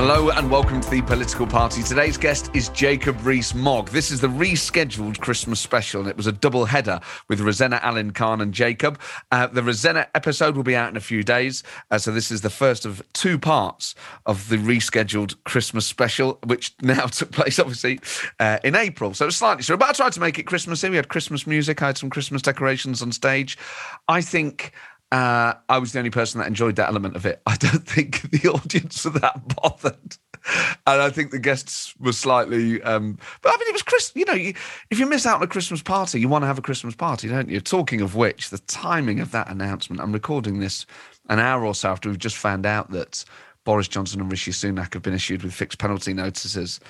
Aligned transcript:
Hello 0.00 0.30
and 0.30 0.48
welcome 0.48 0.80
to 0.80 0.88
the 0.90 1.02
Political 1.02 1.48
Party. 1.48 1.82
Today's 1.82 2.16
guest 2.16 2.52
is 2.54 2.68
Jacob 2.68 3.16
Rees-Mogg. 3.26 3.88
This 3.88 4.12
is 4.12 4.20
the 4.20 4.28
rescheduled 4.28 5.18
Christmas 5.18 5.58
special, 5.58 6.02
and 6.02 6.08
it 6.08 6.16
was 6.16 6.28
a 6.28 6.32
double 6.32 6.66
header 6.66 7.00
with 7.28 7.40
Rosena 7.40 7.80
Allin-Khan 7.82 8.40
and 8.40 8.54
Jacob. 8.54 9.00
Uh, 9.32 9.48
the 9.48 9.60
Rosanna 9.60 10.06
episode 10.14 10.54
will 10.54 10.62
be 10.62 10.76
out 10.76 10.88
in 10.88 10.96
a 10.96 11.00
few 11.00 11.24
days, 11.24 11.64
uh, 11.90 11.98
so 11.98 12.12
this 12.12 12.30
is 12.30 12.42
the 12.42 12.48
first 12.48 12.86
of 12.86 13.02
two 13.12 13.40
parts 13.40 13.96
of 14.24 14.48
the 14.48 14.56
rescheduled 14.58 15.34
Christmas 15.42 15.84
special, 15.84 16.38
which 16.44 16.76
now 16.80 17.06
took 17.06 17.32
place 17.32 17.58
obviously 17.58 17.98
uh, 18.38 18.60
in 18.62 18.76
April. 18.76 19.14
So 19.14 19.30
slightly 19.30 19.64
short, 19.64 19.80
but 19.80 19.88
I 19.88 19.92
tried 19.94 20.12
to 20.12 20.20
make 20.20 20.38
it 20.38 20.44
Christmassy. 20.44 20.90
We 20.90 20.94
had 20.94 21.08
Christmas 21.08 21.44
music, 21.44 21.82
I 21.82 21.86
had 21.86 21.98
some 21.98 22.08
Christmas 22.08 22.40
decorations 22.40 23.02
on 23.02 23.10
stage. 23.10 23.58
I 24.06 24.20
think 24.20 24.72
uh, 25.10 25.54
I 25.68 25.78
was 25.78 25.92
the 25.92 25.98
only 25.98 26.10
person 26.10 26.38
that 26.38 26.46
enjoyed 26.46 26.76
that 26.76 26.88
element 26.88 27.16
of 27.16 27.24
it. 27.24 27.40
I 27.46 27.56
don't 27.56 27.86
think 27.86 28.30
the 28.30 28.48
audience 28.48 29.04
were 29.04 29.18
that 29.18 29.56
bothered. 29.56 30.16
And 30.86 31.02
I 31.02 31.10
think 31.10 31.30
the 31.30 31.38
guests 31.38 31.94
were 31.98 32.12
slightly, 32.12 32.80
um, 32.82 33.18
but 33.42 33.50
I 33.50 33.56
mean, 33.58 33.68
it 33.68 33.72
was 33.72 33.82
Chris. 33.82 34.12
You 34.14 34.24
know, 34.24 34.34
you, 34.34 34.54
if 34.90 34.98
you 34.98 35.06
miss 35.06 35.26
out 35.26 35.36
on 35.36 35.42
a 35.42 35.48
Christmas 35.48 35.82
party, 35.82 36.20
you 36.20 36.28
want 36.28 36.42
to 36.42 36.46
have 36.46 36.58
a 36.58 36.62
Christmas 36.62 36.94
party, 36.94 37.28
don't 37.28 37.48
you? 37.48 37.60
Talking 37.60 38.00
of 38.00 38.14
which, 38.14 38.50
the 38.50 38.58
timing 38.58 39.20
of 39.20 39.30
that 39.32 39.50
announcement. 39.50 40.00
I'm 40.00 40.12
recording 40.12 40.60
this 40.60 40.86
an 41.28 41.38
hour 41.38 41.64
or 41.64 41.74
so 41.74 41.90
after 41.90 42.08
we've 42.08 42.18
just 42.18 42.36
found 42.36 42.64
out 42.64 42.90
that 42.92 43.24
Boris 43.64 43.88
Johnson 43.88 44.20
and 44.20 44.30
Rishi 44.30 44.52
Sunak 44.52 44.94
have 44.94 45.02
been 45.02 45.14
issued 45.14 45.42
with 45.42 45.52
fixed 45.52 45.78
penalty 45.78 46.14
notices. 46.14 46.80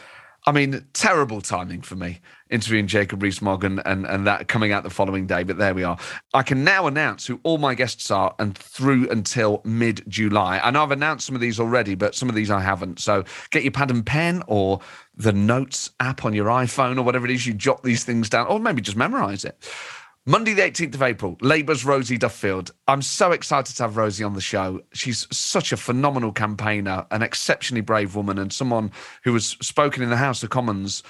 I 0.47 0.53
mean, 0.53 0.85
terrible 0.93 1.41
timing 1.41 1.83
for 1.83 1.97
me 1.97 2.21
interviewing 2.51 2.87
Jacob 2.87 3.23
Rees-Mogg 3.23 3.65
and, 3.65 3.83
and, 3.85 4.07
and 4.07 4.27
that 4.27 4.49
coming 4.49 4.73
out 4.73 4.83
the 4.83 4.91
following 4.91 5.27
day. 5.27 5.43
But 5.43 5.59
there 5.59 5.75
we 5.75 5.85
are. 5.85 5.99
I 6.35 6.43
can 6.43 6.65
now 6.65 6.87
announce 6.87 7.27
who 7.27 7.41
all 7.43 7.59
my 7.59 7.75
guests 7.75 8.11
are 8.11 8.35
and 8.39 8.57
through 8.57 9.09
until 9.11 9.61
mid 9.65 10.03
July. 10.09 10.61
I 10.63 10.71
know 10.71 10.83
I've 10.83 10.91
announced 10.91 11.27
some 11.27 11.35
of 11.35 11.41
these 11.41 11.61
already, 11.61 11.95
but 11.95 12.15
some 12.15 12.29
of 12.29 12.35
these 12.35 12.51
I 12.51 12.61
haven't. 12.61 13.01
So 13.01 13.25
get 13.51 13.63
your 13.63 13.73
pad 13.73 13.91
and 13.91 14.05
pen 14.05 14.43
or 14.47 14.81
the 15.15 15.33
notes 15.33 15.91
app 16.01 16.25
on 16.25 16.33
your 16.33 16.47
iPhone 16.47 16.97
or 16.99 17.03
whatever 17.03 17.27
it 17.27 17.33
is, 17.33 17.47
you 17.47 17.55
jot 17.55 17.83
these 17.83 18.05
things 18.05 18.31
down, 18.31 18.47
or 18.47 18.61
maybe 18.61 18.81
just 18.81 18.97
memorize 18.97 19.45
it. 19.45 19.69
Monday, 20.29 20.53
the 20.53 20.61
18th 20.61 20.95
of 20.95 21.03
April, 21.03 21.39
Labour's 21.41 21.87
Rosie 21.87 22.19
Duffield. 22.19 22.71
I'm 22.87 23.01
so 23.01 23.33
excited 23.33 23.75
to 23.77 23.83
have 23.85 23.97
Rosie 23.97 24.25
on 24.25 24.35
the 24.35 24.43
show. 24.43 24.83
She's 24.93 25.27
such 25.35 25.73
a 25.73 25.77
phenomenal 25.79 26.33
campaigner, 26.33 27.07
an 27.11 27.23
exceptionally 27.23 27.81
brave 27.81 28.15
woman, 28.15 28.39
and 28.39 28.53
someone 28.53 28.93
who 29.25 29.33
has 29.33 29.47
spoken 29.63 30.03
in 30.03 30.11
the 30.11 30.19
House 30.19 30.43
of 30.43 30.51
Commons 30.51 31.03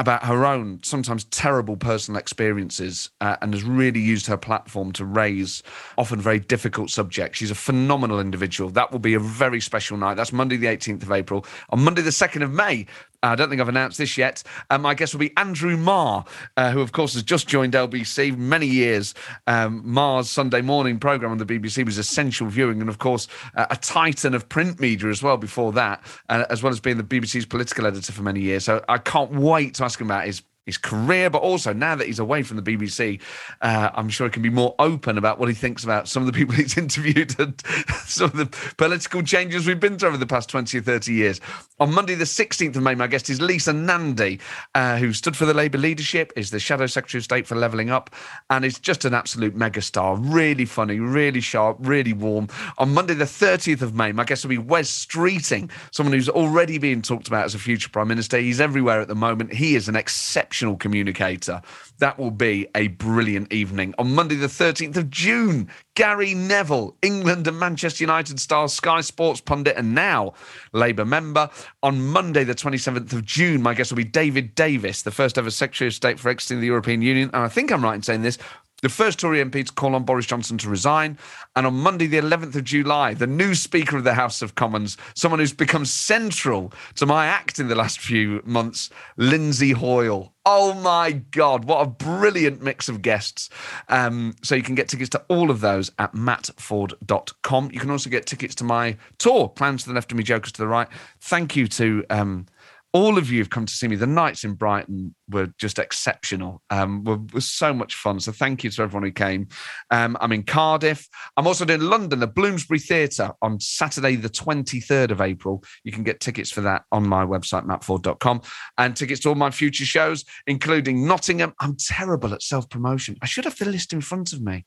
about 0.00 0.24
her 0.24 0.46
own 0.46 0.80
sometimes 0.82 1.24
terrible 1.24 1.76
personal 1.76 2.18
experiences 2.18 3.10
uh, 3.20 3.36
and 3.42 3.52
has 3.52 3.62
really 3.62 4.00
used 4.00 4.26
her 4.26 4.36
platform 4.38 4.92
to 4.92 5.04
raise 5.04 5.62
often 5.98 6.18
very 6.18 6.38
difficult 6.38 6.88
subjects. 6.88 7.38
She's 7.38 7.50
a 7.50 7.54
phenomenal 7.54 8.18
individual. 8.18 8.70
That 8.70 8.90
will 8.92 8.98
be 8.98 9.12
a 9.12 9.20
very 9.20 9.60
special 9.60 9.98
night. 9.98 10.14
That's 10.14 10.32
Monday, 10.32 10.56
the 10.56 10.68
18th 10.68 11.02
of 11.02 11.12
April. 11.12 11.44
On 11.68 11.84
Monday, 11.84 12.00
the 12.00 12.08
2nd 12.08 12.42
of 12.42 12.50
May, 12.50 12.86
I 13.22 13.34
don't 13.34 13.48
think 13.48 13.60
I've 13.60 13.68
announced 13.68 13.98
this 13.98 14.16
yet. 14.16 14.42
Um, 14.70 14.82
my 14.82 14.94
guest 14.94 15.14
will 15.14 15.20
be 15.20 15.36
Andrew 15.36 15.76
Marr, 15.76 16.24
uh, 16.56 16.70
who, 16.70 16.80
of 16.80 16.92
course, 16.92 17.14
has 17.14 17.22
just 17.22 17.48
joined 17.48 17.74
LBC 17.74 18.36
many 18.36 18.66
years. 18.66 19.14
Um, 19.46 19.82
Marr's 19.84 20.30
Sunday 20.30 20.62
morning 20.62 20.98
programme 20.98 21.32
on 21.32 21.38
the 21.38 21.46
BBC 21.46 21.84
was 21.84 21.98
essential 21.98 22.46
viewing, 22.46 22.80
and, 22.80 22.88
of 22.88 22.98
course, 22.98 23.28
uh, 23.56 23.66
a 23.70 23.76
titan 23.76 24.34
of 24.34 24.48
print 24.48 24.80
media 24.80 25.08
as 25.08 25.22
well 25.22 25.36
before 25.36 25.72
that, 25.72 26.02
uh, 26.28 26.44
as 26.48 26.62
well 26.62 26.72
as 26.72 26.80
being 26.80 26.96
the 26.96 27.04
BBC's 27.04 27.46
political 27.46 27.86
editor 27.86 28.12
for 28.12 28.22
many 28.22 28.40
years. 28.40 28.64
So 28.64 28.82
I 28.88 28.98
can't 28.98 29.32
wait 29.32 29.74
to 29.74 29.84
ask 29.84 30.00
him 30.00 30.06
about 30.06 30.24
his 30.24 30.42
his 30.70 30.78
career, 30.78 31.28
but 31.28 31.42
also 31.42 31.72
now 31.72 31.96
that 31.96 32.06
he's 32.06 32.20
away 32.20 32.42
from 32.44 32.56
the 32.56 32.62
BBC, 32.62 33.20
uh, 33.60 33.90
I'm 33.94 34.08
sure 34.08 34.28
he 34.28 34.30
can 34.30 34.42
be 34.42 34.50
more 34.50 34.74
open 34.78 35.18
about 35.18 35.40
what 35.40 35.48
he 35.48 35.54
thinks 35.54 35.82
about 35.82 36.06
some 36.06 36.22
of 36.22 36.26
the 36.26 36.32
people 36.32 36.54
he's 36.60 36.78
interviewed 36.78 37.38
and 37.40 37.60
some 38.04 38.26
of 38.26 38.36
the 38.36 38.46
political 38.76 39.22
changes 39.22 39.66
we've 39.66 39.80
been 39.80 39.98
through 39.98 40.10
over 40.10 40.16
the 40.16 40.26
past 40.26 40.48
20 40.48 40.78
or 40.78 40.82
30 40.82 41.12
years. 41.12 41.40
On 41.80 41.92
Monday, 41.92 42.14
the 42.14 42.24
16th 42.24 42.76
of 42.76 42.82
May, 42.82 42.94
my 42.94 43.06
guest 43.06 43.28
is 43.30 43.40
Lisa 43.40 43.72
Nandy, 43.72 44.38
uh, 44.74 44.98
who 44.98 45.12
stood 45.12 45.36
for 45.36 45.46
the 45.46 45.54
Labour 45.54 45.78
leadership, 45.78 46.32
is 46.36 46.50
the 46.50 46.60
Shadow 46.60 46.86
Secretary 46.86 47.18
of 47.18 47.24
State 47.24 47.46
for 47.46 47.56
Levelling 47.56 47.90
Up, 47.90 48.10
and 48.50 48.64
is 48.64 48.78
just 48.78 49.04
an 49.04 49.14
absolute 49.14 49.56
megastar. 49.56 50.18
Really 50.20 50.66
funny, 50.66 51.00
really 51.00 51.40
sharp, 51.40 51.78
really 51.80 52.12
warm. 52.12 52.48
On 52.78 52.92
Monday, 52.92 53.14
the 53.14 53.24
30th 53.24 53.82
of 53.82 53.94
May, 53.94 54.12
my 54.12 54.24
guest 54.24 54.44
will 54.44 54.50
be 54.50 54.58
Wes 54.58 55.06
Streeting, 55.06 55.70
someone 55.90 56.12
who's 56.12 56.28
already 56.28 56.78
being 56.78 57.02
talked 57.02 57.28
about 57.28 57.44
as 57.44 57.54
a 57.54 57.58
future 57.58 57.88
Prime 57.88 58.08
Minister. 58.08 58.38
He's 58.38 58.60
everywhere 58.60 59.00
at 59.00 59.08
the 59.08 59.14
moment. 59.14 59.52
He 59.52 59.74
is 59.74 59.88
an 59.88 59.96
exceptional 59.96 60.59
communicator. 60.76 61.62
That 61.98 62.18
will 62.18 62.30
be 62.30 62.68
a 62.74 62.88
brilliant 62.88 63.52
evening. 63.52 63.94
On 63.98 64.14
Monday, 64.14 64.36
the 64.36 64.46
13th 64.46 64.96
of 64.96 65.10
June, 65.10 65.68
Gary 65.94 66.34
Neville, 66.34 66.96
England 67.02 67.46
and 67.46 67.58
Manchester 67.58 68.04
United 68.04 68.40
star, 68.40 68.68
Sky 68.68 69.00
Sports 69.00 69.40
pundit, 69.40 69.76
and 69.76 69.94
now 69.94 70.34
Labour 70.72 71.04
member. 71.04 71.50
On 71.82 72.00
Monday, 72.00 72.44
the 72.44 72.54
27th 72.54 73.12
of 73.12 73.24
June, 73.24 73.62
my 73.62 73.74
guest 73.74 73.90
will 73.90 73.96
be 73.96 74.04
David 74.04 74.54
Davis, 74.54 75.02
the 75.02 75.10
first 75.10 75.38
ever 75.38 75.50
Secretary 75.50 75.88
of 75.88 75.94
State 75.94 76.18
for 76.18 76.28
exiting 76.28 76.60
the 76.60 76.66
European 76.66 77.02
Union. 77.02 77.30
And 77.32 77.42
I 77.42 77.48
think 77.48 77.70
I'm 77.70 77.84
right 77.84 77.94
in 77.94 78.02
saying 78.02 78.22
this 78.22 78.38
the 78.82 78.88
first 78.88 79.18
Tory 79.18 79.42
MP 79.44 79.66
to 79.66 79.72
call 79.72 79.94
on 79.94 80.04
Boris 80.04 80.26
Johnson 80.26 80.58
to 80.58 80.68
resign. 80.68 81.18
And 81.54 81.66
on 81.66 81.74
Monday, 81.74 82.06
the 82.06 82.18
11th 82.18 82.54
of 82.54 82.64
July, 82.64 83.14
the 83.14 83.26
new 83.26 83.54
Speaker 83.54 83.96
of 83.96 84.04
the 84.04 84.14
House 84.14 84.42
of 84.42 84.54
Commons, 84.54 84.96
someone 85.14 85.40
who's 85.40 85.52
become 85.52 85.84
central 85.84 86.72
to 86.96 87.06
my 87.06 87.26
act 87.26 87.58
in 87.58 87.68
the 87.68 87.74
last 87.74 88.00
few 88.00 88.40
months, 88.44 88.90
Lindsay 89.16 89.72
Hoyle. 89.72 90.32
Oh 90.46 90.72
my 90.74 91.12
God, 91.12 91.66
what 91.66 91.82
a 91.82 91.86
brilliant 91.86 92.62
mix 92.62 92.88
of 92.88 93.02
guests. 93.02 93.50
Um, 93.88 94.34
so 94.42 94.54
you 94.54 94.62
can 94.62 94.74
get 94.74 94.88
tickets 94.88 95.10
to 95.10 95.22
all 95.28 95.50
of 95.50 95.60
those 95.60 95.92
at 95.98 96.14
mattforde.com. 96.14 97.70
You 97.72 97.80
can 97.80 97.90
also 97.90 98.08
get 98.08 98.26
tickets 98.26 98.54
to 98.56 98.64
my 98.64 98.96
tour, 99.18 99.50
Clowns 99.50 99.82
to 99.82 99.90
the 99.90 99.94
Left 99.94 100.10
of 100.10 100.18
Me, 100.18 100.24
Jokers 100.24 100.52
to 100.52 100.62
the 100.62 100.68
Right. 100.68 100.88
Thank 101.20 101.56
you 101.56 101.66
to. 101.68 102.04
Um, 102.08 102.46
all 102.92 103.18
of 103.18 103.30
you 103.30 103.38
have 103.38 103.50
come 103.50 103.66
to 103.66 103.72
see 103.72 103.86
me. 103.86 103.94
The 103.94 104.06
nights 104.06 104.42
in 104.42 104.54
Brighton 104.54 105.14
were 105.28 105.52
just 105.58 105.78
exceptional. 105.78 106.60
Um, 106.70 107.04
were, 107.04 107.18
were 107.32 107.40
so 107.40 107.72
much 107.72 107.94
fun. 107.94 108.18
So 108.18 108.32
thank 108.32 108.64
you 108.64 108.70
to 108.70 108.82
everyone 108.82 109.04
who 109.04 109.12
came. 109.12 109.48
Um, 109.90 110.16
I'm 110.20 110.32
in 110.32 110.42
Cardiff. 110.42 111.06
I'm 111.36 111.46
also 111.46 111.64
doing 111.64 111.82
London, 111.82 112.18
the 112.18 112.26
Bloomsbury 112.26 112.80
Theatre 112.80 113.32
on 113.42 113.60
Saturday, 113.60 114.16
the 114.16 114.28
23rd 114.28 115.12
of 115.12 115.20
April. 115.20 115.62
You 115.84 115.92
can 115.92 116.02
get 116.02 116.20
tickets 116.20 116.50
for 116.50 116.62
that 116.62 116.82
on 116.90 117.06
my 117.06 117.24
website, 117.24 117.64
mattforde.com, 117.64 118.42
and 118.76 118.96
tickets 118.96 119.20
to 119.20 119.28
all 119.28 119.34
my 119.36 119.50
future 119.50 119.84
shows, 119.84 120.24
including 120.48 121.06
Nottingham. 121.06 121.54
I'm 121.60 121.76
terrible 121.76 122.34
at 122.34 122.42
self 122.42 122.68
promotion. 122.68 123.16
I 123.22 123.26
should 123.26 123.44
have 123.44 123.56
the 123.56 123.66
list 123.66 123.92
in 123.92 124.00
front 124.00 124.32
of 124.32 124.42
me. 124.42 124.64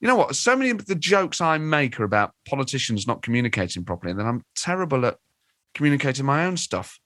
You 0.00 0.08
know 0.08 0.16
what? 0.16 0.36
So 0.36 0.56
many 0.56 0.70
of 0.70 0.84
the 0.86 0.94
jokes 0.94 1.40
I 1.40 1.58
make 1.58 1.98
are 2.00 2.04
about 2.04 2.32
politicians 2.46 3.06
not 3.06 3.22
communicating 3.22 3.84
properly, 3.84 4.10
and 4.10 4.20
then 4.20 4.26
I'm 4.26 4.42
terrible 4.56 5.06
at 5.06 5.16
communicating 5.74 6.26
my 6.26 6.44
own 6.44 6.56
stuff. 6.56 6.98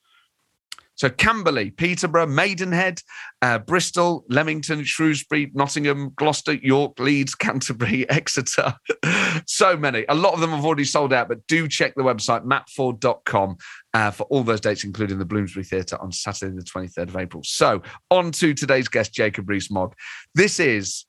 So 1.01 1.09
Camberley, 1.09 1.71
Peterborough, 1.71 2.27
Maidenhead, 2.27 3.01
uh, 3.41 3.59
Bristol, 3.61 4.23
Leamington, 4.29 4.85
Shrewsbury, 4.85 5.51
Nottingham, 5.55 6.13
Gloucester, 6.17 6.53
York, 6.53 7.01
Leeds, 7.01 7.35
Canterbury, 7.37 8.07
Exeter. 8.11 8.75
so 9.47 9.79
many. 9.79 10.05
A 10.11 10.15
lot 10.15 10.35
of 10.35 10.41
them 10.41 10.51
have 10.51 10.63
already 10.63 10.85
sold 10.85 11.15
out, 11.15 11.29
but 11.29 11.47
do 11.47 11.67
check 11.69 11.95
the 11.95 12.03
website, 12.03 12.45
mattforde.com, 12.45 13.57
uh, 13.95 14.11
for 14.11 14.25
all 14.25 14.43
those 14.43 14.61
dates, 14.61 14.85
including 14.85 15.19
the 15.19 15.25
Bloomsbury 15.25 15.65
Theatre 15.65 15.99
on 16.03 16.13
Saturday, 16.13 16.55
the 16.55 16.63
23rd 16.63 17.09
of 17.09 17.17
April. 17.17 17.43
So 17.47 17.81
on 18.11 18.31
to 18.33 18.53
today's 18.53 18.89
guest, 18.89 19.15
Jacob 19.15 19.49
Rees-Mogg. 19.49 19.95
This 20.35 20.61
is, 20.61 21.07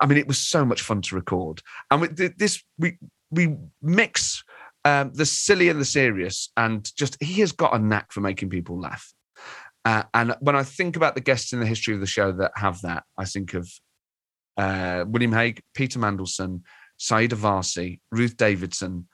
I 0.00 0.06
mean, 0.06 0.16
it 0.16 0.26
was 0.26 0.38
so 0.38 0.64
much 0.64 0.80
fun 0.80 1.02
to 1.02 1.14
record. 1.14 1.60
And 1.90 2.00
with 2.00 2.38
this, 2.38 2.64
we, 2.78 2.96
we 3.30 3.58
mix 3.82 4.42
um, 4.86 5.12
the 5.12 5.26
silly 5.26 5.68
and 5.68 5.78
the 5.78 5.84
serious, 5.84 6.50
and 6.56 6.90
just 6.96 7.22
he 7.22 7.42
has 7.42 7.52
got 7.52 7.74
a 7.74 7.78
knack 7.78 8.10
for 8.10 8.22
making 8.22 8.48
people 8.48 8.80
laugh. 8.80 9.12
Uh, 9.88 10.02
and 10.12 10.36
when 10.40 10.54
I 10.54 10.64
think 10.64 10.96
about 10.96 11.14
the 11.14 11.22
guests 11.22 11.54
in 11.54 11.60
the 11.60 11.66
history 11.66 11.94
of 11.94 12.00
the 12.00 12.06
show 12.06 12.30
that 12.30 12.52
have 12.56 12.82
that, 12.82 13.04
I 13.16 13.24
think 13.24 13.54
of 13.54 13.66
uh, 14.58 15.06
William 15.08 15.32
Hague, 15.32 15.62
Peter 15.74 15.98
Mandelson, 15.98 16.60
Sayeeda 17.00 17.38
Warsi, 17.38 17.98
Ruth 18.12 18.36
Davidson, 18.36 19.08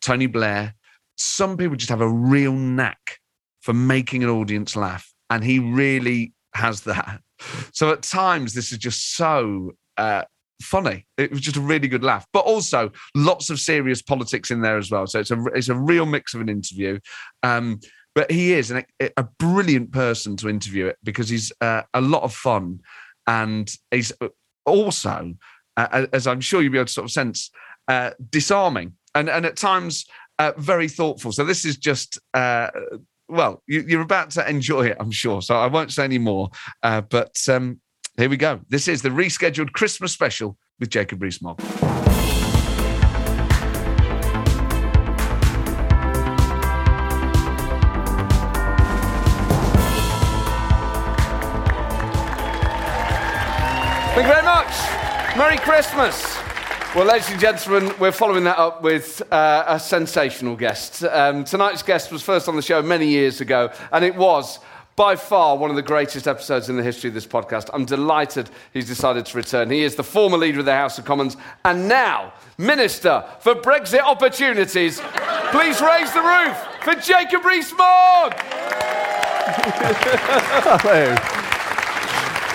Tony 0.00 0.26
Blair. 0.26 0.74
Some 1.18 1.56
people 1.56 1.74
just 1.74 1.90
have 1.90 2.00
a 2.00 2.08
real 2.08 2.52
knack 2.52 3.18
for 3.62 3.72
making 3.72 4.22
an 4.22 4.30
audience 4.30 4.76
laugh, 4.76 5.12
and 5.30 5.42
he 5.42 5.58
really 5.58 6.32
has 6.54 6.82
that. 6.82 7.20
So 7.72 7.90
at 7.90 8.02
times, 8.02 8.54
this 8.54 8.70
is 8.70 8.78
just 8.78 9.16
so 9.16 9.72
uh, 9.96 10.22
funny. 10.62 11.08
It 11.18 11.32
was 11.32 11.40
just 11.40 11.56
a 11.56 11.60
really 11.60 11.88
good 11.88 12.04
laugh, 12.04 12.24
but 12.32 12.44
also 12.44 12.92
lots 13.16 13.50
of 13.50 13.58
serious 13.58 14.00
politics 14.00 14.52
in 14.52 14.60
there 14.60 14.78
as 14.78 14.92
well. 14.92 15.08
So 15.08 15.18
it's 15.18 15.32
a 15.32 15.42
it's 15.54 15.70
a 15.70 15.74
real 15.74 16.06
mix 16.06 16.34
of 16.34 16.40
an 16.40 16.48
interview. 16.48 17.00
Um, 17.42 17.80
but 18.14 18.30
he 18.30 18.52
is 18.54 18.70
an, 18.70 18.84
a 19.16 19.22
brilliant 19.38 19.92
person 19.92 20.36
to 20.36 20.48
interview 20.48 20.86
it 20.86 20.96
because 21.02 21.28
he's 21.28 21.52
uh, 21.60 21.82
a 21.94 22.00
lot 22.00 22.22
of 22.22 22.34
fun 22.34 22.80
and 23.26 23.72
he's 23.90 24.12
also, 24.66 25.34
uh, 25.76 26.06
as 26.12 26.26
I'm 26.26 26.40
sure 26.40 26.62
you'll 26.62 26.72
be 26.72 26.78
able 26.78 26.86
to 26.86 26.92
sort 26.92 27.04
of 27.04 27.12
sense, 27.12 27.50
uh, 27.88 28.10
disarming 28.30 28.94
and, 29.14 29.28
and 29.28 29.46
at 29.46 29.56
times 29.56 30.06
uh, 30.38 30.52
very 30.56 30.88
thoughtful. 30.88 31.32
So 31.32 31.44
this 31.44 31.64
is 31.64 31.76
just. 31.76 32.18
Uh, 32.34 32.68
well, 33.28 33.62
you, 33.68 33.96
are 33.96 34.02
about 34.02 34.30
to 34.30 34.50
enjoy 34.50 34.86
it, 34.86 34.96
I'm 34.98 35.12
sure. 35.12 35.40
So 35.40 35.54
I 35.54 35.68
won't 35.68 35.92
say 35.92 36.02
any 36.02 36.18
more. 36.18 36.50
Uh, 36.82 37.00
but 37.00 37.36
um, 37.48 37.80
here 38.16 38.28
we 38.28 38.36
go. 38.36 38.60
This 38.68 38.88
is 38.88 39.02
the 39.02 39.08
rescheduled 39.08 39.72
Christmas 39.72 40.12
special 40.12 40.58
with 40.80 40.90
Jacob 40.90 41.22
Rees-Mogg. 41.22 41.60
Merry 55.50 55.62
Christmas. 55.62 56.38
Well, 56.94 57.06
ladies 57.06 57.28
and 57.28 57.40
gentlemen, 57.40 57.92
we're 57.98 58.12
following 58.12 58.44
that 58.44 58.56
up 58.56 58.82
with 58.82 59.20
uh, 59.32 59.64
a 59.66 59.80
sensational 59.80 60.54
guest. 60.54 61.02
Um, 61.02 61.42
tonight's 61.42 61.82
guest 61.82 62.12
was 62.12 62.22
first 62.22 62.46
on 62.48 62.54
the 62.54 62.62
show 62.62 62.80
many 62.82 63.08
years 63.08 63.40
ago, 63.40 63.72
and 63.90 64.04
it 64.04 64.14
was 64.14 64.60
by 64.94 65.16
far 65.16 65.56
one 65.56 65.68
of 65.68 65.74
the 65.74 65.82
greatest 65.82 66.28
episodes 66.28 66.68
in 66.68 66.76
the 66.76 66.84
history 66.84 67.08
of 67.08 67.14
this 67.14 67.26
podcast. 67.26 67.68
I'm 67.74 67.84
delighted 67.84 68.48
he's 68.72 68.86
decided 68.86 69.26
to 69.26 69.36
return. 69.36 69.70
He 69.70 69.82
is 69.82 69.96
the 69.96 70.04
former 70.04 70.38
leader 70.38 70.60
of 70.60 70.66
the 70.66 70.72
House 70.72 71.00
of 71.00 71.04
Commons 71.04 71.36
and 71.64 71.88
now 71.88 72.32
Minister 72.56 73.24
for 73.40 73.56
Brexit 73.56 74.04
Opportunities. 74.04 75.00
Please 75.50 75.80
raise 75.80 76.12
the 76.12 76.22
roof 76.22 76.56
for 76.84 76.94
Jacob 76.94 77.44
Rees-Mogg. 77.44 78.34
Hello. 80.78 81.39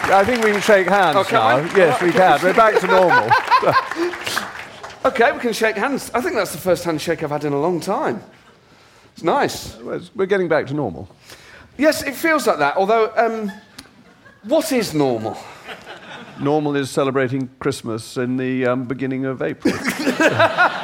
I 0.08 0.24
think 0.24 0.44
we 0.44 0.52
can 0.52 0.62
shake 0.62 0.88
hands 0.88 1.18
okay, 1.18 1.36
now. 1.36 1.58
Yes, 1.76 2.02
we 2.02 2.12
can. 2.12 2.40
We're 2.44 2.54
back 2.54 2.80
to 2.80 2.88
normal. 2.88 3.30
okay, 5.06 5.32
we 5.32 5.40
can 5.40 5.52
shake 5.52 5.76
hands. 5.76 6.12
I 6.14 6.22
think 6.22 6.36
that's 6.36 6.52
the 6.52 6.60
first 6.60 6.84
handshake 6.84 7.24
I've 7.24 7.32
had 7.32 7.44
in 7.44 7.54
a 7.54 7.60
long 7.60 7.80
time. 7.80 8.22
It's 9.14 9.24
nice. 9.24 9.76
We're 9.78 10.28
getting 10.28 10.48
back 10.48 10.68
to 10.68 10.74
normal. 10.74 11.10
Yes, 11.78 12.04
it 12.04 12.16
feels 12.16 12.46
like 12.46 12.60
that. 12.60 12.78
Although, 12.78 13.12
um, 13.16 13.52
what 14.44 14.72
is 14.72 14.94
normal? 14.94 15.38
Normal 16.40 16.76
is 16.76 16.92
celebrating 16.92 17.50
Christmas 17.60 18.18
in 18.18 18.38
the 18.38 18.68
um, 18.68 18.86
beginning 18.86 19.26
of 19.26 19.42
April. 19.42 19.74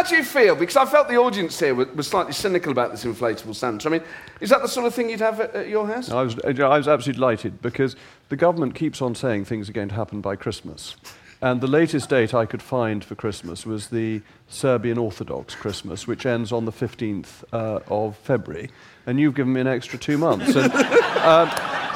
How 0.00 0.06
do 0.06 0.16
you 0.16 0.24
feel? 0.24 0.56
Because 0.56 0.78
I 0.78 0.86
felt 0.86 1.08
the 1.08 1.18
audience 1.18 1.60
here 1.60 1.74
was 1.74 2.06
slightly 2.06 2.32
cynical 2.32 2.72
about 2.72 2.90
this 2.90 3.04
inflatable 3.04 3.54
Santa. 3.54 3.86
I 3.86 3.92
mean, 3.92 4.02
is 4.40 4.48
that 4.48 4.62
the 4.62 4.66
sort 4.66 4.86
of 4.86 4.94
thing 4.94 5.10
you'd 5.10 5.20
have 5.20 5.40
at, 5.40 5.54
at 5.54 5.68
your 5.68 5.86
house? 5.86 6.10
I 6.10 6.22
was, 6.22 6.38
I 6.42 6.52
was 6.52 6.88
absolutely 6.88 7.18
delighted 7.18 7.60
because 7.60 7.96
the 8.30 8.36
government 8.36 8.74
keeps 8.74 9.02
on 9.02 9.14
saying 9.14 9.44
things 9.44 9.68
are 9.68 9.74
going 9.74 9.90
to 9.90 9.94
happen 9.94 10.22
by 10.22 10.36
Christmas. 10.36 10.96
And 11.42 11.60
the 11.60 11.66
latest 11.66 12.08
date 12.08 12.32
I 12.32 12.46
could 12.46 12.62
find 12.62 13.04
for 13.04 13.14
Christmas 13.14 13.66
was 13.66 13.88
the 13.88 14.22
Serbian 14.48 14.96
Orthodox 14.96 15.54
Christmas, 15.54 16.06
which 16.06 16.24
ends 16.24 16.50
on 16.50 16.64
the 16.64 16.72
15th 16.72 17.44
uh, 17.52 17.80
of 17.88 18.16
February. 18.16 18.70
And 19.04 19.20
you've 19.20 19.34
given 19.34 19.52
me 19.52 19.60
an 19.60 19.66
extra 19.66 19.98
two 19.98 20.16
months. 20.16 20.56
And, 20.56 20.72
um, 20.72 21.50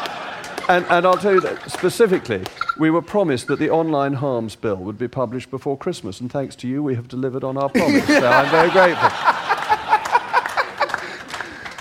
and, 0.69 0.85
and 0.89 1.07
I'll 1.07 1.19
tell 1.19 1.35
you 1.35 1.41
that 1.41 1.71
specifically, 1.71 2.45
we 2.79 2.91
were 2.91 3.03
promised 3.03 3.47
that 3.49 3.59
the 3.59 3.71
online 3.71 4.15
harms 4.15 4.57
bill 4.57 4.77
would 4.77 4.99
be 4.99 5.09
published 5.09 5.51
before 5.51 5.77
Christmas, 5.77 6.21
and 6.21 6.31
thanks 6.31 6.57
to 6.57 6.69
you, 6.69 6.83
we 6.83 6.95
have 6.95 7.09
delivered 7.09 7.45
on 7.45 7.57
our 7.57 7.69
promise. 7.69 8.07
so 8.07 8.27
I'm 8.27 8.51
very 8.51 8.71
grateful. 8.71 9.11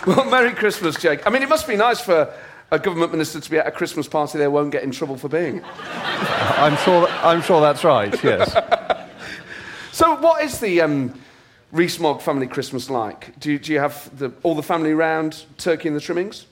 Well, 0.05 0.25
Merry 0.25 0.51
Christmas, 0.51 0.97
Jake. 0.97 1.25
I 1.25 1.29
mean, 1.29 1.43
it 1.43 1.47
must 1.47 1.65
be 1.65 1.77
nice 1.77 2.01
for 2.01 2.33
a 2.71 2.77
government 2.77 3.13
minister 3.13 3.39
to 3.39 3.49
be 3.49 3.57
at 3.57 3.67
a 3.67 3.71
Christmas 3.71 4.05
party 4.05 4.37
they 4.37 4.49
won't 4.49 4.71
get 4.71 4.83
in 4.83 4.91
trouble 4.91 5.15
for 5.15 5.29
being. 5.29 5.61
I'm 5.65 6.75
sure, 6.77 7.07
I'm 7.07 7.41
sure 7.41 7.61
that's 7.61 7.85
right, 7.85 8.11
yes. 8.21 8.51
so, 9.93 10.15
what 10.15 10.43
is 10.43 10.59
the 10.59 10.81
um, 10.81 11.17
Rees-Mogg 11.71 12.19
family 12.21 12.47
Christmas 12.47 12.89
like? 12.89 13.39
Do 13.39 13.53
you, 13.53 13.59
do 13.59 13.71
you 13.71 13.79
have 13.79 14.09
the, 14.19 14.33
all 14.43 14.55
the 14.55 14.63
family 14.63 14.91
around, 14.91 15.45
turkey 15.57 15.87
and 15.87 15.95
the 15.95 16.01
trimmings? 16.01 16.47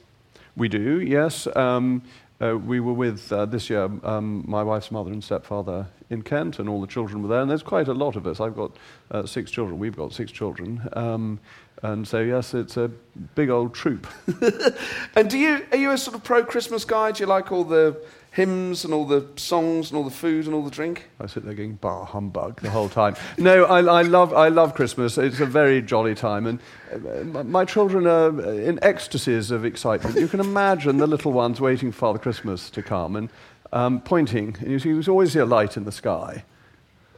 We 0.56 0.68
do, 0.68 1.02
yes. 1.02 1.46
Um, 1.54 2.02
uh, 2.42 2.56
we 2.56 2.80
were 2.80 2.92
with, 2.92 3.32
uh, 3.32 3.46
this 3.46 3.70
year, 3.70 3.88
um, 4.02 4.44
my 4.48 4.62
wife's 4.62 4.90
mother 4.90 5.12
and 5.12 5.22
stepfather 5.22 5.86
in 6.10 6.22
Kent, 6.22 6.58
and 6.58 6.68
all 6.68 6.80
the 6.80 6.86
children 6.86 7.22
were 7.22 7.28
there. 7.28 7.40
And 7.40 7.50
there's 7.50 7.62
quite 7.62 7.88
a 7.88 7.94
lot 7.94 8.16
of 8.16 8.26
us. 8.26 8.40
I've 8.40 8.56
got 8.56 8.76
uh, 9.10 9.24
six 9.26 9.50
children. 9.50 9.78
We've 9.78 9.96
got 9.96 10.12
six 10.12 10.32
children. 10.32 10.88
Um, 10.94 11.38
and 11.82 12.06
so, 12.06 12.20
yes, 12.20 12.54
it's 12.54 12.76
a 12.76 12.90
big 13.34 13.48
old 13.48 13.74
troop. 13.74 14.06
and 15.16 15.30
do 15.30 15.38
you, 15.38 15.64
are 15.70 15.76
you 15.76 15.90
a 15.92 15.98
sort 15.98 16.16
of 16.16 16.24
pro 16.24 16.44
Christmas 16.44 16.84
guy? 16.84 17.12
Do 17.12 17.22
you 17.22 17.26
like 17.26 17.52
all 17.52 17.64
the 17.64 17.96
hymns 18.32 18.84
and 18.84 18.92
all 18.92 19.04
the 19.04 19.26
songs 19.36 19.90
and 19.90 19.98
all 19.98 20.04
the 20.04 20.10
food 20.10 20.46
and 20.46 20.54
all 20.54 20.62
the 20.62 20.70
drink? 20.70 21.08
I 21.20 21.26
sit 21.26 21.44
there 21.44 21.54
going 21.54 21.74
bah 21.74 22.04
humbug 22.04 22.60
the 22.60 22.70
whole 22.70 22.88
time. 22.88 23.14
no, 23.38 23.64
I, 23.64 23.78
I, 23.78 24.02
love, 24.02 24.32
I 24.32 24.48
love 24.48 24.74
Christmas. 24.74 25.18
It's 25.18 25.40
a 25.40 25.46
very 25.46 25.80
jolly 25.82 26.14
time. 26.14 26.46
And 26.46 26.58
uh, 26.92 27.44
my 27.44 27.64
children 27.64 28.06
are 28.06 28.28
in 28.60 28.78
ecstasies 28.82 29.50
of 29.50 29.64
excitement. 29.64 30.18
You 30.18 30.28
can 30.28 30.40
imagine 30.40 30.96
the 30.96 31.06
little 31.06 31.32
ones 31.32 31.60
waiting 31.60 31.92
for 31.92 31.98
Father 31.98 32.18
Christmas 32.18 32.70
to 32.70 32.82
come 32.82 33.16
and 33.16 33.28
um, 33.72 34.00
pointing. 34.00 34.56
And 34.60 34.70
you 34.70 34.78
see, 34.78 34.92
there's 34.92 35.08
always 35.08 35.36
a 35.36 35.44
light 35.44 35.76
in 35.76 35.84
the 35.84 35.92
sky. 35.92 36.44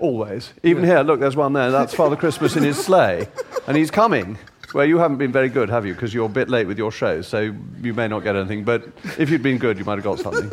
Always. 0.00 0.52
Even 0.64 0.82
yeah. 0.82 0.96
here, 0.96 1.00
look, 1.02 1.20
there's 1.20 1.36
one 1.36 1.52
there. 1.52 1.70
That's 1.70 1.94
Father 1.94 2.16
Christmas 2.16 2.56
in 2.56 2.64
his 2.64 2.76
sleigh. 2.76 3.28
And 3.68 3.76
he's 3.76 3.90
coming. 3.90 4.36
Well, 4.74 4.84
you 4.84 4.98
haven't 4.98 5.18
been 5.18 5.30
very 5.30 5.48
good, 5.48 5.70
have 5.70 5.86
you? 5.86 5.94
Because 5.94 6.12
you're 6.12 6.26
a 6.26 6.28
bit 6.28 6.48
late 6.48 6.66
with 6.66 6.78
your 6.78 6.90
show, 6.90 7.22
so 7.22 7.54
you 7.80 7.94
may 7.94 8.08
not 8.08 8.24
get 8.24 8.34
anything. 8.34 8.64
But 8.64 8.88
if 9.18 9.30
you'd 9.30 9.42
been 9.42 9.58
good, 9.58 9.78
you 9.78 9.84
might 9.84 9.94
have 9.94 10.04
got 10.04 10.18
something. 10.18 10.50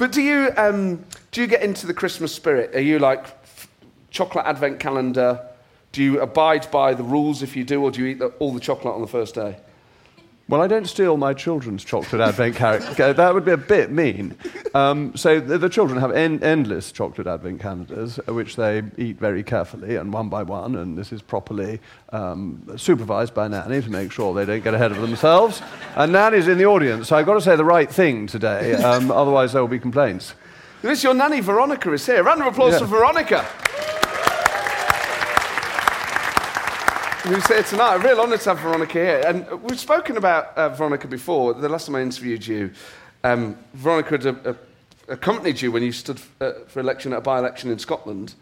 But 0.00 0.12
do 0.12 0.22
you 0.22 0.50
um, 0.56 1.04
do 1.30 1.42
you 1.42 1.46
get 1.46 1.60
into 1.60 1.86
the 1.86 1.92
Christmas 1.92 2.34
spirit? 2.34 2.74
Are 2.74 2.80
you 2.80 2.98
like 2.98 3.22
f- 3.22 3.68
chocolate 4.10 4.46
advent 4.46 4.80
calendar? 4.80 5.46
Do 5.92 6.02
you 6.02 6.22
abide 6.22 6.70
by 6.70 6.94
the 6.94 7.02
rules 7.02 7.42
if 7.42 7.54
you 7.54 7.64
do, 7.64 7.82
or 7.84 7.90
do 7.90 8.00
you 8.00 8.06
eat 8.06 8.18
the, 8.18 8.28
all 8.38 8.54
the 8.54 8.60
chocolate 8.60 8.94
on 8.94 9.02
the 9.02 9.06
first 9.06 9.34
day? 9.34 9.58
Well, 10.50 10.60
I 10.60 10.66
don't 10.66 10.88
steal 10.88 11.16
my 11.16 11.32
children's 11.32 11.84
chocolate 11.84 12.20
advent 12.20 12.56
calendar. 12.56 13.12
That 13.12 13.34
would 13.34 13.44
be 13.44 13.52
a 13.52 13.56
bit 13.56 13.92
mean. 13.92 14.34
Um, 14.74 15.16
so 15.16 15.38
the, 15.38 15.58
the, 15.58 15.68
children 15.68 16.00
have 16.00 16.10
en- 16.10 16.42
endless 16.42 16.90
chocolate 16.90 17.28
advent 17.28 17.60
calendars, 17.60 18.18
uh, 18.18 18.34
which 18.34 18.56
they 18.56 18.82
eat 18.98 19.16
very 19.20 19.44
carefully 19.44 19.94
and 19.94 20.12
one 20.12 20.28
by 20.28 20.42
one. 20.42 20.74
And 20.74 20.98
this 20.98 21.12
is 21.12 21.22
properly 21.22 21.78
um, 22.08 22.66
supervised 22.76 23.32
by 23.32 23.46
Nanny 23.46 23.80
to 23.80 23.90
make 23.90 24.10
sure 24.10 24.34
they 24.34 24.44
don't 24.44 24.64
get 24.64 24.74
ahead 24.74 24.90
of 24.90 25.00
themselves. 25.00 25.62
And 25.94 26.10
Nanny's 26.10 26.48
in 26.48 26.58
the 26.58 26.66
audience, 26.66 27.06
so 27.06 27.16
I've 27.16 27.26
got 27.26 27.34
to 27.34 27.40
say 27.40 27.54
the 27.54 27.64
right 27.64 27.88
thing 27.88 28.26
today. 28.26 28.74
Um, 28.74 29.10
otherwise, 29.12 29.52
there 29.52 29.62
will 29.62 29.68
be 29.68 29.78
complaints. 29.78 30.34
This 30.82 31.04
your 31.04 31.14
nanny 31.14 31.38
Veronica 31.38 31.92
is 31.92 32.04
here. 32.04 32.24
Round 32.24 32.40
of 32.40 32.48
applause 32.48 32.72
yeah. 32.72 32.78
for 32.80 32.86
Veronica. 32.86 33.46
Who's 37.22 37.46
here 37.46 37.62
tonight. 37.62 37.96
A 37.96 37.98
real 37.98 38.20
honour 38.20 38.38
to 38.38 38.48
have 38.50 38.60
Veronica 38.60 38.94
here. 38.94 39.22
And 39.26 39.62
we've 39.62 39.78
spoken 39.78 40.16
about 40.16 40.56
uh, 40.56 40.70
Veronica 40.70 41.06
before. 41.06 41.52
The 41.52 41.68
last 41.68 41.86
time 41.86 41.96
I 41.96 42.02
interviewed 42.02 42.46
you, 42.46 42.72
um, 43.24 43.58
Veronica 43.74 44.10
had 44.10 44.26
uh, 44.26 44.34
uh 44.50 44.54
accompanied 45.08 45.60
you 45.60 45.72
when 45.72 45.82
you 45.82 45.90
stood 45.90 46.20
uh, 46.40 46.52
for 46.68 46.78
election 46.78 47.12
at 47.12 47.18
a 47.18 47.20
by-election 47.20 47.68
in 47.68 47.78
Scotland, 47.80 48.34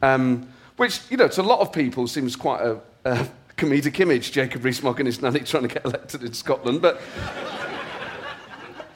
um, 0.00 0.48
which, 0.78 1.00
you 1.10 1.16
know, 1.18 1.28
to 1.28 1.42
a 1.42 1.42
lot 1.42 1.60
of 1.60 1.70
people 1.72 2.06
seems 2.06 2.34
quite 2.34 2.62
a, 2.62 2.80
a 3.04 3.28
comedic 3.58 4.00
image, 4.00 4.32
Jacob 4.32 4.64
Rees-Mogg 4.64 4.98
and 4.98 5.06
his 5.06 5.20
nanny 5.20 5.40
trying 5.40 5.68
to 5.68 5.74
get 5.74 5.84
elected 5.84 6.22
in 6.22 6.32
Scotland. 6.32 6.80
But 6.80 7.00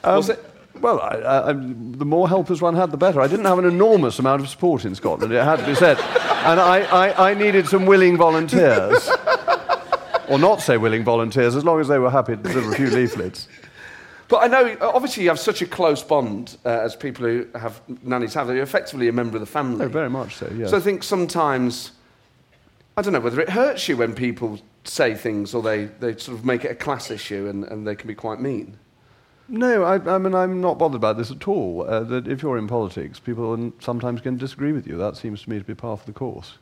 um, 0.03 0.15
was 0.15 0.29
it? 0.29 0.43
Well, 0.79 0.99
I, 0.99 1.49
I, 1.49 1.53
the 1.53 2.05
more 2.05 2.27
helpers 2.27 2.59
one 2.59 2.75
had, 2.75 2.89
the 2.89 2.97
better. 2.97 3.21
I 3.21 3.27
didn't 3.27 3.45
have 3.45 3.59
an 3.59 3.65
enormous 3.65 4.17
amount 4.17 4.41
of 4.41 4.49
support 4.49 4.83
in 4.83 4.95
Scotland, 4.95 5.31
it 5.31 5.43
had 5.43 5.59
to 5.59 5.65
be 5.65 5.75
said. 5.75 5.99
And 6.43 6.59
I, 6.59 7.31
I 7.31 7.33
needed 7.33 7.67
some 7.67 7.85
willing 7.85 8.17
volunteers. 8.17 9.09
or 10.29 10.39
not 10.39 10.61
so 10.61 10.79
willing 10.79 11.03
volunteers, 11.03 11.55
as 11.55 11.65
long 11.65 11.79
as 11.79 11.87
they 11.87 11.99
were 11.99 12.09
happy 12.09 12.35
to 12.35 12.41
deliver 12.41 12.71
a 12.71 12.75
few 12.75 12.89
leaflets. 12.89 13.47
But 14.29 14.43
I 14.43 14.47
know, 14.47 14.77
obviously, 14.79 15.23
you 15.23 15.29
have 15.29 15.39
such 15.39 15.61
a 15.61 15.65
close 15.65 16.01
bond 16.01 16.57
uh, 16.63 16.69
as 16.69 16.95
people 16.95 17.25
who 17.25 17.47
have 17.53 17.81
nannies 18.01 18.33
have. 18.33 18.47
You're 18.47 18.63
effectively 18.63 19.09
a 19.09 19.11
member 19.11 19.35
of 19.35 19.41
the 19.41 19.45
family. 19.45 19.85
Oh, 19.85 19.89
very 19.89 20.09
much 20.09 20.37
so, 20.37 20.49
yes. 20.55 20.69
So 20.69 20.77
I 20.77 20.79
think 20.79 21.03
sometimes, 21.03 21.91
I 22.95 23.01
don't 23.01 23.11
know 23.11 23.19
whether 23.19 23.41
it 23.41 23.49
hurts 23.49 23.89
you 23.89 23.97
when 23.97 24.15
people 24.15 24.57
say 24.85 25.15
things 25.15 25.53
or 25.53 25.61
they, 25.61 25.85
they 25.85 26.15
sort 26.15 26.37
of 26.37 26.45
make 26.45 26.63
it 26.63 26.71
a 26.71 26.75
class 26.75 27.11
issue 27.11 27.47
and, 27.49 27.65
and 27.65 27.85
they 27.85 27.93
can 27.93 28.07
be 28.07 28.15
quite 28.15 28.39
mean. 28.39 28.77
No, 29.51 29.83
I, 29.83 29.95
I, 29.95 30.17
mean, 30.17 30.33
I'm 30.33 30.61
not 30.61 30.79
bothered 30.79 30.95
about 30.95 31.17
this 31.17 31.29
at 31.29 31.45
all. 31.45 31.85
Uh, 31.85 31.99
that 32.05 32.25
if 32.25 32.41
you're 32.41 32.57
in 32.57 32.69
politics, 32.69 33.19
people 33.19 33.51
are 33.51 33.71
sometimes 33.81 34.21
can 34.21 34.37
disagree 34.37 34.71
with 34.71 34.87
you. 34.87 34.97
That 34.97 35.17
seems 35.17 35.41
to 35.43 35.49
me 35.49 35.59
to 35.59 35.65
be 35.65 35.75
part 35.75 35.99
of 35.99 36.05
the 36.05 36.13
course. 36.13 36.53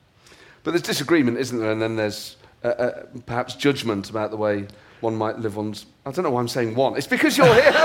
But 0.64 0.72
there's 0.72 0.82
disagreement, 0.82 1.38
isn't 1.38 1.60
there? 1.60 1.72
And 1.72 1.80
then 1.80 1.98
there's 1.98 2.38
uh, 2.64 2.68
uh, 2.70 3.04
perhaps 3.28 3.54
judgment 3.54 4.10
about 4.10 4.32
the 4.32 4.38
way 4.38 4.66
one 5.02 5.16
might 5.16 5.38
live 5.38 5.56
one's. 5.56 5.86
I 6.04 6.10
don't 6.12 6.24
know 6.24 6.32
why 6.32 6.42
I'm 6.42 6.48
saying 6.48 6.74
one. 6.74 6.98
It's 6.98 7.06
because 7.06 7.38
you're 7.38 7.54
here. 7.54 7.62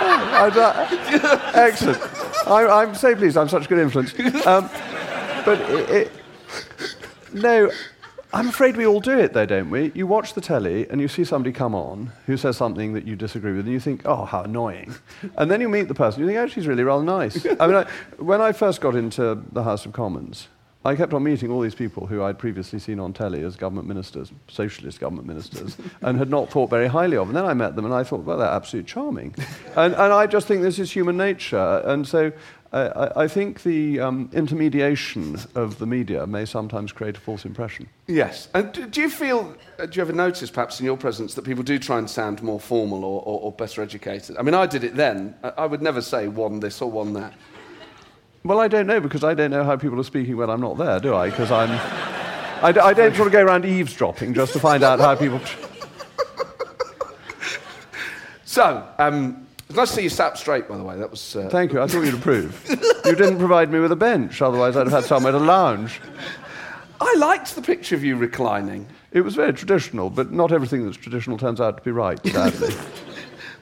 oh, 0.00 1.50
excellent. 1.54 2.00
I, 2.46 2.84
am 2.84 2.94
so 2.94 3.16
pleased. 3.16 3.36
I'm 3.36 3.48
such 3.48 3.66
a 3.66 3.68
good 3.68 3.80
influence. 3.80 4.14
Um, 4.46 4.70
but 5.44 5.60
it, 5.62 5.90
it, 5.90 6.12
no, 7.34 7.72
I'm 8.32 8.48
afraid 8.48 8.76
we 8.76 8.86
all 8.86 9.00
do 9.00 9.18
it, 9.18 9.32
though, 9.32 9.46
don't 9.46 9.70
we? 9.70 9.90
You 9.94 10.06
watch 10.06 10.34
the 10.34 10.42
telly 10.42 10.88
and 10.90 11.00
you 11.00 11.08
see 11.08 11.24
somebody 11.24 11.50
come 11.50 11.74
on 11.74 12.12
who 12.26 12.36
says 12.36 12.58
something 12.58 12.92
that 12.92 13.06
you 13.06 13.16
disagree 13.16 13.52
with, 13.52 13.64
and 13.64 13.72
you 13.72 13.80
think, 13.80 14.02
oh, 14.04 14.26
how 14.26 14.42
annoying. 14.42 14.94
And 15.36 15.50
then 15.50 15.62
you 15.62 15.68
meet 15.68 15.88
the 15.88 15.94
person, 15.94 16.20
you 16.20 16.26
think, 16.26 16.38
oh, 16.38 16.46
she's 16.46 16.66
really 16.66 16.84
rather 16.84 17.04
nice. 17.04 17.46
I 17.60 17.66
mean, 17.66 17.76
I, 17.76 17.86
when 18.18 18.42
I 18.42 18.52
first 18.52 18.82
got 18.82 18.94
into 18.94 19.42
the 19.52 19.62
House 19.62 19.86
of 19.86 19.94
Commons, 19.94 20.48
I 20.84 20.94
kept 20.94 21.12
on 21.12 21.24
meeting 21.24 21.50
all 21.50 21.60
these 21.60 21.74
people 21.74 22.06
who 22.06 22.22
I'd 22.22 22.38
previously 22.38 22.78
seen 22.78 23.00
on 23.00 23.12
telly 23.12 23.42
as 23.42 23.56
government 23.56 23.88
ministers, 23.88 24.32
socialist 24.46 25.00
government 25.00 25.26
ministers, 25.26 25.76
and 26.02 26.18
had 26.18 26.30
not 26.30 26.50
thought 26.50 26.70
very 26.70 26.86
highly 26.86 27.16
of. 27.16 27.28
And 27.28 27.36
then 27.36 27.44
I 27.44 27.52
met 27.52 27.74
them 27.74 27.84
and 27.84 27.92
I 27.92 28.04
thought, 28.04 28.20
well, 28.20 28.38
they're 28.38 28.46
absolutely 28.46 28.88
charming. 28.88 29.34
and, 29.76 29.92
and 29.94 30.12
I 30.12 30.26
just 30.26 30.46
think 30.46 30.62
this 30.62 30.78
is 30.78 30.92
human 30.92 31.16
nature. 31.16 31.82
And 31.84 32.06
so 32.06 32.32
I, 32.72 33.10
I 33.16 33.28
think 33.28 33.62
the 33.62 34.00
um, 34.00 34.30
intermediation 34.32 35.38
of 35.54 35.78
the 35.78 35.86
media 35.86 36.26
may 36.26 36.44
sometimes 36.44 36.92
create 36.92 37.16
a 37.16 37.20
false 37.20 37.44
impression. 37.44 37.88
Yes. 38.06 38.48
And 38.54 38.72
do, 38.72 38.86
do 38.86 39.00
you 39.00 39.10
feel, 39.10 39.56
uh, 39.78 39.86
do 39.86 39.96
you 39.96 40.02
ever 40.02 40.12
notice 40.12 40.50
perhaps 40.50 40.78
in 40.78 40.86
your 40.86 40.96
presence 40.96 41.34
that 41.34 41.42
people 41.42 41.64
do 41.64 41.78
try 41.78 41.98
and 41.98 42.08
sound 42.08 42.42
more 42.42 42.60
formal 42.60 43.04
or, 43.04 43.22
or, 43.22 43.40
or 43.40 43.52
better 43.52 43.82
educated? 43.82 44.36
I 44.36 44.42
mean, 44.42 44.54
I 44.54 44.66
did 44.66 44.84
it 44.84 44.96
then. 44.96 45.34
I, 45.42 45.48
I 45.58 45.66
would 45.66 45.82
never 45.82 46.02
say 46.02 46.28
one 46.28 46.60
this 46.60 46.82
or 46.82 46.90
one 46.90 47.14
that. 47.14 47.34
Well, 48.48 48.60
I 48.60 48.68
don't 48.68 48.86
know 48.86 48.98
because 48.98 49.24
I 49.24 49.34
don't 49.34 49.50
know 49.50 49.62
how 49.62 49.76
people 49.76 50.00
are 50.00 50.04
speaking 50.04 50.34
when 50.38 50.48
I'm 50.48 50.62
not 50.62 50.78
there, 50.78 50.98
do 51.00 51.14
I? 51.14 51.28
Because 51.28 51.52
I'm. 51.52 51.68
I, 51.70 52.68
I 52.82 52.94
don't 52.94 53.14
sort 53.14 53.26
of 53.26 53.32
go 53.32 53.44
around 53.44 53.66
eavesdropping 53.66 54.32
just 54.32 54.54
to 54.54 54.58
find 54.58 54.82
out 54.82 54.98
how 55.00 55.14
people. 55.16 55.38
So, 58.46 58.88
um, 58.96 59.46
it's 59.68 59.76
nice 59.76 59.90
to 59.90 59.96
see 59.96 60.02
you 60.04 60.08
sat 60.08 60.38
straight, 60.38 60.66
by 60.66 60.78
the 60.78 60.82
way. 60.82 60.96
That 60.96 61.10
was. 61.10 61.36
Uh, 61.36 61.50
Thank 61.50 61.74
you. 61.74 61.82
I 61.82 61.86
thought 61.88 62.00
you'd 62.00 62.14
approve. 62.14 62.64
you 63.04 63.14
didn't 63.14 63.36
provide 63.36 63.70
me 63.70 63.80
with 63.80 63.92
a 63.92 63.96
bench, 63.96 64.40
otherwise 64.40 64.78
I'd 64.78 64.86
have 64.86 65.02
had 65.02 65.04
somewhere 65.04 65.32
to 65.32 65.38
lounge. 65.38 66.00
I 67.02 67.14
liked 67.18 67.54
the 67.54 67.60
picture 67.60 67.96
of 67.96 68.02
you 68.02 68.16
reclining. 68.16 68.86
It 69.12 69.20
was 69.20 69.34
very 69.34 69.52
traditional, 69.52 70.08
but 70.08 70.32
not 70.32 70.52
everything 70.52 70.86
that's 70.86 70.96
traditional 70.96 71.36
turns 71.36 71.60
out 71.60 71.76
to 71.76 71.82
be 71.82 71.90
right, 71.90 72.18
sadly. 72.26 72.74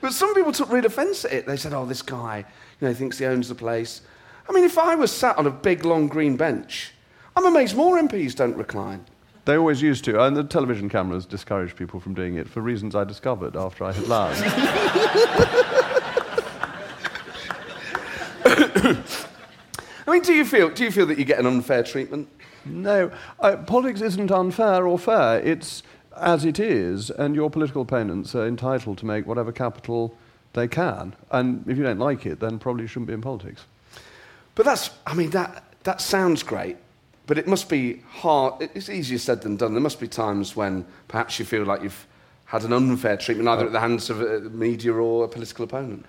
But 0.01 0.13
some 0.13 0.35
people 0.35 0.53
took 0.53 0.71
real 0.71 0.85
offence 0.85 1.25
at 1.25 1.33
it. 1.33 1.47
They 1.47 1.57
said, 1.57 1.73
oh, 1.73 1.87
this 1.87 2.03
guy, 2.03 2.45
you 2.81 2.87
know, 2.87 2.95
thinks 2.95 3.19
he 3.19 3.25
owns 3.25 3.49
the 3.49 3.55
place. 3.55 4.03
I 4.49 4.53
mean, 4.53 4.65
if 4.65 4.79
I 4.79 4.95
was 4.95 5.13
sat 5.13 5.37
on 5.39 5.47
a 5.47 5.51
big, 5.51 5.85
long 5.85 6.09
green 6.09 6.37
bench, 6.37 6.93
I'm 7.37 7.47
amazed 7.47 7.77
more 7.77 7.99
MPs 7.99 8.35
don't 8.35 8.57
recline. 8.57 9.05
they 9.45 9.57
always 9.57 9.83
used 9.83 10.05
to, 10.05 10.23
and 10.25 10.37
the 10.37 10.45
television 10.45 10.89
cameras 10.89 11.27
discourage 11.27 11.77
people 11.77 12.01
from 12.01 12.15
doing 12.15 12.37
it 12.37 12.49
for 12.49 12.61
reasons 12.61 12.95
I 12.95 13.05
discovered 13.05 13.57
after 13.57 13.85
I 13.85 13.93
had 13.93 14.07
lounged. 14.09 14.43
I 20.09 20.13
mean, 20.13 20.23
do 20.23 20.33
you 20.33 20.45
feel, 20.45 20.71
do 20.71 20.85
you 20.85 20.91
feel 20.91 21.07
that 21.07 21.19
you 21.19 21.25
get 21.25 21.39
an 21.39 21.47
unfair 21.47 21.83
treatment? 21.83 22.29
No, 22.65 23.11
uh, 23.41 23.57
politics 23.59 24.01
isn't 24.01 24.31
unfair 24.31 24.87
or 24.87 24.99
fair. 24.99 25.41
It's 25.41 25.83
as 26.17 26.45
it 26.45 26.59
is, 26.59 27.11
and 27.11 27.35
your 27.35 27.51
political 27.51 27.83
opponents 27.83 28.35
are 28.35 28.47
entitled 28.47 28.99
to 28.99 29.07
make 29.07 29.27
whatever 29.27 29.53
capital 29.53 30.17
they 30.55 30.67
can. 30.67 31.15
And 31.31 31.69
if 31.69 31.77
you 31.77 31.85
don't 31.85 31.99
like 31.99 32.25
it, 32.27 32.41
then 32.41 32.59
probably 32.59 32.85
you 32.85 32.89
shouldn't 32.89 33.09
be 33.09 33.15
in 33.15 33.21
politics. 33.21 33.67
But 34.57 34.65
that's, 34.65 34.91
I 35.07 35.15
mean, 35.15 35.31
that, 35.31 35.63
that 35.85 36.01
sounds 36.01 36.43
great, 36.43 36.79
but 37.29 37.39
it 37.39 37.47
must 37.47 37.69
be 37.69 38.03
hard. 38.09 38.69
It's 38.75 38.89
easier 38.89 39.19
said 39.19 39.43
than 39.43 39.57
done. 39.57 39.75
There 39.75 39.81
must 39.81 40.01
be 40.01 40.09
times 40.09 40.57
when 40.57 40.85
perhaps 41.07 41.39
you 41.39 41.45
feel 41.45 41.63
like 41.63 41.83
you've 41.83 42.07
had 42.47 42.65
an 42.65 42.73
unfair 42.73 43.17
treatment, 43.17 43.49
either 43.49 43.67
at 43.67 43.73
the 43.73 43.81
hands 43.81 44.11
of 44.11 44.23
a 44.23 44.41
media 44.41 44.93
or 44.93 45.25
a 45.25 45.29
political 45.29 45.65
opponent. 45.65 46.07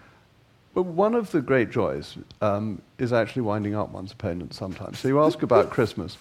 But 0.74 0.84
one 0.84 1.14
of 1.14 1.32
the 1.32 1.42
great 1.42 1.72
joys 1.72 2.18
um, 2.42 2.82
is 3.00 3.12
actually 3.12 3.42
winding 3.42 3.76
up 3.76 3.90
one's 3.90 4.12
opponent 4.12 4.54
sometimes. 4.54 5.00
So 5.00 5.08
you 5.08 5.20
ask 5.20 5.42
about 5.42 5.70
Christmas. 5.70 6.18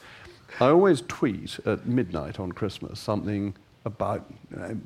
I 0.60 0.68
always 0.68 1.02
tweet 1.02 1.58
at 1.66 1.86
midnight 1.86 2.40
on 2.40 2.52
Christmas 2.52 2.98
something 2.98 3.54
about 3.86 4.26
you 4.50 4.56
know, 4.56 4.76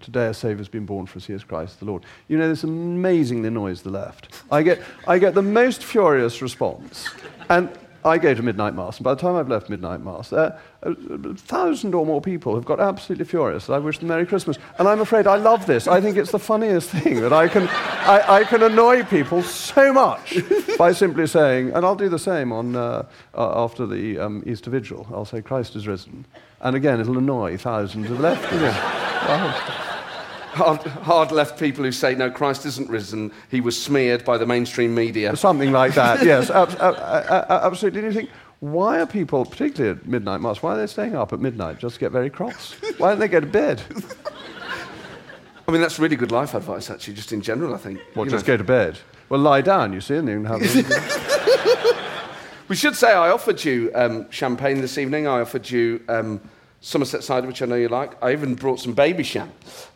today 0.00 0.26
a 0.26 0.34
Saviour's 0.34 0.68
been 0.68 0.84
born 0.84 1.06
for 1.06 1.18
us, 1.18 1.26
he 1.26 1.32
is 1.32 1.44
Christ 1.44 1.78
the 1.78 1.86
Lord. 1.86 2.04
You 2.28 2.36
know, 2.36 2.48
this 2.48 2.64
amazingly 2.64 3.48
annoys 3.48 3.82
the 3.82 3.90
left. 3.90 4.42
I 4.50 4.62
get, 4.62 4.82
I 5.06 5.18
get 5.18 5.34
the 5.34 5.42
most 5.42 5.82
furious 5.82 6.42
response. 6.42 7.08
And 7.48 7.70
I 8.04 8.18
go 8.18 8.34
to 8.34 8.42
midnight 8.42 8.74
mass, 8.74 8.98
and 8.98 9.04
by 9.04 9.14
the 9.14 9.20
time 9.20 9.36
I've 9.36 9.48
left 9.48 9.68
midnight 9.68 10.00
mass, 10.00 10.32
a, 10.32 10.58
a 10.82 10.94
thousand 11.34 11.94
or 11.94 12.04
more 12.04 12.20
people 12.20 12.54
have 12.54 12.64
got 12.64 12.80
absolutely 12.80 13.24
furious. 13.24 13.70
I 13.70 13.78
wish 13.78 13.98
them 13.98 14.08
Merry 14.08 14.26
Christmas. 14.26 14.58
And 14.78 14.88
I'm 14.88 15.00
afraid 15.00 15.26
I 15.26 15.36
love 15.36 15.66
this. 15.66 15.86
I 15.86 16.00
think 16.00 16.16
it's 16.16 16.32
the 16.32 16.38
funniest 16.38 16.90
thing 16.90 17.20
that 17.20 17.32
I 17.32 17.48
can, 17.48 17.68
I, 17.68 18.24
I 18.28 18.44
can 18.44 18.62
annoy 18.62 19.04
people 19.04 19.42
so 19.42 19.92
much 19.92 20.36
by 20.78 20.92
simply 20.92 21.26
saying, 21.26 21.70
and 21.70 21.84
I'll 21.86 21.94
do 21.94 22.08
the 22.08 22.18
same 22.18 22.52
on, 22.52 22.74
uh, 22.74 23.06
uh, 23.34 23.64
after 23.64 23.86
the 23.86 24.18
um, 24.18 24.42
Easter 24.46 24.70
Vigil. 24.70 25.06
I'll 25.12 25.24
say, 25.24 25.40
Christ 25.40 25.76
is 25.76 25.86
risen. 25.86 26.26
And 26.60 26.76
again, 26.76 27.00
it'll 27.00 27.18
annoy 27.18 27.56
thousands 27.56 28.10
of 28.10 28.20
left. 28.20 28.52
You. 28.52 28.60
Wow. 28.62 29.88
Hard, 30.52 30.82
hard 30.82 31.32
left 31.32 31.58
people 31.58 31.82
who 31.82 31.92
say, 31.92 32.14
no, 32.14 32.30
Christ 32.30 32.66
isn't 32.66 32.90
risen, 32.90 33.32
he 33.50 33.62
was 33.62 33.80
smeared 33.80 34.22
by 34.22 34.36
the 34.36 34.44
mainstream 34.44 34.94
media. 34.94 35.34
Something 35.34 35.72
like 35.72 35.94
that, 35.94 36.22
yes, 36.26 36.50
ab- 36.50 36.76
ab- 36.78 36.96
ab- 36.98 37.46
absolutely. 37.48 38.00
And 38.00 38.12
you 38.12 38.20
think, 38.20 38.30
why 38.60 39.00
are 39.00 39.06
people, 39.06 39.46
particularly 39.46 39.98
at 39.98 40.06
midnight 40.06 40.42
mass, 40.42 40.62
why 40.62 40.74
are 40.74 40.76
they 40.76 40.86
staying 40.86 41.16
up 41.16 41.32
at 41.32 41.40
midnight 41.40 41.78
just 41.78 41.94
to 41.94 42.00
get 42.00 42.12
very 42.12 42.28
cross? 42.28 42.74
Why 42.98 43.08
don't 43.10 43.18
they 43.18 43.28
go 43.28 43.40
to 43.40 43.46
bed? 43.46 43.80
I 45.66 45.72
mean, 45.72 45.80
that's 45.80 45.98
really 45.98 46.16
good 46.16 46.32
life 46.32 46.52
advice, 46.52 46.90
actually, 46.90 47.14
just 47.14 47.32
in 47.32 47.40
general, 47.40 47.74
I 47.74 47.78
think. 47.78 48.00
You 48.14 48.26
just 48.26 48.46
know. 48.46 48.52
go 48.52 48.56
to 48.58 48.64
bed? 48.64 48.98
Well, 49.30 49.40
lie 49.40 49.62
down, 49.62 49.94
you 49.94 50.02
see, 50.02 50.16
and 50.16 50.28
then 50.28 50.44
have 50.44 50.60
We 52.68 52.76
should 52.76 52.94
say 52.94 53.10
I 53.12 53.30
offered 53.30 53.64
you 53.64 53.90
um, 53.94 54.30
champagne 54.30 54.82
this 54.82 54.98
evening. 54.98 55.26
I 55.26 55.40
offered 55.40 55.70
you 55.70 56.02
um, 56.08 56.42
Somerset 56.82 57.24
cider, 57.24 57.46
which 57.46 57.62
I 57.62 57.66
know 57.66 57.76
you 57.76 57.88
like. 57.88 58.22
I 58.22 58.32
even 58.32 58.54
brought 58.54 58.80
some 58.80 58.94
Babycham. 58.94 59.48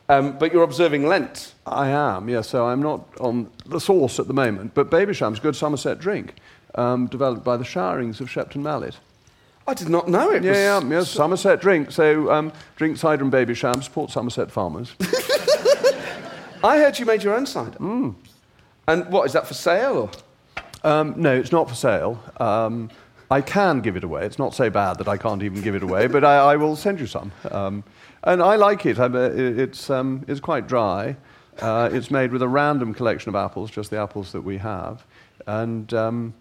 Um, 0.08 0.38
but 0.38 0.52
you're 0.52 0.62
observing 0.62 1.06
Lent. 1.06 1.54
I 1.66 1.88
am, 1.88 2.28
yes, 2.28 2.48
so 2.48 2.68
I'm 2.68 2.80
not 2.80 3.08
on 3.18 3.50
the 3.66 3.80
sauce 3.80 4.20
at 4.20 4.28
the 4.28 4.34
moment, 4.34 4.72
but 4.74 4.88
Babycham's 4.88 5.40
good 5.40 5.56
Somerset 5.56 5.98
drink, 5.98 6.34
um, 6.76 7.06
developed 7.08 7.44
by 7.44 7.56
the 7.56 7.64
Showerings 7.64 8.20
of 8.20 8.30
Shepton 8.30 8.62
Mallet. 8.62 8.98
I 9.66 9.74
did 9.74 9.88
not 9.88 10.08
know 10.08 10.30
it. 10.30 10.44
Yeah, 10.44 10.78
was 10.78 10.84
yeah, 10.84 10.98
yes, 10.98 11.10
Somerset 11.10 11.60
drink. 11.60 11.90
So 11.90 12.30
um, 12.30 12.52
drink 12.76 12.98
cider 12.98 13.24
and 13.24 13.32
Babycham, 13.32 13.82
support 13.82 14.12
Somerset 14.12 14.50
farmers. 14.50 14.94
I 16.62 16.78
heard 16.78 16.98
you 16.98 17.04
made 17.04 17.24
your 17.24 17.34
own 17.34 17.46
cider. 17.46 17.76
Hmm. 17.78 18.10
And 18.86 19.10
what, 19.10 19.26
is 19.26 19.32
that 19.32 19.48
for 19.48 19.54
sale? 19.54 20.08
Or? 20.84 20.88
Um, 20.88 21.14
no, 21.16 21.34
it's 21.34 21.50
not 21.50 21.68
for 21.68 21.74
sale. 21.74 22.22
Um, 22.38 22.90
I 23.28 23.40
can 23.40 23.80
give 23.80 23.96
it 23.96 24.04
away. 24.04 24.24
It's 24.24 24.38
not 24.38 24.54
so 24.54 24.70
bad 24.70 24.98
that 24.98 25.08
I 25.08 25.16
can't 25.16 25.42
even 25.42 25.60
give 25.62 25.74
it 25.74 25.82
away, 25.82 26.06
but 26.06 26.24
I, 26.24 26.52
I 26.52 26.56
will 26.56 26.76
send 26.76 27.00
you 27.00 27.08
some. 27.08 27.32
Um, 27.50 27.82
and 28.26 28.42
I 28.42 28.56
like 28.56 28.84
it. 28.84 28.98
I, 28.98 29.06
uh, 29.06 29.30
it's, 29.34 29.88
um, 29.88 30.24
it's 30.28 30.40
quite 30.40 30.66
dry. 30.66 31.16
Uh, 31.60 31.88
it's 31.90 32.10
made 32.10 32.32
with 32.32 32.42
a 32.42 32.48
random 32.48 32.92
collection 32.92 33.30
of 33.30 33.36
apples, 33.36 33.70
just 33.70 33.90
the 33.90 33.98
apples 33.98 34.32
that 34.32 34.42
we 34.42 34.58
have. 34.58 35.06
And 35.46 35.92
um, 35.94 36.34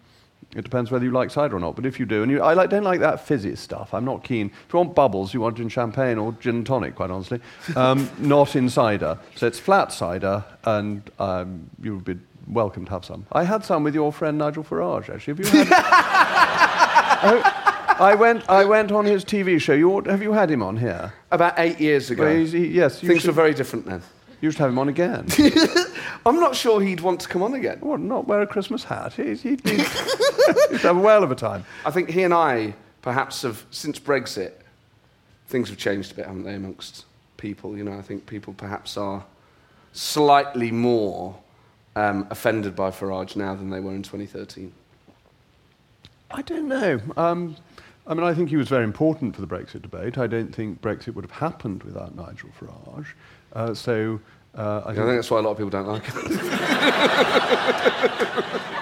it 0.54 0.62
depends 0.62 0.90
whether 0.90 1.04
you 1.04 1.10
like 1.10 1.30
cider 1.30 1.56
or 1.56 1.60
not. 1.60 1.76
But 1.76 1.86
if 1.86 1.98
you 1.98 2.06
do, 2.06 2.22
and 2.22 2.30
you, 2.30 2.42
I 2.42 2.54
like, 2.54 2.70
don't 2.70 2.82
like 2.82 3.00
that 3.00 3.26
fizzy 3.26 3.56
stuff. 3.56 3.94
I'm 3.94 4.04
not 4.04 4.24
keen. 4.24 4.50
If 4.66 4.72
you 4.72 4.78
want 4.78 4.94
bubbles, 4.94 5.32
you 5.32 5.40
want 5.40 5.58
it 5.58 5.62
in 5.62 5.68
champagne 5.68 6.18
or 6.18 6.32
gin 6.32 6.56
and 6.56 6.66
tonic, 6.66 6.96
quite 6.96 7.10
honestly. 7.10 7.40
Um, 7.74 8.10
not 8.18 8.56
in 8.56 8.68
cider. 8.68 9.18
So 9.34 9.46
it's 9.46 9.58
flat 9.58 9.92
cider, 9.92 10.44
and 10.64 11.08
um, 11.18 11.70
you 11.82 11.94
would 11.94 12.04
be 12.04 12.18
welcome 12.46 12.84
to 12.84 12.90
have 12.90 13.04
some. 13.04 13.26
I 13.32 13.44
had 13.44 13.64
some 13.64 13.82
with 13.82 13.94
your 13.94 14.12
friend 14.12 14.38
Nigel 14.38 14.64
Farage, 14.64 15.08
actually. 15.08 15.44
Have 15.44 15.54
you 15.54 15.64
had? 15.64 16.82
Oh, 17.18 17.85
I 17.98 18.14
went. 18.14 18.48
I 18.48 18.64
went 18.64 18.92
on 18.92 19.04
his 19.04 19.24
TV 19.24 19.60
show. 19.60 19.72
You, 19.72 19.90
ought- 19.92 20.06
have 20.06 20.22
you 20.22 20.32
had 20.32 20.50
him 20.50 20.62
on 20.62 20.76
here? 20.76 21.12
About 21.30 21.54
eight 21.58 21.80
years 21.80 22.10
ago. 22.10 22.24
Well, 22.24 22.44
he- 22.44 22.68
yes, 22.68 23.00
Things 23.00 23.20
should, 23.22 23.28
were 23.28 23.32
very 23.32 23.54
different 23.54 23.86
then. 23.86 24.02
you 24.40 24.50
should 24.50 24.58
have 24.60 24.70
him 24.70 24.78
on 24.78 24.88
again. 24.88 25.26
I'm 26.26 26.40
not 26.40 26.56
sure 26.56 26.80
he'd 26.80 27.00
want 27.00 27.20
to 27.20 27.28
come 27.28 27.42
on 27.42 27.54
again. 27.54 27.78
what? 27.80 28.00
Not 28.00 28.26
wear 28.26 28.42
a 28.42 28.46
Christmas 28.46 28.84
hat? 28.84 29.12
He's, 29.14 29.42
he'd, 29.42 29.62
be, 29.62 29.70
he'd 30.70 30.80
have 30.80 30.96
a 30.96 31.00
whale 31.00 31.22
of 31.22 31.30
a 31.30 31.34
time. 31.36 31.64
I 31.84 31.90
think 31.90 32.10
he 32.10 32.22
and 32.24 32.34
I, 32.34 32.74
perhaps, 33.02 33.42
have, 33.42 33.64
since 33.70 33.98
Brexit, 33.98 34.52
things 35.48 35.68
have 35.68 35.78
changed 35.78 36.12
a 36.12 36.14
bit, 36.16 36.26
haven't 36.26 36.42
they, 36.44 36.54
amongst 36.54 37.04
people? 37.36 37.76
You 37.76 37.84
know, 37.84 37.96
I 37.96 38.02
think 38.02 38.26
people 38.26 38.54
perhaps 38.54 38.96
are 38.96 39.24
slightly 39.92 40.70
more 40.72 41.36
um, 41.94 42.26
offended 42.30 42.74
by 42.76 42.90
Farage 42.90 43.36
now 43.36 43.54
than 43.54 43.70
they 43.70 43.80
were 43.80 43.94
in 43.94 44.02
2013. 44.02 44.72
I 46.30 46.42
don't 46.42 46.66
know. 46.68 47.00
Um, 47.16 47.56
I 48.06 48.14
mean, 48.14 48.22
I 48.24 48.32
think 48.34 48.48
he 48.50 48.56
was 48.56 48.68
very 48.68 48.84
important 48.84 49.34
for 49.34 49.40
the 49.40 49.46
Brexit 49.48 49.82
debate. 49.82 50.16
I 50.16 50.26
don't 50.26 50.54
think 50.54 50.80
Brexit 50.80 51.14
would 51.14 51.24
have 51.24 51.32
happened 51.32 51.82
without 51.82 52.14
Nigel 52.14 52.50
Farage. 52.58 53.06
Uh, 53.52 53.74
so 53.74 54.20
uh, 54.56 54.60
I 54.60 54.62
Yeah, 54.62 54.78
I 54.78 54.94
think 54.94 54.96
think 55.06 55.16
that's 55.18 55.30
why 55.30 55.38
a 55.38 55.42
lot 55.42 55.50
of 55.52 55.56
people 55.58 55.70
don't 55.70 55.86
like 55.88 56.04
him. 56.04 56.22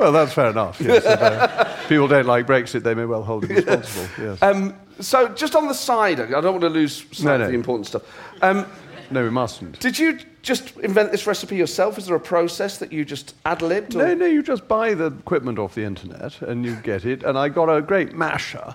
Well, 0.00 0.12
that's 0.12 0.32
fair 0.32 0.48
enough. 0.48 0.80
Yes. 0.80 1.04
If, 1.04 1.06
uh, 1.06 1.76
people 1.86 2.08
don't 2.08 2.24
like 2.24 2.46
Brexit, 2.46 2.82
they 2.82 2.94
may 2.94 3.04
well 3.04 3.22
hold 3.22 3.44
him 3.44 3.54
responsible. 3.56 4.08
Yes. 4.18 4.42
um, 4.42 4.74
so, 4.98 5.28
just 5.28 5.54
on 5.54 5.68
the 5.68 5.74
side, 5.74 6.20
I 6.20 6.26
don't 6.40 6.52
want 6.52 6.62
to 6.62 6.70
lose 6.70 7.04
sight 7.12 7.24
No, 7.24 7.34
of 7.34 7.40
no. 7.40 7.46
the 7.48 7.52
important 7.52 7.86
stuff. 7.86 8.02
Um, 8.40 8.64
no, 9.10 9.24
we 9.24 9.30
mustn't. 9.30 9.80
did 9.80 9.98
you 9.98 10.18
just 10.42 10.76
invent 10.78 11.12
this 11.12 11.26
recipe 11.26 11.56
yourself? 11.56 11.98
Is 11.98 12.06
there 12.06 12.16
a 12.16 12.20
process 12.20 12.78
that 12.78 12.92
you 12.92 13.04
just 13.04 13.34
ad 13.44 13.60
libbed? 13.62 13.94
No, 13.94 14.14
no, 14.14 14.26
you 14.26 14.42
just 14.42 14.66
buy 14.68 14.94
the 14.94 15.06
equipment 15.06 15.58
off 15.58 15.74
the 15.74 15.84
internet 15.84 16.40
and 16.42 16.64
you 16.64 16.76
get 16.76 17.04
it. 17.04 17.22
And 17.22 17.36
I 17.38 17.48
got 17.48 17.68
a 17.68 17.82
great 17.82 18.14
masher. 18.14 18.74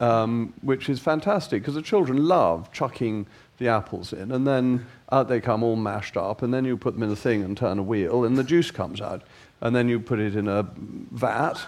um, 0.00 0.52
which 0.62 0.88
is 0.88 1.00
fantastic 1.00 1.62
because 1.62 1.74
the 1.74 1.82
children 1.82 2.26
love 2.26 2.72
chucking 2.72 3.26
the 3.58 3.68
apples 3.68 4.12
in, 4.12 4.32
and 4.32 4.46
then 4.46 4.84
out 5.12 5.28
they 5.28 5.40
come 5.40 5.62
all 5.62 5.76
mashed 5.76 6.16
up, 6.16 6.42
and 6.42 6.52
then 6.52 6.64
you 6.64 6.76
put 6.76 6.94
them 6.94 7.02
in 7.02 7.10
a 7.10 7.16
thing 7.16 7.42
and 7.42 7.56
turn 7.56 7.78
a 7.78 7.82
wheel, 7.82 8.24
and 8.24 8.36
the 8.36 8.44
juice 8.44 8.70
comes 8.70 9.00
out, 9.00 9.22
and 9.60 9.74
then 9.74 9.88
you 9.88 10.00
put 10.00 10.18
it 10.18 10.34
in 10.34 10.48
a 10.48 10.66
vat, 11.12 11.60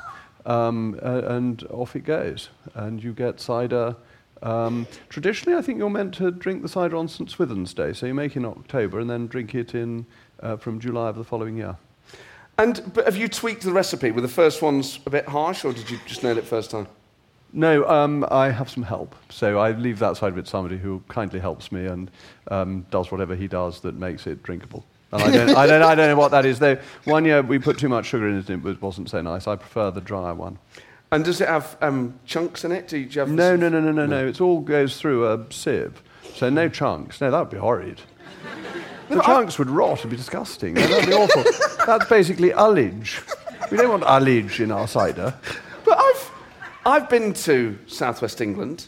um, 0.45 0.99
and 1.03 1.63
off 1.71 1.95
it 1.95 2.05
goes, 2.05 2.49
and 2.75 3.03
you 3.03 3.13
get 3.13 3.41
cider. 3.41 3.95
Um, 4.43 4.87
traditionally, 5.09 5.57
I 5.57 5.63
think 5.63 5.79
you're 5.79 5.91
meant 5.91 6.15
to 6.15 6.31
drink 6.31 6.63
the 6.63 6.69
cider 6.69 6.97
on 6.97 7.09
St. 7.09 7.31
Swithin's 7.31 7.73
Day, 7.75 7.93
so 7.93 8.07
you 8.07 8.15
make 8.15 8.33
it 8.33 8.39
in 8.39 8.45
October 8.45 9.01
and 9.01 9.09
then 9.09 9.27
drink 9.27 9.55
it 9.55 9.75
in 9.75 10.07
uh, 10.41 10.57
from 10.57 10.79
July 10.79 11.09
of 11.09 11.17
the 11.17 11.25
following 11.25 11.57
year. 11.57 11.77
And 12.59 12.91
but 12.95 13.05
have 13.05 13.17
you 13.17 13.29
tweaked 13.29 13.63
the 13.63 13.73
recipe? 13.73 14.11
Were 14.11 14.21
the 14.21 14.29
first 14.29 14.63
ones 14.63 14.99
a 15.05 15.11
bit 15.11 15.27
harsh, 15.27 15.65
or 15.65 15.73
did 15.73 15.91
you 15.91 15.99
just 16.07 16.23
nail 16.23 16.39
it 16.39 16.45
first 16.45 16.71
time? 16.71 16.87
No, 17.53 17.89
um, 17.89 18.27
I 18.31 18.51
have 18.51 18.69
some 18.69 18.83
help. 18.83 19.15
So 19.31 19.59
I 19.59 19.73
leave 19.73 19.99
that 20.01 20.17
side 20.17 20.33
of 20.33 20.39
it 20.39 20.45
to 20.45 20.51
somebody 20.51 20.77
who 20.77 21.03
kindly 21.09 21.41
helps 21.41 21.71
me 21.71 21.87
and 21.87 22.11
um, 22.51 22.85
does 22.91 23.11
whatever 23.11 23.35
he 23.35 23.47
does 23.47 23.81
that 23.81 23.95
makes 23.95 24.27
it 24.27 24.43
drinkable. 24.43 24.85
And 25.13 25.23
I 25.23 25.31
don't, 25.31 25.57
I, 25.57 25.67
don't, 25.67 25.83
I 25.83 25.95
don't 25.95 26.09
know 26.09 26.17
what 26.17 26.33
that 26.33 26.45
is. 26.45 26.59
Though 26.59 26.79
one 27.05 27.25
year 27.25 27.43
we 27.43 27.59
put 27.59 27.79
too 27.79 27.89
much 27.89 28.07
sugar 28.07 28.29
in 28.29 28.39
it 28.39 28.51
and 28.51 28.67
it 28.67 28.83
wasn't 28.83 29.09
so 29.09 29.23
nice. 29.23 29.47
I 29.47 29.57
prefer 29.57 29.91
the 29.91 30.01
drier 30.01 30.35
one. 30.35 30.59
And 31.13 31.25
does 31.25 31.41
it 31.41 31.49
have 31.49 31.77
um, 31.81 32.19
chunks 32.27 32.65
in 32.65 32.73
it? 32.73 32.89
Do 32.89 32.99
you, 32.99 33.09
have 33.21 33.31
No, 33.31 33.55
no, 33.57 33.69
no, 33.69 33.81
no, 33.81 33.93
no, 33.93 34.07
no. 34.07 34.27
It 34.27 34.41
all 34.41 34.61
goes 34.61 35.01
through 35.01 35.27
a 35.33 35.47
sieve. 35.51 36.03
So 36.35 36.51
no 36.51 36.69
chunks. 36.69 37.21
No, 37.21 37.31
that 37.31 37.39
would 37.39 37.51
be 37.51 37.59
horrid. 37.59 38.01
The 39.09 39.23
chunks 39.23 39.59
would 39.59 39.71
rot. 39.71 40.01
It'd 40.01 40.11
be 40.11 40.17
disgusting. 40.17 40.75
No, 40.75 40.87
that'd 40.87 41.09
be 41.09 41.15
awful. 41.15 41.45
That's 41.87 42.09
basically 42.09 42.51
ullage. 42.51 43.23
We 43.71 43.77
don't 43.77 43.91
want 43.91 44.03
ullage 44.03 44.59
in 44.61 44.73
our 44.73 44.89
cider. 44.89 45.33
But 45.85 45.99
I've, 45.99 46.31
I've 46.85 47.09
been 47.09 47.33
to 47.35 47.79
southwest 47.87 48.41
England. 48.41 48.87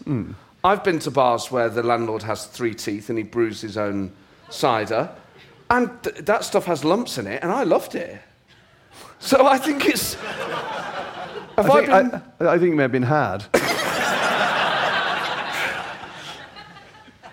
I've 0.65 0.83
been 0.83 0.99
to 1.01 1.11
bars 1.13 1.53
where 1.53 1.69
the 1.69 1.85
landlord 1.85 2.25
has 2.25 2.47
three 2.47 2.75
teeth 2.75 3.11
and 3.11 3.17
he 3.19 3.23
brews 3.23 3.61
his 3.61 3.77
own 3.79 4.11
cider. 4.51 5.09
And 5.71 5.91
th- 6.03 6.17
that 6.25 6.45
stuff 6.45 6.65
has 6.65 6.85
lumps 6.85 7.19
in 7.19 7.27
it, 7.27 7.43
and 7.43 7.53
I 7.53 7.63
loved 7.63 7.95
it. 7.95 8.21
So 9.21 9.47
I 9.47 9.59
think 9.59 9.87
it's. 9.87 10.17
Have 11.63 11.71
I, 11.71 11.79
I 11.79 12.03
think, 12.03 12.13
been. 12.39 12.47
I, 12.49 12.53
I 12.53 12.59
think 12.59 12.73
it 12.73 12.77
may 12.77 12.83
have 12.83 12.93
been 12.93 13.03
had. 13.03 13.45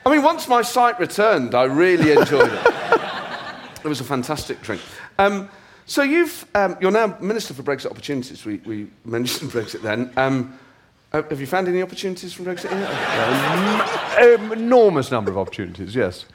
I 0.05 0.11
mean, 0.11 0.23
once 0.23 0.47
my 0.47 0.61
sight 0.61 0.99
returned, 0.99 1.53
I 1.55 1.63
really 1.63 2.11
enjoyed 2.11 2.51
it. 2.51 2.73
it 3.83 3.87
was 3.87 4.01
a 4.01 4.03
fantastic 4.03 4.61
drink. 4.61 4.81
Um, 5.19 5.49
so 5.85 6.01
you've, 6.01 6.45
um, 6.55 6.75
you're 6.81 6.91
now 6.91 7.17
Minister 7.19 7.53
for 7.53 7.61
Brexit 7.63 7.91
Opportunities. 7.91 8.45
We, 8.45 8.57
we 8.65 8.87
mentioned 9.03 9.51
Brexit 9.53 9.81
then. 9.81 10.11
Um, 10.17 10.57
uh, 11.13 11.21
have 11.23 11.39
you 11.39 11.47
found 11.47 11.67
any 11.67 11.81
opportunities 11.81 12.33
from 12.33 12.45
Brexit 12.45 12.71
yet? 12.71 14.39
um, 14.39 14.51
enormous 14.51 15.11
number 15.11 15.29
of 15.29 15.37
opportunities, 15.37 15.95
yes. 15.95 16.25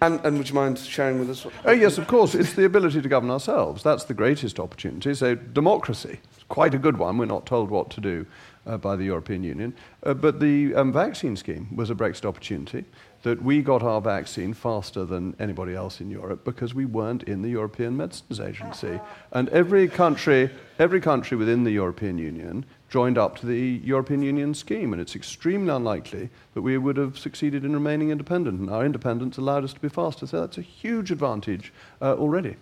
And, 0.00 0.20
and 0.24 0.36
would 0.36 0.48
you 0.48 0.54
mind 0.54 0.78
sharing 0.78 1.18
with 1.18 1.30
us? 1.30 1.46
Oh, 1.64 1.72
yes, 1.72 1.98
of 1.98 2.06
course. 2.06 2.34
It's 2.34 2.54
the 2.54 2.64
ability 2.64 3.00
to 3.00 3.08
govern 3.08 3.30
ourselves. 3.30 3.82
That's 3.82 4.04
the 4.04 4.14
greatest 4.14 4.60
opportunity. 4.60 5.14
So, 5.14 5.34
democracy, 5.34 6.20
quite 6.48 6.74
a 6.74 6.78
good 6.78 6.98
one. 6.98 7.16
We're 7.16 7.24
not 7.26 7.46
told 7.46 7.70
what 7.70 7.90
to 7.90 8.00
do 8.00 8.26
uh, 8.66 8.76
by 8.76 8.96
the 8.96 9.04
European 9.04 9.44
Union. 9.44 9.74
Uh, 10.02 10.14
but 10.14 10.40
the 10.40 10.74
um, 10.74 10.92
vaccine 10.92 11.36
scheme 11.36 11.74
was 11.74 11.90
a 11.90 11.94
Brexit 11.94 12.24
opportunity 12.24 12.84
that 13.22 13.42
we 13.42 13.62
got 13.62 13.82
our 13.82 14.00
vaccine 14.00 14.52
faster 14.52 15.04
than 15.04 15.34
anybody 15.38 15.74
else 15.74 16.00
in 16.00 16.10
Europe 16.10 16.44
because 16.44 16.74
we 16.74 16.84
weren't 16.84 17.22
in 17.22 17.40
the 17.40 17.48
European 17.48 17.96
Medicines 17.96 18.38
Agency. 18.38 19.00
And 19.32 19.48
every 19.48 19.88
country, 19.88 20.50
every 20.78 21.00
country 21.00 21.36
within 21.36 21.64
the 21.64 21.70
European 21.70 22.18
Union 22.18 22.66
joined 22.94 23.18
up 23.18 23.36
to 23.36 23.44
the 23.44 23.80
European 23.82 24.22
Union 24.22 24.54
scheme, 24.54 24.92
and 24.92 25.02
it's 25.02 25.16
extremely 25.16 25.74
unlikely 25.74 26.30
that 26.54 26.62
we 26.62 26.78
would 26.78 26.96
have 26.96 27.18
succeeded 27.18 27.64
in 27.64 27.72
remaining 27.72 28.10
independent. 28.10 28.60
And 28.60 28.70
our 28.70 28.86
independence 28.86 29.36
allowed 29.36 29.64
us 29.64 29.72
to 29.72 29.80
be 29.80 29.88
faster, 29.88 30.28
so 30.28 30.40
that's 30.42 30.58
a 30.58 30.62
huge 30.62 31.10
advantage 31.10 31.72
uh, 32.00 32.14
already. 32.14 32.54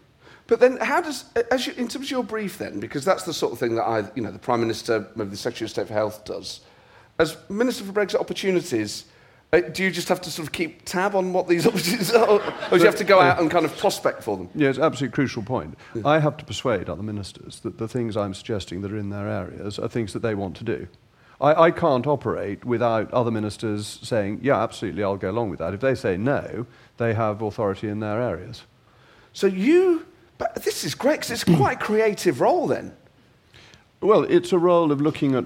but 0.46 0.58
then, 0.58 0.78
how 0.78 1.02
does, 1.02 1.26
as 1.50 1.66
you, 1.66 1.74
in 1.74 1.86
terms 1.86 2.06
of 2.06 2.10
your 2.10 2.24
brief, 2.24 2.56
then, 2.56 2.80
because 2.80 3.04
that's 3.04 3.24
the 3.24 3.34
sort 3.34 3.52
of 3.52 3.58
thing 3.58 3.74
that 3.74 3.82
I, 3.82 4.10
you 4.14 4.22
know, 4.22 4.32
the 4.32 4.38
Prime 4.38 4.60
Minister, 4.60 5.06
maybe 5.16 5.28
the 5.28 5.36
Secretary 5.36 5.66
of 5.66 5.70
State 5.70 5.88
for 5.88 5.92
Health 5.92 6.24
does. 6.24 6.62
As 7.18 7.36
Minister 7.50 7.84
for 7.84 7.92
Brexit 7.92 8.18
Opportunities, 8.18 9.04
Uh, 9.54 9.60
do 9.60 9.84
you 9.84 9.90
just 9.90 10.08
have 10.08 10.18
to 10.18 10.30
sort 10.30 10.48
of 10.48 10.52
keep 10.52 10.82
tab 10.86 11.14
on 11.14 11.34
what 11.34 11.46
these 11.46 11.66
opportunities 11.68 12.10
are, 12.14 12.26
or, 12.26 12.42
or 12.42 12.70
do 12.70 12.78
you 12.78 12.86
have 12.86 12.96
to 12.96 13.04
go 13.04 13.20
out 13.20 13.38
and 13.38 13.50
uh, 13.50 13.52
kind 13.52 13.66
of 13.66 13.76
prospect 13.76 14.22
for 14.22 14.38
them? 14.38 14.48
Yeah, 14.54 14.70
it's 14.70 14.78
an 14.78 14.84
absolutely 14.84 15.14
crucial 15.14 15.42
point. 15.42 15.76
I 16.06 16.20
have 16.20 16.38
to 16.38 16.44
persuade 16.46 16.88
other 16.88 17.02
ministers 17.02 17.60
that 17.60 17.76
the 17.76 17.86
things 17.86 18.16
I'm 18.16 18.32
suggesting 18.32 18.80
that 18.80 18.90
are 18.90 18.96
in 18.96 19.10
their 19.10 19.28
areas 19.28 19.78
are 19.78 19.88
things 19.88 20.14
that 20.14 20.20
they 20.20 20.34
want 20.34 20.56
to 20.56 20.64
do. 20.64 20.88
I, 21.38 21.64
I 21.64 21.70
can't 21.70 22.06
operate 22.06 22.64
without 22.64 23.12
other 23.12 23.30
ministers 23.30 23.98
saying, 24.02 24.40
yeah, 24.42 24.62
absolutely, 24.62 25.04
I'll 25.04 25.18
go 25.18 25.30
along 25.30 25.50
with 25.50 25.58
that. 25.58 25.74
If 25.74 25.80
they 25.80 25.96
say 25.96 26.16
no, 26.16 26.64
they 26.96 27.12
have 27.12 27.42
authority 27.42 27.88
in 27.88 28.00
their 28.00 28.22
areas. 28.22 28.62
So 29.34 29.46
you, 29.46 30.06
but 30.38 30.64
this 30.64 30.82
is 30.82 30.94
great 30.94 31.16
because 31.20 31.30
it's 31.30 31.44
quite 31.44 31.76
a 31.76 31.84
creative 31.84 32.40
role 32.40 32.66
then. 32.66 32.96
Well, 34.00 34.22
it's 34.22 34.52
a 34.54 34.58
role 34.58 34.90
of 34.90 35.02
looking 35.02 35.34
at 35.34 35.44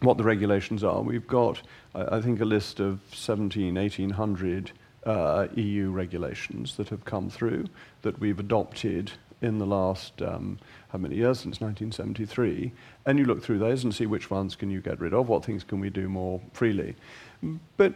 what 0.00 0.16
the 0.16 0.24
regulations 0.24 0.84
are. 0.84 1.00
We've 1.00 1.26
got, 1.26 1.62
I 1.94 2.20
think, 2.20 2.40
a 2.40 2.44
list 2.44 2.80
of 2.80 3.00
17, 3.12 3.74
1800 3.74 4.72
uh, 5.04 5.48
EU 5.54 5.90
regulations 5.90 6.76
that 6.76 6.88
have 6.88 7.04
come 7.04 7.30
through 7.30 7.66
that 8.02 8.18
we've 8.18 8.38
adopted 8.38 9.12
in 9.40 9.58
the 9.58 9.66
last, 9.66 10.20
um, 10.20 10.58
how 10.88 10.98
many 10.98 11.16
years, 11.16 11.38
since 11.40 11.60
1973. 11.60 12.72
And 13.06 13.18
you 13.18 13.24
look 13.24 13.42
through 13.42 13.58
those 13.58 13.84
and 13.84 13.94
see 13.94 14.06
which 14.06 14.30
ones 14.30 14.56
can 14.56 14.70
you 14.70 14.80
get 14.80 15.00
rid 15.00 15.14
of, 15.14 15.28
what 15.28 15.44
things 15.44 15.64
can 15.64 15.80
we 15.80 15.90
do 15.90 16.08
more 16.08 16.40
freely. 16.52 16.96
But 17.76 17.94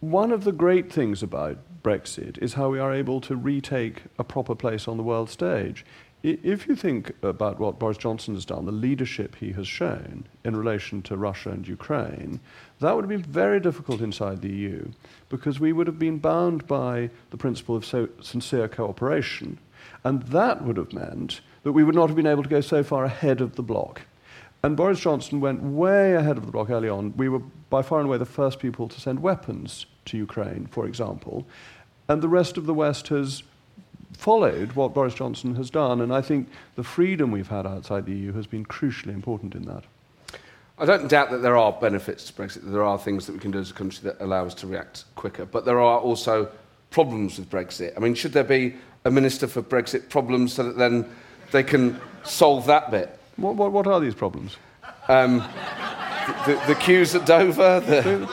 one 0.00 0.32
of 0.32 0.42
the 0.44 0.52
great 0.52 0.92
things 0.92 1.22
about 1.22 1.58
Brexit 1.82 2.38
is 2.38 2.54
how 2.54 2.70
we 2.70 2.80
are 2.80 2.92
able 2.92 3.20
to 3.22 3.36
retake 3.36 4.02
a 4.18 4.24
proper 4.24 4.54
place 4.54 4.88
on 4.88 4.96
the 4.96 5.02
world 5.02 5.30
stage. 5.30 5.84
If 6.22 6.68
you 6.68 6.76
think 6.76 7.12
about 7.22 7.58
what 7.58 7.80
Boris 7.80 7.96
Johnson 7.96 8.34
has 8.34 8.44
done, 8.44 8.64
the 8.64 8.70
leadership 8.70 9.34
he 9.34 9.50
has 9.52 9.66
shown 9.66 10.24
in 10.44 10.54
relation 10.54 11.02
to 11.02 11.16
Russia 11.16 11.50
and 11.50 11.66
Ukraine, 11.66 12.38
that 12.78 12.94
would 12.94 13.02
have 13.02 13.08
been 13.08 13.22
very 13.22 13.58
difficult 13.58 14.00
inside 14.00 14.40
the 14.40 14.52
EU 14.52 14.86
because 15.28 15.58
we 15.58 15.72
would 15.72 15.88
have 15.88 15.98
been 15.98 16.18
bound 16.18 16.64
by 16.68 17.10
the 17.30 17.36
principle 17.36 17.74
of 17.74 17.84
so 17.84 18.08
sincere 18.20 18.68
cooperation. 18.68 19.58
And 20.04 20.22
that 20.24 20.62
would 20.62 20.76
have 20.76 20.92
meant 20.92 21.40
that 21.64 21.72
we 21.72 21.82
would 21.82 21.96
not 21.96 22.08
have 22.08 22.16
been 22.16 22.26
able 22.28 22.44
to 22.44 22.48
go 22.48 22.60
so 22.60 22.84
far 22.84 23.04
ahead 23.04 23.40
of 23.40 23.56
the 23.56 23.62
bloc. 23.62 24.02
And 24.62 24.76
Boris 24.76 25.00
Johnson 25.00 25.40
went 25.40 25.60
way 25.60 26.14
ahead 26.14 26.36
of 26.36 26.46
the 26.46 26.52
bloc 26.52 26.70
early 26.70 26.88
on. 26.88 27.16
We 27.16 27.28
were 27.28 27.42
by 27.68 27.82
far 27.82 27.98
and 27.98 28.06
away 28.06 28.18
the 28.18 28.26
first 28.26 28.60
people 28.60 28.88
to 28.88 29.00
send 29.00 29.20
weapons 29.20 29.86
to 30.04 30.16
Ukraine, 30.16 30.68
for 30.70 30.86
example. 30.86 31.48
And 32.08 32.22
the 32.22 32.28
rest 32.28 32.56
of 32.56 32.66
the 32.66 32.74
West 32.74 33.08
has 33.08 33.42
followed 34.22 34.72
what 34.72 34.94
Boris 34.94 35.14
Johnson 35.14 35.56
has 35.56 35.68
done. 35.68 36.00
And 36.00 36.14
I 36.14 36.22
think 36.22 36.48
the 36.76 36.84
freedom 36.84 37.32
we've 37.32 37.48
had 37.48 37.66
outside 37.66 38.06
the 38.06 38.12
EU 38.12 38.32
has 38.34 38.46
been 38.46 38.64
crucially 38.64 39.12
important 39.12 39.56
in 39.56 39.64
that. 39.64 39.82
I 40.78 40.84
don't 40.84 41.08
doubt 41.08 41.30
that 41.32 41.42
there 41.42 41.56
are 41.56 41.72
benefits 41.72 42.24
to 42.26 42.32
Brexit, 42.32 42.70
there 42.70 42.84
are 42.84 42.98
things 42.98 43.26
that 43.26 43.32
we 43.32 43.38
can 43.38 43.50
do 43.50 43.58
as 43.58 43.70
a 43.70 43.74
country 43.74 44.00
that 44.04 44.20
allow 44.20 44.46
us 44.46 44.54
to 44.54 44.66
react 44.66 45.04
quicker, 45.16 45.44
but 45.44 45.64
there 45.64 45.80
are 45.80 45.98
also 45.98 46.48
problems 46.90 47.38
with 47.38 47.50
Brexit. 47.50 47.92
I 47.96 48.00
mean, 48.00 48.14
should 48.14 48.32
there 48.32 48.44
be 48.44 48.76
a 49.04 49.10
minister 49.10 49.46
for 49.46 49.62
Brexit 49.62 50.08
problems 50.08 50.54
so 50.54 50.64
that 50.64 50.78
then 50.78 51.04
they 51.50 51.62
can 51.62 52.00
solve 52.22 52.66
that 52.66 52.90
bit? 52.90 53.18
What, 53.36 53.56
what, 53.56 53.72
what 53.72 53.86
are 53.86 54.00
these 54.00 54.14
problems? 54.14 54.56
Um, 55.08 55.38
the, 56.26 56.34
the, 56.46 56.64
the 56.68 56.74
queues 56.76 57.14
at 57.14 57.26
Dover, 57.26 57.80
the, 57.80 58.28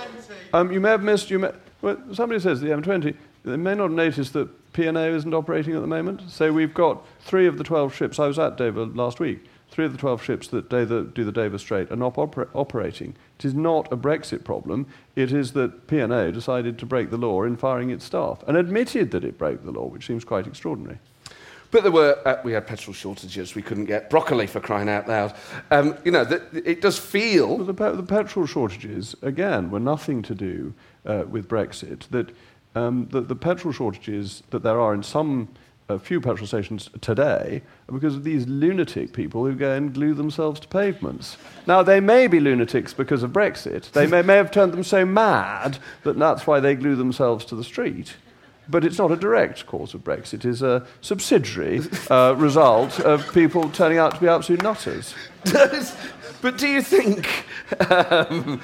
Um, 0.54 0.72
you 0.72 0.80
may 0.80 0.90
have 0.90 1.04
missed, 1.04 1.30
you 1.30 1.40
may, 1.40 1.52
well, 1.82 1.98
somebody 2.14 2.40
says 2.40 2.60
the 2.62 2.70
M20, 2.70 3.16
they 3.44 3.58
may 3.58 3.76
not 3.76 3.92
notice 3.92 4.32
that 4.32 4.50
P&O 4.80 5.14
isn't 5.14 5.34
operating 5.34 5.76
at 5.76 5.82
the 5.82 5.88
moment. 5.88 6.22
So 6.32 6.54
we've 6.54 6.74
got 6.74 7.06
three 7.20 7.48
of 7.48 7.58
the 7.58 7.66
12 7.66 7.94
ships, 7.94 8.18
I 8.18 8.28
was 8.28 8.40
at 8.40 8.56
Dover 8.56 8.86
last 8.86 9.20
week, 9.20 9.44
three 9.70 9.84
of 9.84 9.92
the 9.92 9.98
12 9.98 10.24
ships 10.24 10.48
that 10.48 10.70
do 10.70 10.86
the, 10.86 11.04
do 11.04 11.26
the 11.26 11.34
Dover 11.34 11.58
Strait 11.58 11.92
are 11.92 11.98
not 11.98 12.16
oper- 12.16 12.48
operating. 12.54 13.14
It 13.38 13.44
is 13.44 13.54
not 13.54 13.92
a 13.92 13.98
Brexit 13.98 14.46
problem, 14.46 14.88
it 15.18 15.34
is 15.34 15.52
that 15.52 15.88
P&O 15.88 16.32
decided 16.32 16.80
to 16.80 16.86
break 16.86 17.10
the 17.10 17.18
law 17.18 17.44
in 17.44 17.58
firing 17.58 17.90
its 17.90 18.06
staff 18.06 18.42
and 18.48 18.56
admitted 18.56 19.12
that 19.12 19.26
it 19.26 19.38
broke 19.38 19.66
the 19.66 19.72
law, 19.72 19.88
which 19.88 20.08
seems 20.08 20.24
quite 20.24 20.48
extraordinary. 20.48 21.00
But 21.72 21.84
there 21.84 21.92
were, 21.92 22.18
uh, 22.26 22.40
we 22.46 22.54
had 22.54 22.66
petrol 22.66 22.94
shortages, 22.94 23.56
we 23.56 23.62
couldn't 23.62 23.86
get 23.86 24.10
broccoli 24.10 24.48
for 24.48 24.62
crying 24.62 24.88
out 24.88 25.10
loud. 25.10 25.36
Um, 25.72 25.98
you 26.06 26.12
know, 26.12 26.24
that 26.24 26.44
it 26.54 26.80
does 26.80 26.98
Well, 26.98 27.08
feel, 27.08 27.58
the, 27.58 27.74
pe- 27.74 27.98
the 27.98 28.04
petrol 28.04 28.46
shortages, 28.46 29.14
again, 29.22 29.72
were 29.72 29.80
nothing 29.82 30.22
to 30.22 30.34
do 30.34 30.74
uh, 31.06 31.26
with 31.30 31.50
Brexit. 31.50 32.08
That 32.12 32.32
um, 32.80 33.08
the, 33.12 33.22
the 33.22 33.36
petrol 33.36 33.74
shortages 33.74 34.44
that 34.50 34.64
there 34.64 34.80
are 34.80 34.94
in 34.94 35.04
some 35.04 35.50
a 35.90 35.98
few 35.98 36.22
petrol 36.22 36.46
stations 36.46 36.90
today 37.02 37.64
are 37.88 37.94
because 37.94 38.16
of 38.16 38.24
these 38.24 38.48
lunatic 38.48 39.12
people 39.12 39.44
who 39.44 39.56
go 39.56 39.74
and 39.74 39.92
glue 39.94 40.14
themselves 40.14 40.60
to 40.60 40.68
pavements. 40.68 41.36
Now, 41.66 41.82
they 41.82 42.00
may 42.00 42.28
be 42.28 42.40
lunatics 42.40 42.94
because 42.94 43.24
of 43.24 43.32
Brexit. 43.32 43.92
They 43.92 44.06
may, 44.06 44.22
may 44.22 44.36
have 44.36 44.52
turned 44.52 44.72
them 44.72 44.84
so 44.84 45.04
mad 45.04 45.80
that 46.04 46.20
that's 46.20 46.46
why 46.46 46.60
they 46.60 46.76
glue 46.76 46.96
themselves 46.96 47.44
to 47.46 47.56
the 47.56 47.64
street. 47.64 48.18
But 48.68 48.86
it's 48.86 49.00
not 49.00 49.12
a 49.12 49.16
direct 49.16 49.66
cause 49.66 49.96
of 49.96 50.04
Brexit. 50.04 50.36
It 50.36 50.46
is 50.46 50.62
a 50.62 50.86
subsidiary 51.02 51.82
uh, 52.12 52.36
result 52.38 53.00
of 53.00 53.34
people 53.34 53.68
turning 53.72 53.98
out 53.98 54.14
to 54.14 54.22
be 54.22 54.28
absolute 54.28 54.62
nutters. 54.62 55.16
but 56.44 56.56
do 56.60 56.68
you 56.68 56.84
think 56.84 57.46
um, 57.90 58.62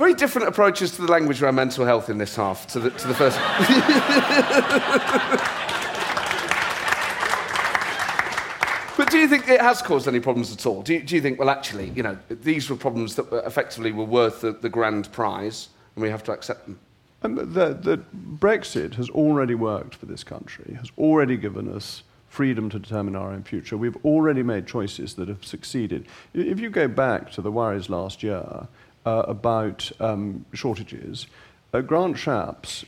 very 0.00 0.14
different 0.14 0.48
approaches 0.48 0.92
to 0.92 1.02
the 1.02 1.12
language 1.12 1.42
around 1.42 1.56
mental 1.56 1.84
health 1.84 2.08
in 2.08 2.16
this 2.16 2.34
half 2.34 2.66
to 2.66 2.80
the, 2.80 2.90
to 2.90 3.06
the 3.06 3.14
first? 3.14 3.38
But 8.96 9.10
do 9.10 9.18
you 9.18 9.28
think 9.28 9.48
it 9.48 9.62
has 9.62 9.80
caused 9.80 10.08
any 10.08 10.20
problems 10.20 10.52
at 10.52 10.66
all? 10.66 10.82
Do 10.82 10.92
you, 10.92 11.02
do 11.02 11.14
you 11.14 11.22
think, 11.22 11.38
well, 11.38 11.48
actually, 11.48 11.88
you 11.96 12.02
know, 12.02 12.18
these 12.28 12.68
were 12.68 12.76
problems 12.76 13.16
that 13.16 13.32
effectively 13.46 13.92
were 13.92 14.04
worth 14.04 14.42
the, 14.42 14.52
the 14.52 14.68
grand 14.68 15.10
prize, 15.10 15.70
and 15.96 16.02
we 16.02 16.10
have 16.10 16.22
to 16.24 16.32
accept 16.32 16.66
them? 16.66 16.78
The, 17.22 17.72
the 17.72 18.04
Brexit 18.14 18.96
has 18.96 19.08
already 19.08 19.54
worked 19.54 19.94
for 19.94 20.04
this 20.04 20.22
country, 20.22 20.74
has 20.74 20.90
already 20.98 21.38
given 21.38 21.74
us 21.74 22.02
freedom 22.28 22.68
to 22.70 22.78
determine 22.78 23.16
our 23.16 23.32
own 23.32 23.42
future. 23.42 23.78
We've 23.78 23.96
already 24.04 24.42
made 24.42 24.66
choices 24.66 25.14
that 25.14 25.28
have 25.28 25.46
succeeded. 25.46 26.06
If 26.34 26.60
you 26.60 26.68
go 26.68 26.86
back 26.86 27.32
to 27.32 27.42
the 27.42 27.50
worries 27.50 27.88
last 27.88 28.22
year 28.22 28.68
uh, 29.06 29.24
about 29.26 29.90
um, 30.00 30.44
shortages, 30.52 31.26
uh, 31.72 31.80
Grant 31.80 32.16
Shapps 32.16 32.84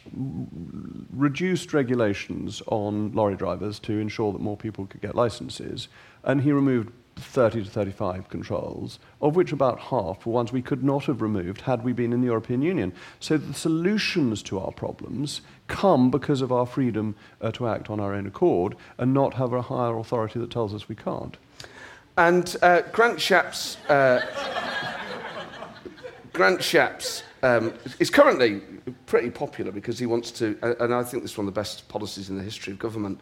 reduced 1.13 1.73
regulations 1.73 2.63
on 2.67 3.13
lorry 3.13 3.37
drivers 3.37 3.79
to 3.81 3.99
ensure 3.99 4.33
that 4.33 4.41
more 4.41 4.57
people 4.57 4.87
could 4.87 5.01
get 5.01 5.15
licenses, 5.15 5.89
and 6.25 6.43
he 6.43 6.51
removed 6.51 6.93
30 7.17 7.65
to 7.65 7.71
35 7.71 8.29
controls, 8.29 8.99
of 9.21 9.37
which 9.37 9.53
about 9.53 9.79
half 9.79 10.27
were 10.27 10.33
ones 10.33 10.53
we 10.53 10.63
could 10.63 10.83
not 10.83 11.05
have 11.05 11.23
removed 11.23 11.61
had 11.61 11.85
we 11.85 11.93
been 11.93 12.13
in 12.13 12.21
the 12.21 12.27
European 12.27 12.63
Union. 12.63 12.93
So 13.21 13.37
the 13.37 13.55
solutions 13.55 14.43
to 14.45 14.59
our 14.59 14.73
problems 14.73 15.43
come 15.69 16.11
because 16.11 16.41
of 16.41 16.51
our 16.51 16.67
freedom 16.67 17.15
uh, 17.41 17.53
to 17.53 17.69
act 17.69 17.91
on 17.91 18.01
our 18.01 18.15
own 18.15 18.27
accord 18.27 18.75
and 18.99 19.15
not 19.15 19.35
have 19.35 19.53
a 19.53 19.63
higher 19.63 19.97
authority 19.97 20.39
that 20.41 20.51
tells 20.51 20.75
us 20.75 20.89
we 20.89 20.97
can't. 20.97 21.37
And 22.17 22.57
uh, 22.63 22.83
Grant 22.93 23.19
Shapps, 23.19 23.77
uh, 23.89 24.21
Grant 26.33 26.61
Shapps 26.61 27.23
um, 27.43 27.75
is 27.99 28.09
currently 28.09 28.63
pretty 29.07 29.31
popular 29.31 29.71
because 29.71 29.99
he 29.99 30.07
wants 30.07 30.31
to, 30.33 30.57
and 30.81 30.95
I 30.95 31.03
think 31.03 31.23
this 31.23 31.33
is 31.33 31.39
one 31.39 31.47
of 31.47 31.55
the 31.55 31.61
best 31.61 31.89
policies 31.89 32.31
in 32.31 32.37
the 32.39 32.43
history 32.43 32.73
of 32.73 32.79
government, 32.79 33.21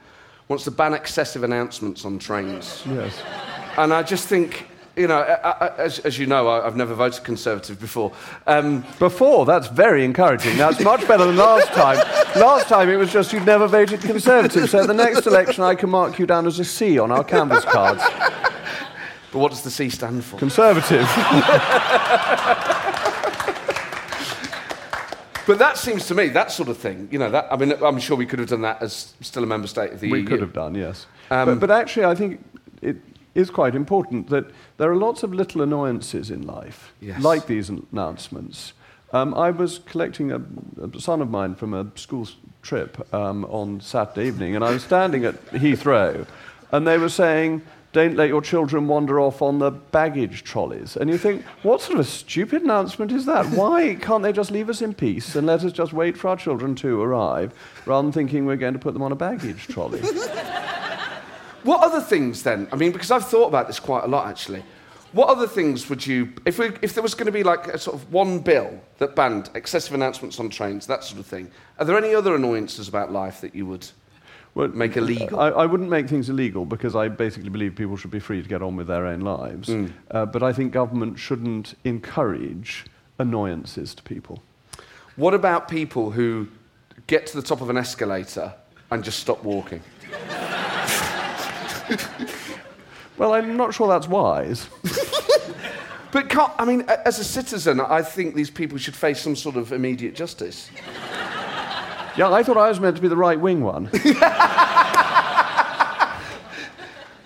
wants 0.48 0.64
to 0.64 0.70
ban 0.70 0.94
excessive 0.94 1.42
announcements 1.42 2.04
on 2.04 2.18
trains. 2.18 2.82
Yes. 2.86 3.20
And 3.76 3.92
I 3.92 4.02
just 4.02 4.28
think, 4.28 4.68
you 4.96 5.06
know, 5.06 5.22
as, 5.78 6.00
as 6.00 6.18
you 6.18 6.26
know, 6.26 6.48
I've 6.48 6.76
never 6.76 6.94
voted 6.94 7.24
Conservative 7.24 7.80
before. 7.80 8.12
Um, 8.46 8.84
before? 8.98 9.46
That's 9.46 9.68
very 9.68 10.04
encouraging. 10.04 10.56
That's 10.56 10.80
much 10.80 11.06
better 11.08 11.24
than 11.24 11.36
last 11.36 11.68
time. 11.68 11.98
last 12.40 12.68
time 12.68 12.88
it 12.90 12.96
was 12.96 13.12
just 13.12 13.32
you'd 13.32 13.46
never 13.46 13.66
voted 13.66 14.00
Conservative. 14.00 14.68
So 14.68 14.80
at 14.80 14.86
the 14.86 14.94
next 14.94 15.26
election, 15.26 15.64
I 15.64 15.74
can 15.74 15.90
mark 15.90 16.18
you 16.18 16.26
down 16.26 16.46
as 16.46 16.58
a 16.58 16.64
C 16.64 16.98
on 16.98 17.10
our 17.10 17.24
canvas 17.24 17.64
cards. 17.64 18.02
But 19.32 19.38
what 19.38 19.52
does 19.52 19.62
the 19.62 19.70
C 19.70 19.88
stand 19.88 20.24
for? 20.24 20.38
Conservative. 20.38 21.06
But 25.50 25.58
that 25.58 25.78
seems 25.78 26.06
to 26.06 26.14
me, 26.14 26.28
that 26.28 26.52
sort 26.52 26.68
of 26.68 26.78
thing, 26.78 27.08
you 27.10 27.18
know, 27.18 27.28
that, 27.28 27.48
I 27.50 27.56
mean, 27.56 27.72
I'm 27.82 27.98
sure 27.98 28.16
we 28.16 28.24
could 28.24 28.38
have 28.38 28.50
done 28.50 28.60
that 28.60 28.80
as 28.80 29.14
still 29.20 29.42
a 29.42 29.46
member 29.46 29.66
state 29.66 29.92
of 29.92 29.98
the 29.98 30.08
we 30.08 30.18
EU. 30.18 30.24
We 30.24 30.30
could 30.30 30.40
have 30.40 30.52
done, 30.52 30.76
yes. 30.76 31.06
Um, 31.28 31.58
but, 31.58 31.66
but 31.66 31.70
actually, 31.72 32.04
I 32.04 32.14
think 32.14 32.40
it 32.82 32.98
is 33.34 33.50
quite 33.50 33.74
important 33.74 34.30
that 34.30 34.48
there 34.76 34.88
are 34.88 34.94
lots 34.94 35.24
of 35.24 35.34
little 35.34 35.60
annoyances 35.60 36.30
in 36.30 36.46
life, 36.46 36.92
yes. 37.00 37.20
like 37.20 37.48
these 37.48 37.68
announcements. 37.68 38.74
Um, 39.12 39.34
I 39.34 39.50
was 39.50 39.80
collecting 39.80 40.30
a, 40.30 40.40
a, 40.80 41.00
son 41.00 41.20
of 41.20 41.30
mine 41.30 41.56
from 41.56 41.74
a 41.74 41.84
school 41.96 42.28
trip 42.62 43.12
um, 43.12 43.44
on 43.46 43.80
Saturday 43.80 44.28
evening, 44.28 44.54
and 44.54 44.64
I 44.64 44.70
was 44.70 44.84
standing 44.84 45.24
at 45.24 45.34
Heathrow, 45.46 46.28
and 46.70 46.86
they 46.86 46.96
were 46.96 47.08
saying, 47.08 47.62
don't 47.92 48.16
let 48.16 48.28
your 48.28 48.40
children 48.40 48.86
wander 48.86 49.18
off 49.18 49.42
on 49.42 49.58
the 49.58 49.70
baggage 49.70 50.44
trolleys. 50.44 50.96
And 50.96 51.10
you 51.10 51.18
think, 51.18 51.44
what 51.62 51.80
sort 51.80 51.94
of 51.94 52.00
a 52.00 52.08
stupid 52.08 52.62
announcement 52.62 53.10
is 53.10 53.26
that? 53.26 53.46
Why 53.46 53.96
can't 54.00 54.22
they 54.22 54.32
just 54.32 54.52
leave 54.52 54.68
us 54.68 54.80
in 54.80 54.94
peace 54.94 55.34
and 55.34 55.46
let 55.46 55.64
us 55.64 55.72
just 55.72 55.92
wait 55.92 56.16
for 56.16 56.28
our 56.28 56.36
children 56.36 56.74
to 56.76 57.02
arrive 57.02 57.52
rather 57.86 58.06
than 58.06 58.12
thinking 58.12 58.46
we're 58.46 58.56
going 58.56 58.74
to 58.74 58.78
put 58.78 58.94
them 58.94 59.02
on 59.02 59.10
a 59.10 59.16
baggage 59.16 59.66
trolley? 59.66 60.00
what 61.64 61.82
other 61.82 62.00
things 62.00 62.44
then? 62.44 62.68
I 62.72 62.76
mean, 62.76 62.92
because 62.92 63.10
I've 63.10 63.26
thought 63.26 63.48
about 63.48 63.66
this 63.66 63.80
quite 63.80 64.04
a 64.04 64.08
lot 64.08 64.28
actually. 64.28 64.62
What 65.12 65.28
other 65.28 65.48
things 65.48 65.90
would 65.90 66.06
you, 66.06 66.32
if, 66.44 66.60
we, 66.60 66.70
if 66.82 66.94
there 66.94 67.02
was 67.02 67.14
going 67.14 67.26
to 67.26 67.32
be 67.32 67.42
like 67.42 67.66
a 67.66 67.78
sort 67.78 67.96
of 67.96 68.12
one 68.12 68.38
bill 68.38 68.80
that 68.98 69.16
banned 69.16 69.50
excessive 69.56 69.92
announcements 69.92 70.38
on 70.38 70.48
trains, 70.50 70.86
that 70.86 71.02
sort 71.02 71.18
of 71.18 71.26
thing, 71.26 71.50
are 71.80 71.84
there 71.84 71.98
any 71.98 72.14
other 72.14 72.36
annoyances 72.36 72.86
about 72.86 73.10
life 73.10 73.40
that 73.40 73.52
you 73.52 73.66
would 73.66 73.88
well, 74.54 74.68
make 74.68 74.96
illegal? 74.96 75.38
I, 75.38 75.50
I, 75.50 75.66
wouldn't 75.66 75.90
make 75.90 76.08
things 76.08 76.28
illegal 76.28 76.64
because 76.64 76.96
I 76.96 77.08
basically 77.08 77.50
believe 77.50 77.76
people 77.76 77.96
should 77.96 78.10
be 78.10 78.18
free 78.18 78.42
to 78.42 78.48
get 78.48 78.62
on 78.62 78.76
with 78.76 78.88
their 78.88 79.06
own 79.06 79.20
lives. 79.20 79.68
Mm. 79.68 79.92
Uh, 80.10 80.26
but 80.26 80.42
I 80.42 80.52
think 80.52 80.72
government 80.72 81.18
shouldn't 81.18 81.74
encourage 81.84 82.86
annoyances 83.18 83.94
to 83.94 84.02
people. 84.02 84.42
What 85.16 85.34
about 85.34 85.68
people 85.68 86.10
who 86.10 86.48
get 87.06 87.26
to 87.28 87.36
the 87.36 87.42
top 87.42 87.60
of 87.60 87.70
an 87.70 87.76
escalator 87.76 88.52
and 88.90 89.04
just 89.04 89.20
stop 89.20 89.44
walking? 89.44 89.82
well, 93.18 93.34
I'm 93.34 93.56
not 93.56 93.74
sure 93.74 93.88
that's 93.88 94.08
wise. 94.08 94.68
but 96.12 96.54
I 96.58 96.64
mean, 96.64 96.82
as 96.82 97.18
a 97.18 97.24
citizen, 97.24 97.80
I 97.80 98.02
think 98.02 98.34
these 98.34 98.50
people 98.50 98.78
should 98.78 98.96
face 98.96 99.20
some 99.20 99.36
sort 99.36 99.56
of 99.56 99.72
immediate 99.72 100.14
justice. 100.14 100.70
Yeah, 102.16 102.30
I 102.30 102.42
thought 102.42 102.56
I 102.56 102.68
was 102.68 102.80
meant 102.80 102.96
to 102.96 103.02
be 103.02 103.08
the 103.08 103.16
right 103.16 103.38
wing 103.38 103.62
one. 103.62 103.84
but 103.92 104.02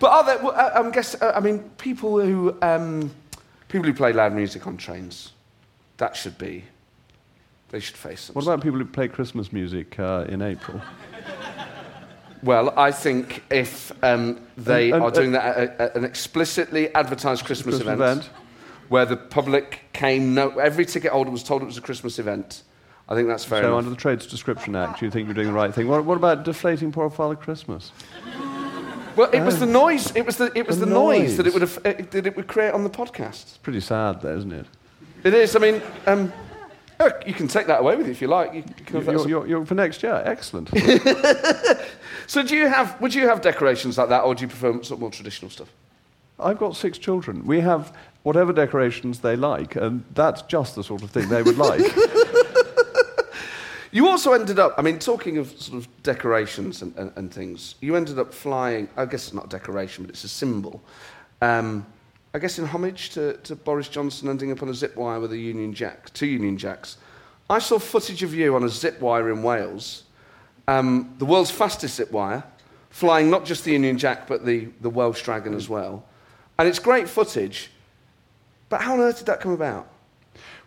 are 0.03 0.25
there, 0.25 0.39
well, 0.43 0.73
I'm 0.75 0.91
guess, 0.91 1.21
uh, 1.21 1.33
I 1.35 1.41
mean, 1.41 1.71
people 1.79 2.21
who, 2.21 2.57
um, 2.63 3.11
people 3.69 3.87
who 3.87 3.95
play 3.95 4.13
loud 4.13 4.35
music 4.35 4.67
on 4.67 4.77
trains, 4.77 5.33
that 5.97 6.17
should 6.17 6.37
be, 6.39 6.65
they 7.71 7.81
should 7.81 7.97
face 7.97 8.23
some. 8.23 8.35
What 8.35 8.45
about 8.45 8.63
people 8.63 8.79
who 8.79 8.85
play 8.85 9.09
Christmas 9.09 9.53
music 9.53 9.99
uh, 9.99 10.27
in 10.29 10.43
April? 10.43 10.81
Well, 12.45 12.79
I 12.79 12.93
think 12.93 13.43
if 13.51 13.91
um, 14.05 14.39
they 14.59 14.91
and, 14.91 14.97
and, 14.97 15.05
are 15.05 15.11
doing 15.11 15.33
that 15.33 15.57
at, 15.57 15.81
at 15.81 15.97
an 15.97 16.05
explicitly 16.05 16.95
advertised 16.95 17.47
Christmas, 17.47 17.77
Christmas 17.77 17.95
event, 17.95 18.21
event, 18.21 18.31
where 18.91 19.07
the 19.07 19.17
public 19.17 19.81
came, 19.95 20.35
no, 20.35 20.51
every 20.59 20.85
ticket 20.85 21.13
holder 21.13 21.31
was 21.31 21.43
told 21.43 21.63
it 21.63 21.65
was 21.65 21.79
a 21.79 21.81
Christmas 21.81 22.19
event, 22.19 22.63
I 23.09 23.15
think 23.15 23.29
that's 23.29 23.45
fair 23.45 23.63
so 23.63 23.69
enough. 23.69 23.79
under 23.79 23.91
the 23.91 23.97
Trades 23.97 24.27
Description 24.27 24.75
Act, 24.75 25.03
you 25.03 25.11
think 25.11 25.27
you're 25.27 25.35
doing 25.35 25.49
the 25.49 25.53
right 25.53 25.75
thing. 25.75 25.89
What, 25.89 26.05
what 26.05 26.17
about 26.17 26.45
deflating 26.45 26.91
poor 26.91 27.11
Father 27.11 27.37
Christmas? 27.37 27.93
Well, 29.17 29.31
it 29.31 29.43
was 29.43 29.61
the 29.61 29.67
noise. 29.67 30.15
It 30.17 30.27
was 30.27 30.39
the, 30.39 30.51
it 30.59 30.67
was 30.67 30.81
the 30.81 30.87
the 30.87 30.93
noise. 30.93 31.21
noise 31.21 31.37
that, 31.37 31.47
it 31.47 31.53
would 31.53 31.63
have, 31.63 31.79
uh, 31.79 31.93
that 32.11 32.27
it 32.27 32.35
would 32.35 32.49
create 32.49 32.73
on 32.73 32.83
the 32.83 32.91
podcast. 32.91 33.43
It's 33.43 33.59
pretty 33.59 33.81
sad, 33.81 34.23
though, 34.23 34.37
isn't 34.37 34.53
it? 34.53 34.67
It 35.23 35.35
is. 35.35 35.55
I 35.55 35.59
mean, 35.61 35.83
um, 36.07 36.33
you 37.27 37.35
can 37.35 37.47
take 37.47 37.67
that 37.67 37.81
away 37.81 37.97
with 37.97 38.07
you 38.07 38.13
if 38.13 38.21
you 38.21 38.29
like. 38.29 38.55
You, 38.55 38.65
you 38.93 39.01
you're, 39.03 39.29
you're, 39.29 39.47
you're, 39.47 39.67
for 39.67 39.75
next 39.75 40.03
year. 40.03 40.23
Excellent. 40.25 40.69
so, 42.27 42.43
do 42.43 42.57
you 42.57 42.67
have? 42.67 43.01
Would 43.01 43.15
you 43.15 43.29
have 43.29 43.41
decorations 43.41 43.99
like 43.99 44.09
that, 44.09 44.23
or 44.23 44.35
do 44.35 44.43
you 44.43 44.49
prefer 44.49 44.73
sort 44.83 44.93
of 44.93 45.01
more 45.01 45.11
traditional 45.11 45.51
stuff? 45.51 45.69
I've 46.39 46.59
got 46.59 46.75
six 46.75 46.99
children. 46.99 47.47
We 47.47 47.61
have 47.61 47.97
whatever 48.25 48.53
decorations 48.53 49.21
they 49.21 49.37
like, 49.37 49.77
and 49.77 50.05
that's 50.15 50.43
just 50.43 50.75
the 50.75 50.83
sort 50.83 51.03
of 51.03 51.11
thing 51.11 51.29
they 51.29 51.43
would 51.43 51.59
like. 51.59 51.83
You 53.95 54.09
also 54.09 54.33
ended 54.33 54.59
up, 54.59 54.75
I 54.77 54.83
mean, 54.83 54.99
talking 54.99 55.39
of 55.39 55.57
sort 55.57 55.79
of 55.79 56.03
decorations 56.03 56.83
and, 56.83 56.93
and, 56.97 57.13
and 57.15 57.33
things, 57.33 57.77
you 57.81 57.95
ended 57.95 58.19
up 58.19 58.35
flying, 58.35 58.89
I 58.97 59.05
guess 59.05 59.27
it's 59.27 59.33
not 59.33 59.45
a 59.45 59.49
decoration, 59.49 60.03
but 60.03 60.11
it's 60.11 60.25
a 60.25 60.29
symbol. 60.29 60.83
Um, 61.41 61.87
I 62.35 62.41
guess 62.41 62.59
in 62.59 62.65
homage 62.65 63.11
to, 63.11 63.35
to 63.35 63.55
Boris 63.55 63.87
Johnson 63.87 64.29
ending 64.29 64.51
up 64.51 64.65
on 64.65 64.69
a 64.69 64.75
zip 64.75 64.97
wire 64.97 65.21
with 65.21 65.33
a 65.33 65.39
Union 65.39 65.73
Jack, 65.73 66.13
two 66.13 66.27
Union 66.27 66.59
Jacks. 66.59 66.97
I 67.49 67.61
saw 67.61 67.79
footage 67.79 68.25
of 68.25 68.35
you 68.35 68.57
on 68.57 68.65
a 68.65 68.69
zip 68.69 69.01
wire 69.01 69.31
in 69.31 69.45
Wales, 69.45 70.03
um, 70.67 71.15
the 71.19 71.25
world's 71.25 71.53
fastest 71.53 71.95
zip 71.95 72.11
wire, 72.11 72.43
flying 72.91 73.31
not 73.31 73.45
just 73.45 73.63
the 73.63 73.71
Union 73.71 73.97
Jack, 73.97 74.27
but 74.27 74.45
the, 74.45 74.71
the 74.81 74.91
Welsh 74.91 75.23
Dragon 75.23 75.55
as 75.55 75.69
well. 75.69 76.05
And 76.59 76.67
it's 76.67 76.81
great 76.81 77.09
footage, 77.09 77.71
but 78.71 78.81
how 78.81 78.95
on 78.95 79.01
earth 79.01 79.19
did 79.19 79.27
that 79.27 79.41
come 79.41 79.53
about? 79.53 79.89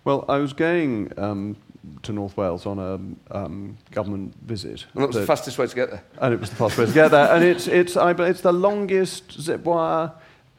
Well, 0.06 0.24
I 0.30 0.38
was 0.38 0.54
going 0.54 1.12
um, 1.18 1.58
to 2.04 2.14
North 2.14 2.38
Wales 2.38 2.66
on 2.66 2.80
a 2.80 3.36
um, 3.36 3.78
government 3.92 4.36
visit. 4.46 4.86
And 4.94 5.04
that 5.04 5.08
was 5.08 5.16
the 5.16 5.26
fastest 5.26 5.58
way 5.58 5.68
to 5.68 5.76
get 5.76 5.92
there. 5.92 6.04
And 6.20 6.34
it 6.34 6.40
was 6.40 6.50
the 6.50 6.56
fastest 6.56 6.80
way 6.80 6.86
to 6.86 6.94
get 6.94 7.12
there. 7.12 7.34
And 7.34 7.44
it's, 7.44 7.68
it's, 7.68 7.98
I, 7.98 8.12
it's 8.12 8.42
the 8.42 8.54
longest 8.54 9.40
zip 9.42 9.64
wire, 9.64 10.12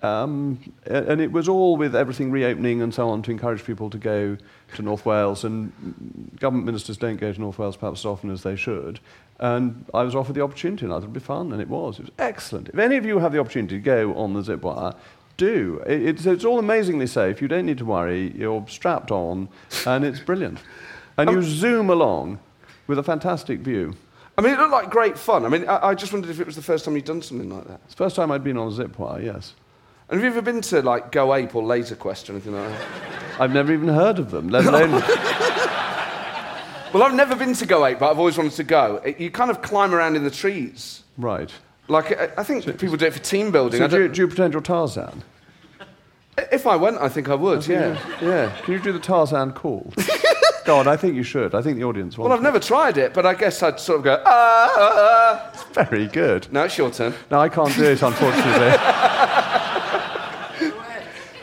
um, 0.03 0.61
and 0.87 1.21
it 1.21 1.33
was 1.33 1.49
all 1.49 1.77
with 1.77 1.97
everything 1.97 2.31
reopening 2.31 2.83
and 2.83 2.95
so 2.95 3.09
on 3.09 3.23
to 3.23 3.31
encourage 3.31 3.65
people 3.65 3.91
to 3.91 3.99
go 3.99 4.37
to 4.77 4.83
North 4.83 5.05
Wales. 5.05 5.45
And 5.45 6.37
government 6.39 6.67
ministers 6.67 6.97
don't 6.97 7.17
go 7.17 7.33
to 7.33 7.41
North 7.41 7.59
Wales 7.59 7.77
perhaps 7.77 8.01
as 8.01 8.07
often 8.07 8.31
as 8.31 8.43
they 8.43 8.57
should. 8.57 9.01
And 9.41 9.85
I 9.95 10.03
was 10.03 10.15
offered 10.15 10.35
the 10.35 10.43
opportunity, 10.43 10.85
and 10.85 10.93
I 10.93 10.97
thought 10.97 11.05
it 11.05 11.07
would 11.09 11.15
be 11.15 11.21
fun, 11.21 11.53
and 11.53 11.63
it 11.63 11.69
was. 11.69 11.99
It 11.99 12.03
was 12.03 12.11
excellent. 12.19 12.69
If 12.69 12.79
any 12.79 12.97
of 12.97 13.05
you 13.05 13.21
have 13.21 13.33
the 13.33 13.39
opportunity 13.39 13.77
to 13.77 13.81
go 13.81 14.15
on 14.15 14.35
the 14.35 14.43
zip 14.43 14.63
wire, 14.63 14.95
do. 15.37 15.81
It's, 15.87 16.27
it's 16.27 16.45
all 16.45 16.59
amazingly 16.59 17.07
safe. 17.07 17.41
You 17.41 17.49
don't 17.49 17.65
need 17.65 17.79
to 17.79 17.85
worry. 17.85 18.33
You're 18.37 18.67
strapped 18.69 19.11
on, 19.11 19.49
and 19.87 20.05
it's 20.05 20.21
brilliant. 20.21 20.59
And 21.19 21.29
um, 21.29 21.37
you 21.37 21.43
zoom 21.43 21.91
along 21.91 22.39
with 22.87 22.99
a 22.99 23.03
fantastic 23.03 23.61
view. 23.61 23.95
I 24.39 24.41
mean, 24.41 24.55
it 24.55 24.59
looked 24.59 24.73
like 24.73 24.91
great 24.91 25.19
fun. 25.19 25.45
I 25.45 25.49
mean, 25.49 25.69
I, 25.69 25.89
I, 25.89 25.95
just 25.95 26.13
wondered 26.13 26.31
if 26.31 26.39
it 26.39 26.47
was 26.47 26.55
the 26.55 26.63
first 26.63 26.85
time 26.85 26.95
you'd 26.95 27.05
done 27.05 27.21
something 27.21 27.51
like 27.51 27.67
that. 27.67 27.81
It's 27.85 27.95
the 27.95 28.05
first 28.05 28.15
time 28.15 28.31
I'd 28.31 28.45
been 28.45 28.57
on 28.57 28.69
a 28.69 28.73
zip 28.73 28.99
wire, 28.99 29.21
yes. 29.21 29.55
And 30.09 30.19
have 30.19 30.25
you 30.25 30.31
ever 30.31 30.41
been 30.41 30.63
to 30.63 30.81
like 30.81 31.13
Go 31.13 31.35
Ape 31.35 31.55
or 31.55 31.63
Laser 31.63 31.97
Quest 31.97 32.31
or 32.31 32.33
anything 32.35 32.55
like 32.55 32.69
that? 32.71 32.81
I've 33.41 33.53
never 33.53 33.73
even 33.73 33.89
heard 33.89 34.19
of 34.19 34.31
them, 34.31 34.49
let 34.49 34.65
alone. 34.65 35.03
Well, 36.93 37.03
I've 37.03 37.15
never 37.15 37.37
been 37.37 37.53
to 37.53 37.67
Go 37.67 37.85
Ape, 37.85 37.99
but 37.99 38.11
I've 38.11 38.19
always 38.19 38.39
wanted 38.39 38.55
to 38.55 38.65
go. 38.65 38.97
It, 39.05 39.21
you 39.21 39.31
kind 39.31 39.51
of 39.51 39.61
climb 39.61 39.95
around 39.95 40.17
in 40.17 40.25
the 40.25 40.31
trees. 40.31 41.03
right. 41.19 41.53
Like, 41.91 42.19
I, 42.19 42.31
I 42.39 42.45
think 42.45 42.65
people 42.79 42.97
do 42.97 43.07
it 43.07 43.15
for 43.15 43.19
team 43.19 43.51
building. 43.51 43.79
So 43.79 43.89
do 43.89 44.03
you, 44.03 44.09
do 44.09 44.21
you 44.23 44.27
pretend 44.27 44.53
you're 44.53 44.63
Tarzan? 44.63 45.23
if 46.53 46.67
I 46.67 46.77
went, 46.77 46.99
I 46.99 47.09
think 47.09 47.29
I 47.29 47.35
would, 47.35 47.67
yeah. 47.67 47.99
yeah. 48.21 48.55
Can 48.63 48.75
you 48.75 48.81
do 48.81 48.93
the 48.93 48.99
Tarzan 48.99 49.53
call? 49.53 49.93
God, 50.69 50.87
I 50.87 50.99
think 50.99 51.17
you 51.17 51.23
should. 51.23 51.55
I 51.55 51.63
think 51.63 51.79
the 51.79 51.85
audience 51.85 52.19
wants 52.19 52.29
Well, 52.29 52.37
I've 52.37 52.43
never 52.43 52.61
tried 52.61 52.99
it, 52.99 53.15
but 53.15 53.25
I 53.25 53.33
guess 53.33 53.63
I'd 53.63 53.81
sort 53.81 54.01
of 54.01 54.05
go, 54.05 54.23
ah, 54.27 54.71
ah, 54.77 55.51
ah. 55.57 55.81
it. 55.81 55.89
Very 55.89 56.07
good. 56.09 56.53
No, 56.53 56.65
it's 56.65 56.77
your 56.77 56.91
turn. 56.91 57.15
No, 57.31 57.41
I 57.41 57.49
can't 57.49 57.75
do 57.75 57.85
it, 57.85 58.03
unfortunately. 58.03 58.77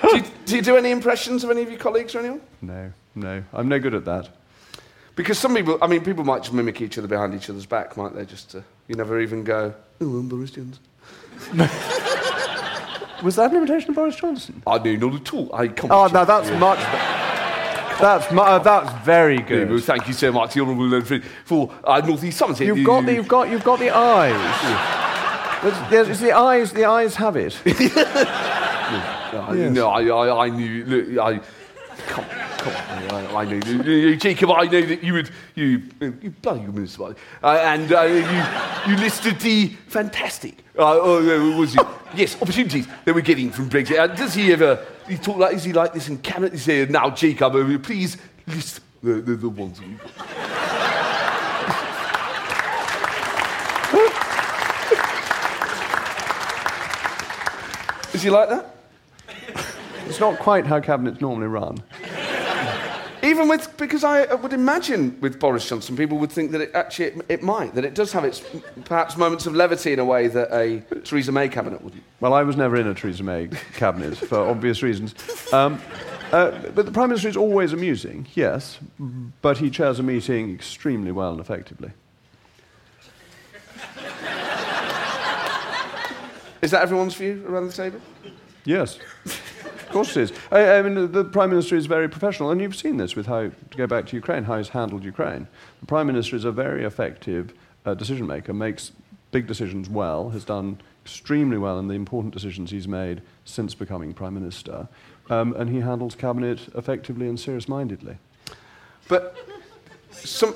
Do 0.03 0.17
you, 0.17 0.23
do 0.45 0.55
you 0.57 0.61
do 0.61 0.77
any 0.77 0.91
impressions 0.91 1.43
of 1.43 1.49
any 1.49 1.63
of 1.63 1.71
your 1.71 1.79
colleagues 1.79 2.13
or 2.13 2.19
anyone? 2.19 2.41
no, 2.61 2.91
no. 3.15 3.43
I'm 3.51 3.67
no 3.67 3.79
good 3.79 3.95
at 3.95 4.05
that. 4.05 4.29
Because 5.15 5.39
some 5.39 5.55
people, 5.55 5.79
I 5.81 5.87
mean, 5.87 6.03
people 6.03 6.23
might 6.23 6.43
just 6.43 6.53
mimic 6.53 6.79
each 6.79 6.99
other 6.99 7.07
behind 7.07 7.33
each 7.33 7.49
other's 7.49 7.65
back, 7.65 7.97
might 7.97 8.13
they? 8.13 8.25
Just 8.25 8.51
to, 8.51 8.63
you 8.87 8.93
never 8.93 9.19
even 9.19 9.43
go, 9.43 9.73
oh, 10.01 10.05
I'm 10.05 10.29
Boris 10.29 10.51
Johnson. 10.51 10.83
Was 13.23 13.37
that 13.37 13.49
an 13.49 13.57
imitation 13.57 13.89
of 13.89 13.95
Boris 13.95 14.17
Johnson? 14.17 14.61
I 14.67 14.77
know 14.77 14.95
not 14.95 15.15
at 15.15 15.33
all. 15.33 15.55
I 15.55 15.69
come. 15.69 15.91
Oh, 15.91 16.05
now 16.05 16.25
that's 16.25 16.51
much. 16.59 17.24
That's 17.99 18.31
uh, 18.31 18.59
that's 18.59 19.05
very 19.05 19.39
good. 19.39 19.83
thank 19.83 20.07
you 20.07 20.13
so 20.13 20.31
much, 20.31 20.53
the 20.53 20.61
Honourable 20.61 20.87
Leonard 20.87 21.23
for 21.45 21.71
uh, 21.83 22.01
North 22.01 22.23
East 22.23 22.37
Somerset. 22.37 22.67
You've 22.67 22.85
got 22.85 23.05
the 23.05 23.13
you've 23.13 23.27
got 23.27 23.49
you've 23.49 23.63
got 23.63 23.79
the 23.79 23.91
eyes. 23.91 25.05
There's, 25.63 26.07
there's, 26.07 26.19
the 26.19 26.31
eyes. 26.31 26.71
The 26.73 26.85
eyes 26.85 27.15
have 27.15 27.35
it. 27.37 27.59
Uh, 29.35 29.53
No, 29.53 29.89
I, 29.89 30.03
I, 30.05 30.45
I 30.45 30.49
knew. 30.49 30.85
Look, 30.85 31.17
I. 31.17 31.39
Come, 32.07 32.25
come 32.57 32.73
on, 33.15 33.25
I, 33.25 33.41
I 33.41 33.45
knew. 33.45 34.15
Jacob, 34.15 34.51
I 34.51 34.65
know 34.65 34.81
that 34.81 35.03
you 35.03 35.13
would. 35.13 35.29
You, 35.55 35.81
you 35.99 36.33
bloody 36.41 36.61
good 36.61 36.75
minister, 36.75 37.03
uh, 37.43 37.47
and 37.63 37.91
uh, 37.91 38.03
you, 38.03 38.91
you 38.93 39.01
listed 39.01 39.39
the 39.39 39.69
fantastic. 39.87 40.59
Uh, 40.77 40.99
oh, 41.01 41.57
was 41.57 41.75
it? 41.75 41.85
Yes, 42.15 42.39
opportunities 42.41 42.87
that 43.03 43.13
we're 43.15 43.21
getting 43.21 43.51
from 43.51 43.69
Brexit. 43.69 43.97
Uh, 43.97 44.07
does 44.07 44.33
he 44.35 44.53
ever? 44.53 44.85
He 45.07 45.17
talk 45.17 45.37
like? 45.37 45.55
Is 45.55 45.63
he 45.63 45.73
like 45.73 45.93
this 45.93 46.09
in 46.09 46.17
cabinet? 46.17 46.53
He 46.53 46.59
said, 46.59 46.89
"Now, 46.89 47.11
Jacob, 47.11 47.53
please 47.83 48.17
list 48.47 48.79
the, 49.03 49.13
the, 49.13 49.35
the 49.35 49.49
ones 49.49 49.79
got." 49.79 49.99
Is 58.13 58.23
he 58.23 58.29
like 58.29 58.49
that? 58.49 58.75
It's 60.07 60.21
not 60.21 60.39
quite 60.39 60.65
how 60.65 60.79
cabinets 60.79 61.19
normally 61.19 61.47
run. 61.47 61.83
Even 63.25 63.47
with, 63.47 63.75
because 63.77 64.03
I 64.03 64.31
would 64.35 64.53
imagine 64.53 65.19
with 65.19 65.39
Boris 65.39 65.67
Johnson, 65.67 65.97
people 65.97 66.19
would 66.19 66.31
think 66.31 66.51
that 66.51 66.61
it 66.61 66.71
actually, 66.75 67.05
it, 67.05 67.25
it 67.27 67.43
might, 67.43 67.73
that 67.73 67.83
it 67.83 67.95
does 67.95 68.11
have 68.11 68.23
its 68.23 68.43
perhaps 68.83 69.17
moments 69.17 69.47
of 69.47 69.55
levity 69.55 69.93
in 69.93 69.99
a 69.99 70.05
way 70.05 70.27
that 70.27 70.53
a 70.53 70.81
Theresa 71.01 71.31
May 71.31 71.49
cabinet 71.49 71.81
wouldn't. 71.81 72.03
Well, 72.19 72.35
I 72.35 72.43
was 72.43 72.55
never 72.55 72.75
in 72.75 72.85
a 72.85 72.93
Theresa 72.93 73.23
May 73.23 73.49
cabinet 73.73 74.15
for 74.29 74.37
obvious 74.37 74.83
reasons. 74.83 75.15
Um, 75.51 75.81
uh, 76.31 76.51
but 76.75 76.85
the 76.85 76.91
Prime 76.91 77.09
Minister 77.09 77.27
is 77.27 77.37
always 77.37 77.73
amusing, 77.73 78.27
yes, 78.35 78.77
but 79.41 79.57
he 79.57 79.71
chairs 79.71 79.97
a 79.97 80.03
meeting 80.03 80.53
extremely 80.53 81.11
well 81.11 81.31
and 81.31 81.39
effectively. 81.39 81.91
Is 86.61 86.71
that 86.71 86.81
everyone's 86.83 87.15
view 87.15 87.43
around 87.47 87.67
the 87.67 87.73
table? 87.73 88.01
Yes. 88.65 88.99
Course 89.95 90.17
it 90.17 90.23
is. 90.23 90.33
I, 90.51 90.79
I 90.79 90.81
mean, 90.81 91.09
the- 91.13 91.23
Prime 91.23 91.51
Minister 91.51 91.77
is 91.77 91.85
very 91.85 92.09
professional, 92.09 92.51
and 92.51 92.59
you've 92.59 92.75
seen 92.75 92.97
this 92.97 93.15
with 93.15 93.27
how, 93.27 93.43
to 93.43 93.77
go 93.77 93.87
back 93.87 94.05
to 94.07 94.17
Ukraine, 94.17 94.43
how 94.43 94.57
he's 94.57 94.67
handled 94.67 95.05
Ukraine. 95.05 95.47
The 95.79 95.85
Prime 95.85 96.05
Minister 96.07 96.35
is 96.35 96.43
a 96.43 96.51
very 96.51 96.83
effective 96.83 97.53
uh, 97.85 97.93
decision 97.93 98.27
maker, 98.27 98.53
makes 98.53 98.91
big 99.31 99.47
decisions 99.47 99.87
well, 99.87 100.31
has 100.31 100.43
done 100.43 100.81
extremely 101.05 101.57
well 101.57 101.79
in 101.79 101.87
the 101.87 101.93
important 101.93 102.33
decisions 102.33 102.71
he's 102.71 102.89
made 102.89 103.21
since 103.45 103.73
becoming 103.73 104.13
Prime 104.13 104.33
Minister, 104.33 104.89
um, 105.29 105.53
and 105.53 105.69
he 105.69 105.79
handles 105.79 106.13
Cabinet 106.13 106.59
effectively 106.75 107.29
and 107.29 107.39
serious 107.39 107.69
mindedly. 107.69 108.17
But 109.07 109.33
some. 110.11 110.55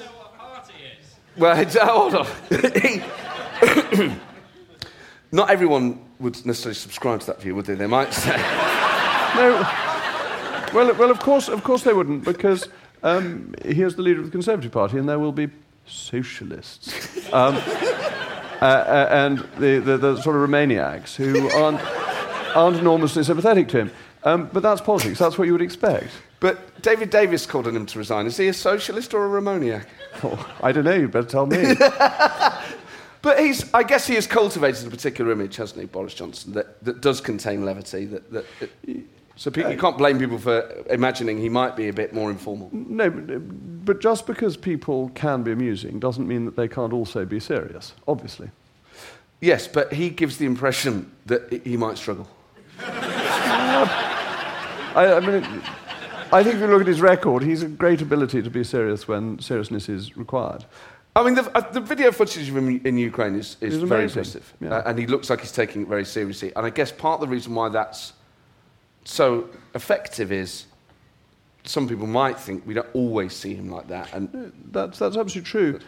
Well, 1.37 1.57
uh, 1.57 1.85
hold 1.85 2.15
on. 2.15 2.27
Not 5.31 5.49
everyone 5.49 6.01
would 6.19 6.45
necessarily 6.45 6.75
subscribe 6.75 7.21
to 7.21 7.27
that 7.27 7.41
view, 7.41 7.55
would 7.55 7.67
they? 7.67 7.75
They 7.75 7.87
might 7.87 8.13
say. 8.13 8.75
No. 9.39 9.61
Well, 10.73 10.93
well, 10.95 11.09
of 11.09 11.19
course, 11.19 11.47
of 11.47 11.63
course 11.63 11.83
they 11.83 11.93
wouldn't, 11.93 12.23
because 12.25 12.67
um, 13.03 13.55
he 13.65 13.81
is 13.81 13.95
the 13.95 14.01
leader 14.01 14.19
of 14.19 14.25
the 14.25 14.31
Conservative 14.31 14.71
Party, 14.71 14.97
and 14.97 15.07
there 15.07 15.17
will 15.17 15.31
be 15.31 15.49
socialists, 15.87 17.17
um, 17.33 17.55
uh, 17.55 18.65
uh, 18.65 19.07
and 19.09 19.39
the, 19.57 19.79
the, 19.79 19.97
the 19.97 20.21
sort 20.21 20.35
of 20.35 20.47
Remoaniacs 20.47 21.15
who 21.15 21.49
aren't, 21.51 21.81
aren't 22.55 22.77
enormously 22.77 23.23
sympathetic 23.23 23.67
to 23.69 23.79
him. 23.79 23.91
Um, 24.23 24.49
but 24.51 24.61
that's 24.61 24.81
politics. 24.81 25.17
That's 25.17 25.37
what 25.37 25.45
you 25.45 25.53
would 25.53 25.61
expect. 25.61 26.11
But 26.41 26.81
David 26.81 27.09
Davis 27.09 27.45
called 27.45 27.67
on 27.67 27.75
him 27.75 27.85
to 27.85 27.97
resign. 27.97 28.27
Is 28.27 28.35
he 28.35 28.49
a 28.49 28.53
socialist 28.53 29.13
or 29.13 29.25
a 29.25 29.41
Remoaniac? 29.41 29.85
Oh, 30.23 30.55
I 30.61 30.73
don't 30.73 30.83
know. 30.83 30.93
You 30.93 31.07
better 31.07 31.27
tell 31.27 31.45
me. 31.45 31.75
But 33.21 33.39
he's, 33.39 33.71
I 33.73 33.83
guess 33.83 34.07
he 34.07 34.15
has 34.15 34.25
cultivated 34.25 34.87
a 34.87 34.89
particular 34.89 35.31
image, 35.31 35.57
hasn't 35.57 35.81
he, 35.81 35.85
Boris 35.87 36.13
Johnson, 36.13 36.53
that, 36.53 36.81
that 36.85 37.01
does 37.01 37.19
contain 37.19 37.65
levity. 37.65 38.05
That, 38.05 38.31
that, 38.31 38.45
it- 38.83 39.05
so 39.39 39.49
pe- 39.49 39.71
you 39.71 39.77
can't 39.77 39.97
blame 39.97 40.19
people 40.19 40.37
for 40.37 40.83
imagining 40.89 41.37
he 41.37 41.47
might 41.47 41.77
be 41.77 41.87
a 41.87 41.93
bit 41.93 42.13
more 42.13 42.29
informal. 42.29 42.69
no, 42.73 43.09
but, 43.09 43.85
but 43.85 44.01
just 44.01 44.27
because 44.27 44.57
people 44.57 45.09
can 45.15 45.43
be 45.43 45.53
amusing 45.53 45.97
doesn't 45.97 46.27
mean 46.27 46.43
that 46.43 46.57
they 46.57 46.67
can't 46.67 46.91
also 46.91 47.23
be 47.23 47.39
serious. 47.39 47.93
Obviously. 48.05 48.49
Yes, 49.39 49.65
but 49.65 49.93
he 49.93 50.09
gives 50.09 50.39
the 50.39 50.45
impression 50.45 51.09
that 51.27 51.61
he 51.63 51.77
might 51.77 51.97
struggle. 51.97 52.27
I, 52.81 53.85
I 54.95 55.19
mean, 55.21 55.61
I 56.33 56.43
think 56.43 56.55
if 56.55 56.61
you 56.61 56.67
look 56.67 56.81
at 56.81 56.87
his 56.87 56.99
record, 56.99 57.41
he's 57.41 57.63
a 57.63 57.69
great 57.69 58.01
ability 58.01 58.41
to 58.41 58.49
be 58.49 58.65
serious 58.65 59.07
when 59.07 59.39
seriousness 59.39 59.87
is 59.87 60.17
required. 60.17 60.65
I 61.15 61.23
mean, 61.23 61.35
the, 61.35 61.49
uh, 61.57 61.61
the 61.71 61.79
video 61.79 62.11
footage 62.11 62.49
of 62.49 62.57
him 62.57 62.81
in 62.83 62.97
Ukraine 62.97 63.35
is, 63.35 63.55
is 63.61 63.77
very 63.77 64.03
impressive. 64.03 64.53
yeah. 64.59 64.75
Uh, 64.75 64.83
and 64.87 64.99
he 64.99 65.07
looks 65.07 65.29
like 65.29 65.39
he's 65.39 65.53
taking 65.53 65.83
it 65.83 65.87
very 65.87 66.03
seriously. 66.03 66.51
And 66.57 66.65
I 66.65 66.71
guess 66.71 66.91
part 66.91 67.21
of 67.21 67.29
the 67.29 67.33
reason 67.33 67.55
why 67.55 67.69
that's 67.69 68.11
so 69.05 69.49
effective 69.73 70.31
is 70.31 70.65
some 71.63 71.87
people 71.87 72.07
might 72.07 72.39
think 72.39 72.65
we 72.65 72.73
don't 72.73 72.87
always 72.93 73.33
see 73.35 73.53
him 73.53 73.69
like 73.69 73.87
that. 73.87 74.13
And 74.13 74.51
That's, 74.71 74.97
that's 74.99 75.17
absolutely 75.17 75.49
true. 75.49 75.79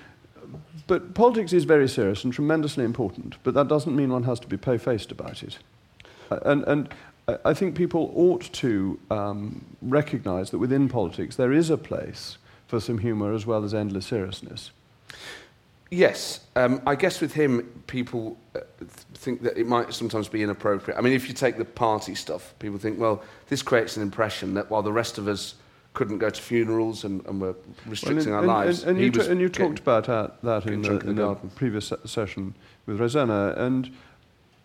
But 0.88 1.14
politics 1.14 1.54
is 1.54 1.64
very 1.64 1.88
serious 1.88 2.24
and 2.24 2.34
tremendously 2.34 2.84
important, 2.84 3.36
but 3.44 3.54
that 3.54 3.68
doesn't 3.68 3.96
mean 3.96 4.12
one 4.12 4.24
has 4.24 4.40
to 4.42 4.48
be 4.48 4.58
po-faced 4.58 5.12
about 5.12 5.44
it. 5.44 5.58
Uh, 6.30 6.40
And, 6.44 6.64
and 6.66 6.90
I- 7.46 7.54
think 7.54 7.76
people 7.76 8.12
ought 8.16 8.52
to 8.54 9.00
um, 9.10 9.64
recognise 9.82 10.50
that 10.52 10.58
within 10.58 10.90
politics 10.90 11.36
there 11.36 11.54
is 11.54 11.70
a 11.70 11.78
place 11.78 12.38
for 12.68 12.80
some 12.80 12.98
humour 12.98 13.34
as 13.34 13.46
well 13.46 13.64
as 13.64 13.74
endless 13.74 14.08
seriousness. 14.08 14.72
Yes, 15.94 16.40
um, 16.56 16.82
I 16.88 16.96
guess 16.96 17.20
with 17.20 17.34
him, 17.34 17.84
people 17.86 18.38
uh, 18.56 18.62
think 19.14 19.42
that 19.42 19.58
it 19.58 19.68
might 19.68 19.94
sometimes 19.94 20.30
be 20.30 20.42
inappropriate. 20.42 20.98
I 20.98 21.02
mean, 21.02 21.12
if 21.12 21.28
you 21.28 21.34
take 21.34 21.58
the 21.58 21.66
party 21.66 22.16
stuff, 22.16 22.54
people 22.60 22.80
think, 22.80 22.98
well, 22.98 23.22
this 23.50 23.62
creates 23.62 23.98
an 23.98 24.04
impression 24.04 24.54
that 24.54 24.72
while 24.72 24.84
the 24.84 24.94
rest 24.94 25.18
of 25.18 25.28
us 25.28 25.56
couldn't 25.94 26.20
go 26.20 26.30
to 26.30 26.42
funerals 26.42 27.04
and, 27.04 27.26
and 27.26 27.42
were 27.42 27.56
restricting 27.86 28.28
Well, 28.28 28.36
our 28.36 28.40
and, 28.40 28.48
lives, 28.48 28.84
And, 28.84 28.92
and 28.92 29.00
he 29.00 29.06
you, 29.06 29.12
ta- 29.12 29.30
and 29.30 29.42
you 29.42 29.50
talked 29.50 29.80
about 29.80 30.06
that, 30.06 30.42
that 30.44 30.66
in 30.66 30.82
the, 30.82 30.98
in 31.00 31.16
the 31.16 31.36
previous 31.56 31.88
se- 31.88 31.98
session 32.06 32.56
with 32.86 33.00
Rosena, 33.00 33.58
and 33.58 33.94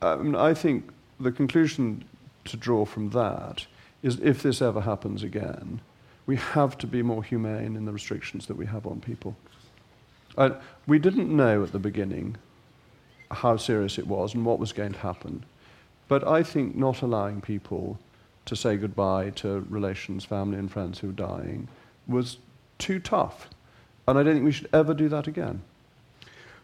um, 0.03 0.37
I 0.37 0.55
think 0.55 0.93
the 1.19 1.33
conclusion 1.33 2.05
to 2.45 2.57
draw 2.57 2.85
from 2.85 3.11
that 3.11 3.67
is 4.01 4.21
if 4.21 4.45
this 4.45 4.63
ever 4.63 4.83
happens 4.83 5.25
again, 5.25 5.81
we 6.27 6.37
have 6.37 6.79
to 6.79 6.87
be 6.87 7.03
more 7.03 7.25
humane 7.25 7.75
in 7.75 7.85
the 7.85 7.93
restrictions 7.93 8.47
that 8.47 8.57
we 8.57 8.67
have 8.67 8.87
on 8.87 9.01
people. 9.01 9.37
Uh, 10.37 10.51
we 10.87 10.99
didn't 10.99 11.35
know 11.35 11.63
at 11.63 11.73
the 11.73 11.79
beginning 11.79 12.37
how 13.31 13.57
serious 13.57 13.99
it 13.99 14.07
was 14.07 14.35
and 14.35 14.45
what 14.45 14.59
was 14.59 14.73
going 14.73 14.93
to 14.93 14.99
happen, 14.99 15.45
but 16.09 16.27
I 16.27 16.43
think 16.43 16.77
not 16.77 17.03
allowing 17.03 17.41
people 17.41 17.99
to 18.45 18.55
say 18.55 18.77
goodbye 18.77 19.31
to 19.31 19.67
relations, 19.69 20.25
family, 20.25 20.59
and 20.59 20.71
friends 20.71 21.01
who 21.01 21.09
were 21.09 21.13
dying 21.13 21.69
was 22.07 22.39
too 22.79 23.01
tough. 23.01 23.49
And 24.07 24.19
I 24.19 24.23
don't 24.23 24.35
think 24.35 24.45
we 24.45 24.53
should 24.53 24.69
ever 24.73 24.95
do 24.95 25.09
that 25.09 25.27
again. 25.27 25.63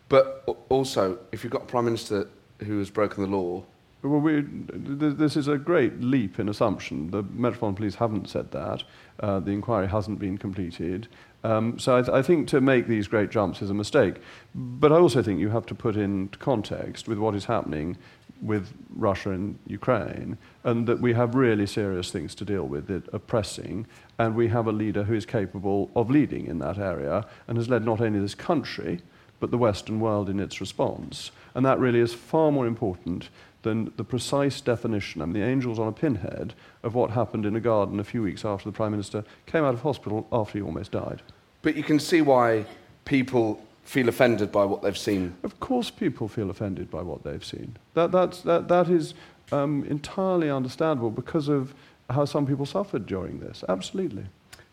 But 0.08 0.44
also, 0.68 1.18
if 1.32 1.42
you've 1.42 1.52
got 1.52 1.62
a 1.62 1.66
prime 1.66 1.86
minister 1.86 2.28
who 2.60 2.78
has 2.78 2.90
broken 2.90 3.24
the 3.24 3.36
law, 3.36 3.64
Well, 4.02 4.20
we, 4.20 4.42
th- 4.42 5.16
this 5.16 5.36
is 5.36 5.48
a 5.48 5.56
great 5.56 6.00
leap 6.00 6.38
in 6.38 6.48
assumption. 6.48 7.10
The 7.10 7.22
Metropolitan 7.22 7.76
Police 7.76 7.94
haven't 7.96 8.28
said 8.28 8.50
that. 8.52 8.84
Uh, 9.18 9.40
the 9.40 9.52
inquiry 9.52 9.88
hasn't 9.88 10.18
been 10.18 10.38
completed. 10.38 11.08
Um, 11.44 11.78
so 11.78 11.96
I, 11.96 12.02
th- 12.02 12.14
I, 12.14 12.22
think 12.22 12.46
to 12.48 12.60
make 12.60 12.86
these 12.86 13.08
great 13.08 13.30
jumps 13.30 13.62
is 13.62 13.70
a 13.70 13.74
mistake. 13.74 14.16
But 14.54 14.92
I 14.92 14.96
also 14.96 15.22
think 15.22 15.40
you 15.40 15.50
have 15.50 15.66
to 15.66 15.74
put 15.74 15.96
in 15.96 16.28
context 16.28 17.08
with 17.08 17.18
what 17.18 17.34
is 17.34 17.46
happening 17.46 17.96
with 18.40 18.72
Russia 18.94 19.30
and 19.30 19.58
Ukraine, 19.66 20.36
and 20.64 20.86
that 20.88 21.00
we 21.00 21.14
have 21.14 21.34
really 21.34 21.66
serious 21.66 22.10
things 22.10 22.34
to 22.34 22.44
deal 22.44 22.64
with 22.64 22.88
that 22.88 23.12
are 23.14 23.20
pressing, 23.20 23.86
and 24.18 24.34
we 24.34 24.48
have 24.48 24.66
a 24.66 24.72
leader 24.72 25.04
who 25.04 25.14
is 25.14 25.24
capable 25.24 25.90
of 25.94 26.10
leading 26.10 26.46
in 26.46 26.58
that 26.58 26.78
area 26.78 27.24
and 27.46 27.56
has 27.56 27.68
led 27.68 27.84
not 27.84 28.00
only 28.00 28.18
this 28.18 28.34
country, 28.34 29.00
but 29.38 29.50
the 29.50 29.58
Western 29.58 30.00
world 30.00 30.28
in 30.28 30.38
its 30.40 30.60
response. 30.60 31.30
And 31.54 31.64
that 31.66 31.78
really 31.78 32.00
is 32.00 32.14
far 32.14 32.52
more 32.52 32.66
important 32.66 33.28
than 33.62 33.92
the 33.96 34.04
precise 34.04 34.60
definition, 34.60 35.22
I 35.22 35.26
mean, 35.26 35.34
the 35.34 35.46
angels 35.46 35.78
on 35.78 35.88
a 35.88 35.92
pinhead, 35.92 36.54
of 36.82 36.94
what 36.94 37.10
happened 37.10 37.46
in 37.46 37.56
a 37.56 37.60
garden 37.60 38.00
a 38.00 38.04
few 38.04 38.22
weeks 38.22 38.44
after 38.44 38.68
the 38.68 38.76
Prime 38.76 38.90
Minister 38.90 39.24
came 39.46 39.64
out 39.64 39.74
of 39.74 39.82
hospital 39.82 40.26
after 40.32 40.58
he 40.58 40.62
almost 40.62 40.92
died. 40.92 41.22
But 41.62 41.76
you 41.76 41.84
can 41.84 42.00
see 42.00 42.22
why 42.22 42.66
people 43.04 43.62
feel 43.84 44.08
offended 44.08 44.50
by 44.50 44.64
what 44.64 44.82
they've 44.82 44.98
seen. 44.98 45.34
Of 45.42 45.58
course, 45.60 45.90
people 45.90 46.28
feel 46.28 46.50
offended 46.50 46.90
by 46.90 47.02
what 47.02 47.22
they've 47.22 47.44
seen. 47.44 47.76
That, 47.94 48.12
that's, 48.12 48.42
that, 48.42 48.68
that 48.68 48.88
is 48.88 49.14
um, 49.50 49.84
entirely 49.84 50.50
understandable 50.50 51.10
because 51.10 51.48
of 51.48 51.74
how 52.10 52.24
some 52.24 52.46
people 52.46 52.66
suffered 52.66 53.06
during 53.06 53.40
this. 53.40 53.64
Absolutely. 53.68 54.24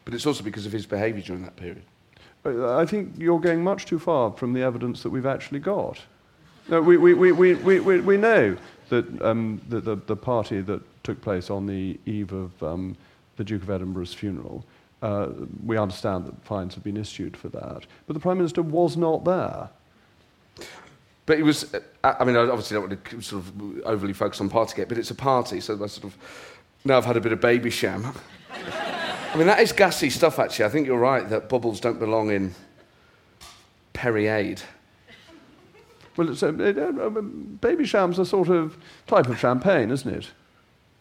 But 0.06 0.14
it's 0.14 0.26
also 0.26 0.44
because 0.44 0.66
of 0.66 0.72
his 0.72 0.86
behaviour 0.86 1.22
during 1.22 1.44
that 1.44 1.56
period. 1.56 1.84
I 2.46 2.86
think 2.86 3.16
you're 3.18 3.40
going 3.40 3.64
much 3.64 3.86
too 3.86 4.00
far 4.00 4.32
from 4.32 4.54
the 4.54 4.62
evidence 4.62 5.04
that 5.04 5.10
we've 5.10 5.26
actually 5.26 5.60
got. 5.60 6.00
No, 6.70 6.82
we, 6.82 6.98
we, 6.98 7.14
we, 7.14 7.32
we, 7.32 7.54
we, 7.56 8.00
we 8.00 8.18
know 8.18 8.56
that 8.90 9.22
um, 9.22 9.62
the, 9.70 9.80
the, 9.80 9.96
the, 9.96 10.16
party 10.16 10.62
that 10.62 10.82
took 11.04 11.22
place 11.22 11.50
on 11.50 11.66
the 11.66 12.00
eve 12.06 12.34
of 12.34 12.64
um, 12.64 12.96
the 13.38 13.44
Duke 13.44 13.64
of 13.64 13.70
Edinburgh's 13.70 14.14
funeral, 14.14 14.66
uh, 15.02 15.30
we 15.66 15.78
understand 15.78 16.26
that 16.26 16.44
fines 16.44 16.76
have 16.76 16.84
been 16.84 16.98
issued 16.98 17.38
for 17.38 17.50
that. 17.50 17.86
But 18.06 18.14
the 18.14 18.20
Prime 18.20 18.38
Minister 18.38 18.62
was 18.62 18.98
not 18.98 19.24
there. 19.24 19.70
But 21.26 21.40
it 21.40 21.44
was, 21.44 21.74
uh, 21.74 21.80
I 22.04 22.26
mean, 22.26 22.36
I 22.36 22.40
obviously 22.42 22.76
don't 22.76 22.90
want 22.90 23.06
to 23.06 23.22
sort 23.22 23.44
of 23.44 23.82
overly 23.84 24.14
focus 24.14 24.42
on 24.42 24.50
Partygate, 24.50 24.90
but 24.90 24.98
it's 24.98 25.12
a 25.12 25.16
party, 25.16 25.60
so 25.62 25.76
I 25.76 25.88
sort 25.88 26.06
of, 26.06 26.18
now 26.84 26.98
I've 26.98 27.06
had 27.06 27.18
a 27.18 27.22
bit 27.22 27.32
of 27.32 27.40
Babycham. 27.40 28.16
I 29.32 29.38
mean, 29.38 29.46
that 29.46 29.60
is 29.60 29.72
gassy 29.72 30.10
stuff, 30.10 30.40
actually. 30.40 30.66
I 30.66 30.70
think 30.70 30.88
you're 30.88 30.98
right 30.98 31.30
that 31.30 31.48
bubbles 31.48 31.80
don't 31.80 32.00
belong 32.00 32.32
in 32.32 32.56
Perriade. 33.94 34.62
Well, 36.20 36.30
it's 36.32 36.44
a, 36.44 36.50
it, 36.50 36.78
uh, 36.78 37.10
Babycham's 37.62 38.20
a 38.20 38.26
sort 38.26 38.50
of 38.50 38.78
type 39.08 39.30
of 39.30 39.40
champagne, 39.40 39.90
isn't 39.90 40.14
it? 40.14 40.30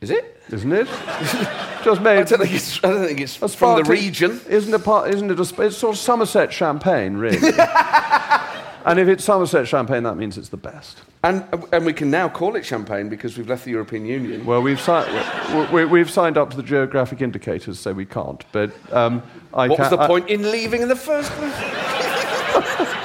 Is 0.00 0.10
it? 0.12 0.40
Isn't 0.48 0.70
it? 0.70 0.86
Just 1.82 2.00
made. 2.02 2.18
I 2.18 2.22
don't 2.22 2.38
think 2.38 2.52
it's, 2.52 2.78
I 2.84 2.90
don't 2.90 3.04
think 3.04 3.20
it's 3.20 3.34
from 3.34 3.82
the 3.82 3.90
region. 3.90 4.40
Isn't 4.48 4.72
it, 4.72 4.84
part, 4.84 5.12
isn't 5.12 5.28
it 5.28 5.36
a, 5.36 5.62
it's 5.62 5.76
sort 5.76 5.96
of 5.96 5.98
Somerset 5.98 6.52
champagne, 6.52 7.16
really? 7.16 7.38
and 8.84 9.00
if 9.00 9.08
it's 9.08 9.24
Somerset 9.24 9.66
champagne, 9.66 10.04
that 10.04 10.16
means 10.16 10.38
it's 10.38 10.50
the 10.50 10.56
best. 10.56 10.98
And, 11.24 11.44
and 11.72 11.84
we 11.84 11.92
can 11.92 12.12
now 12.12 12.28
call 12.28 12.54
it 12.54 12.64
champagne 12.64 13.08
because 13.08 13.36
we've 13.36 13.48
left 13.48 13.64
the 13.64 13.72
European 13.72 14.06
Union. 14.06 14.46
Well, 14.46 14.62
we've, 14.62 14.80
si- 14.80 15.02
we, 15.72 15.98
have 15.98 16.10
signed 16.10 16.38
up 16.38 16.50
to 16.50 16.56
the 16.56 16.62
geographic 16.62 17.22
indicators, 17.22 17.80
so 17.80 17.92
we 17.92 18.06
can't. 18.06 18.44
But 18.52 18.70
um, 18.92 19.24
I 19.52 19.66
what 19.66 19.80
was 19.80 19.90
the 19.90 20.06
point 20.06 20.28
in 20.28 20.48
leaving 20.52 20.80
in 20.80 20.86
the 20.86 20.94
first 20.94 21.32
place? 21.32 22.94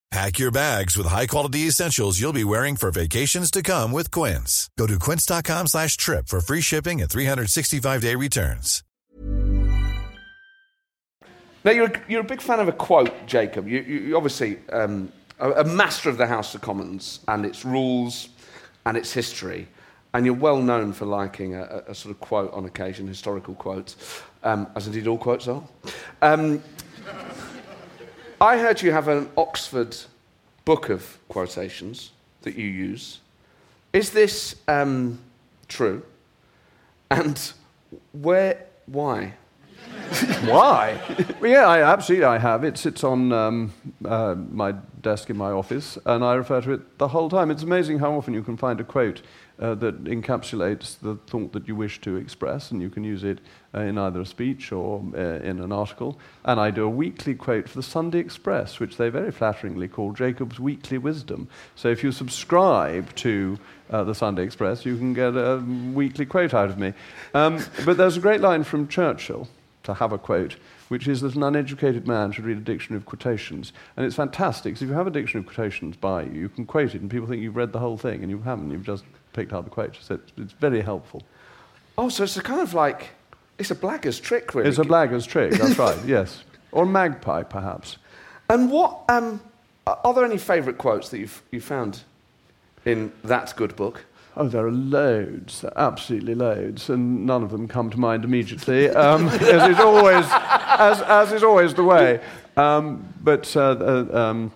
Pack 0.11 0.39
your 0.39 0.51
bags 0.51 0.97
with 0.97 1.07
high-quality 1.07 1.67
essentials 1.67 2.19
you'll 2.19 2.33
be 2.33 2.43
wearing 2.43 2.75
for 2.75 2.91
vacations 2.91 3.49
to 3.49 3.63
come 3.63 3.93
with 3.93 4.11
Quince. 4.11 4.69
Go 4.77 4.85
to 4.85 4.99
quince.com 4.99 5.67
slash 5.67 5.95
trip 5.95 6.27
for 6.27 6.41
free 6.41 6.59
shipping 6.59 7.01
and 7.01 7.09
365-day 7.09 8.15
returns. 8.15 8.83
Now, 11.63 11.71
you're, 11.71 11.93
you're 12.09 12.21
a 12.21 12.25
big 12.25 12.41
fan 12.41 12.59
of 12.59 12.67
a 12.67 12.73
quote, 12.73 13.25
Jacob. 13.25 13.69
You, 13.69 13.79
you, 13.81 14.13
are 14.13 14.17
obviously 14.17 14.57
um, 14.73 15.13
a, 15.39 15.51
a, 15.51 15.63
master 15.63 16.09
of 16.09 16.17
the 16.17 16.27
House 16.27 16.53
of 16.55 16.61
Commons 16.61 17.21
and 17.29 17.45
its 17.45 17.63
rules 17.63 18.27
and 18.85 18.97
its 18.97 19.13
history. 19.13 19.67
And 20.13 20.25
you're 20.25 20.35
well 20.35 20.61
known 20.61 20.91
for 20.91 21.05
liking 21.05 21.55
a, 21.55 21.83
a 21.87 21.95
sort 21.95 22.13
of 22.13 22.19
quote 22.19 22.51
on 22.51 22.65
occasion, 22.65 23.07
historical 23.07 23.53
quotes, 23.53 23.95
um, 24.43 24.67
as 24.75 24.87
indeed 24.87 25.07
all 25.07 25.17
quotes 25.17 25.47
are. 25.47 25.63
Um, 26.21 26.61
I 28.41 28.57
heard 28.57 28.81
you 28.81 28.91
have 28.91 29.07
an 29.07 29.29
Oxford 29.37 29.95
book 30.65 30.89
of 30.89 31.19
quotations 31.29 32.11
that 32.41 32.55
you 32.55 32.65
use. 32.65 33.19
Is 33.93 34.09
this 34.09 34.55
um, 34.67 35.19
true? 35.67 36.01
And 37.11 37.39
where, 38.13 38.65
why? 38.87 39.35
why? 40.45 40.99
well, 41.39 41.51
yeah, 41.51 41.67
I, 41.67 41.83
absolutely 41.83 42.25
I 42.25 42.39
have. 42.39 42.63
It 42.63 42.79
sits 42.79 43.03
on 43.03 43.31
um, 43.31 43.73
uh, 44.03 44.33
my 44.33 44.71
desk 45.03 45.29
in 45.29 45.37
my 45.37 45.51
office, 45.51 45.99
and 46.03 46.25
I 46.25 46.33
refer 46.33 46.61
to 46.61 46.71
it 46.71 46.97
the 46.97 47.09
whole 47.09 47.29
time. 47.29 47.51
It's 47.51 47.61
amazing 47.61 47.99
how 47.99 48.15
often 48.15 48.33
you 48.33 48.41
can 48.41 48.57
find 48.57 48.79
a 48.79 48.83
quote 48.83 49.21
uh, 49.61 49.75
that 49.75 50.03
encapsulates 50.05 50.99
the 50.99 51.15
thought 51.27 51.53
that 51.53 51.67
you 51.67 51.75
wish 51.75 52.01
to 52.01 52.15
express, 52.15 52.71
and 52.71 52.81
you 52.81 52.89
can 52.89 53.03
use 53.03 53.23
it 53.23 53.39
uh, 53.75 53.81
in 53.81 53.97
either 53.97 54.21
a 54.21 54.25
speech 54.25 54.71
or 54.71 55.03
uh, 55.15 55.19
in 55.19 55.59
an 55.59 55.71
article. 55.71 56.17
And 56.43 56.59
I 56.59 56.71
do 56.71 56.83
a 56.83 56.89
weekly 56.89 57.35
quote 57.35 57.69
for 57.69 57.77
the 57.77 57.83
Sunday 57.83 58.19
Express, 58.19 58.79
which 58.79 58.97
they 58.97 59.09
very 59.09 59.31
flatteringly 59.31 59.87
call 59.87 60.13
Jacob's 60.13 60.59
Weekly 60.59 60.97
Wisdom. 60.97 61.47
So 61.75 61.89
if 61.89 62.03
you 62.03 62.11
subscribe 62.11 63.13
to 63.15 63.59
uh, 63.89 64.03
the 64.03 64.15
Sunday 64.15 64.43
Express, 64.43 64.85
you 64.85 64.97
can 64.97 65.13
get 65.13 65.35
a 65.35 65.63
weekly 65.93 66.25
quote 66.25 66.53
out 66.53 66.69
of 66.69 66.77
me. 66.77 66.93
Um, 67.33 67.63
but 67.85 67.97
there's 67.97 68.17
a 68.17 68.21
great 68.21 68.41
line 68.41 68.63
from 68.63 68.87
Churchill 68.87 69.47
to 69.83 69.93
have 69.95 70.11
a 70.11 70.17
quote, 70.17 70.57
which 70.89 71.07
is 71.07 71.21
that 71.21 71.35
an 71.35 71.43
uneducated 71.43 72.07
man 72.07 72.31
should 72.31 72.45
read 72.45 72.57
a 72.57 72.61
dictionary 72.61 72.97
of 72.97 73.05
quotations. 73.05 73.73
And 73.95 74.05
it's 74.05 74.15
fantastic, 74.15 74.73
because 74.73 74.83
if 74.83 74.89
you 74.89 74.95
have 74.95 75.07
a 75.07 75.11
dictionary 75.11 75.45
of 75.45 75.53
quotations 75.53 75.95
by 75.97 76.23
you, 76.23 76.41
you 76.41 76.49
can 76.49 76.65
quote 76.65 76.93
it, 76.93 77.01
and 77.01 77.09
people 77.09 77.27
think 77.27 77.41
you've 77.41 77.55
read 77.55 77.73
the 77.73 77.79
whole 77.79 77.97
thing, 77.97 78.21
and 78.21 78.29
you 78.29 78.39
haven't. 78.39 78.69
You've 78.71 78.85
just 78.85 79.03
picked 79.33 79.53
out 79.53 79.63
the 79.63 79.69
quote. 79.69 79.97
So 79.99 80.15
it's, 80.15 80.31
it's 80.37 80.53
very 80.53 80.81
helpful. 80.81 81.23
Oh, 81.97 82.09
so 82.09 82.23
it's 82.23 82.37
a 82.37 82.41
kind 82.41 82.61
of 82.61 82.73
like, 82.73 83.09
it's 83.57 83.71
a 83.71 83.75
blagger's 83.75 84.19
trick, 84.19 84.55
really. 84.55 84.69
It's 84.69 84.79
a 84.79 84.83
blagger's 84.83 85.25
trick, 85.25 85.51
that's 85.53 85.77
right, 85.77 85.97
yes. 86.05 86.43
Or 86.71 86.85
magpie, 86.85 87.43
perhaps. 87.43 87.97
And 88.49 88.71
what, 88.71 89.03
um, 89.09 89.41
are 89.85 90.13
there 90.13 90.25
any 90.25 90.37
favourite 90.37 90.77
quotes 90.77 91.09
that 91.09 91.19
you've, 91.19 91.41
you 91.51 91.61
found 91.61 92.03
in 92.85 93.11
that 93.23 93.53
good 93.55 93.75
book? 93.75 94.05
Oh, 94.37 94.47
there 94.47 94.65
are 94.65 94.71
loads, 94.71 95.65
absolutely 95.75 96.35
loads, 96.35 96.89
and 96.89 97.25
none 97.25 97.43
of 97.43 97.51
them 97.51 97.67
come 97.67 97.89
to 97.89 97.99
mind 97.99 98.23
immediately, 98.23 98.89
um, 98.89 99.27
as, 99.27 99.71
is 99.71 99.79
always, 99.79 100.25
as, 100.31 101.01
as 101.01 101.33
is 101.33 101.43
always 101.43 101.73
the 101.73 101.83
way. 101.83 102.21
Um, 102.55 103.13
but 103.21 103.53
uh, 103.57 103.71
uh, 103.71 104.17
um, 104.17 104.51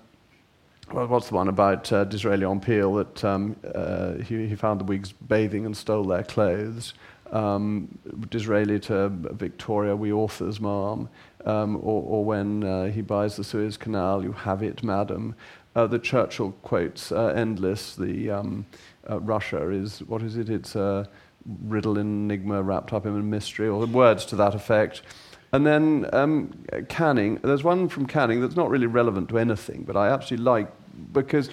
well, 0.92 1.08
what's 1.08 1.30
the 1.30 1.36
one 1.36 1.48
about 1.48 1.92
uh, 1.92 2.04
Disraeli 2.04 2.46
on 2.46 2.60
Peel 2.60 2.94
that 2.96 3.24
um, 3.24 3.56
uh, 3.74 4.14
he, 4.16 4.48
he, 4.48 4.56
found 4.56 4.80
the 4.80 4.84
Whigs 4.86 5.12
bathing 5.12 5.66
and 5.66 5.76
stole 5.76 6.04
their 6.04 6.24
clothes? 6.24 6.94
Um, 7.32 7.98
Disraeli 8.30 8.80
to 8.82 9.10
Victoria, 9.10 9.96
we 9.96 10.14
authors, 10.14 10.62
ma'am, 10.62 11.10
um, 11.46 11.76
or, 11.78 12.04
or, 12.04 12.26
when 12.26 12.64
uh, 12.64 12.86
he 12.86 13.02
buys 13.02 13.36
the 13.36 13.44
Suez 13.44 13.78
Canal, 13.78 14.24
you 14.24 14.32
have 14.32 14.62
it, 14.62 14.84
madam. 14.84 15.36
Uh, 15.76 15.88
the 15.88 16.00
Churchill 16.00 16.52
quotes, 16.62 17.12
endless, 17.12 17.96
the 17.96 18.30
um, 18.30 18.66
uh, 19.10 19.20
Russia 19.20 19.70
is, 19.70 20.00
what 20.04 20.22
is 20.22 20.38
it? 20.38 20.50
It's 20.50 20.76
a 20.76 21.10
riddle, 21.64 21.98
enigma 21.98 22.62
wrapped 22.62 22.94
up 22.94 23.06
in 23.06 23.16
a 23.16 23.24
mystery, 23.24 23.68
or 23.68 23.86
words 23.86 24.26
to 24.26 24.36
that 24.38 24.56
effect. 24.56 25.02
And 25.56 25.66
then 25.66 26.10
um, 26.12 26.66
Canning, 26.90 27.40
there's 27.42 27.64
one 27.64 27.88
from 27.88 28.08
Canning 28.08 28.42
that's 28.42 28.58
not 28.58 28.70
really 28.70 28.88
relevant 28.88 29.30
to 29.30 29.38
anything, 29.38 29.84
but 29.84 29.96
I 29.96 30.10
absolutely 30.10 30.44
like 30.44 30.70
because 31.14 31.50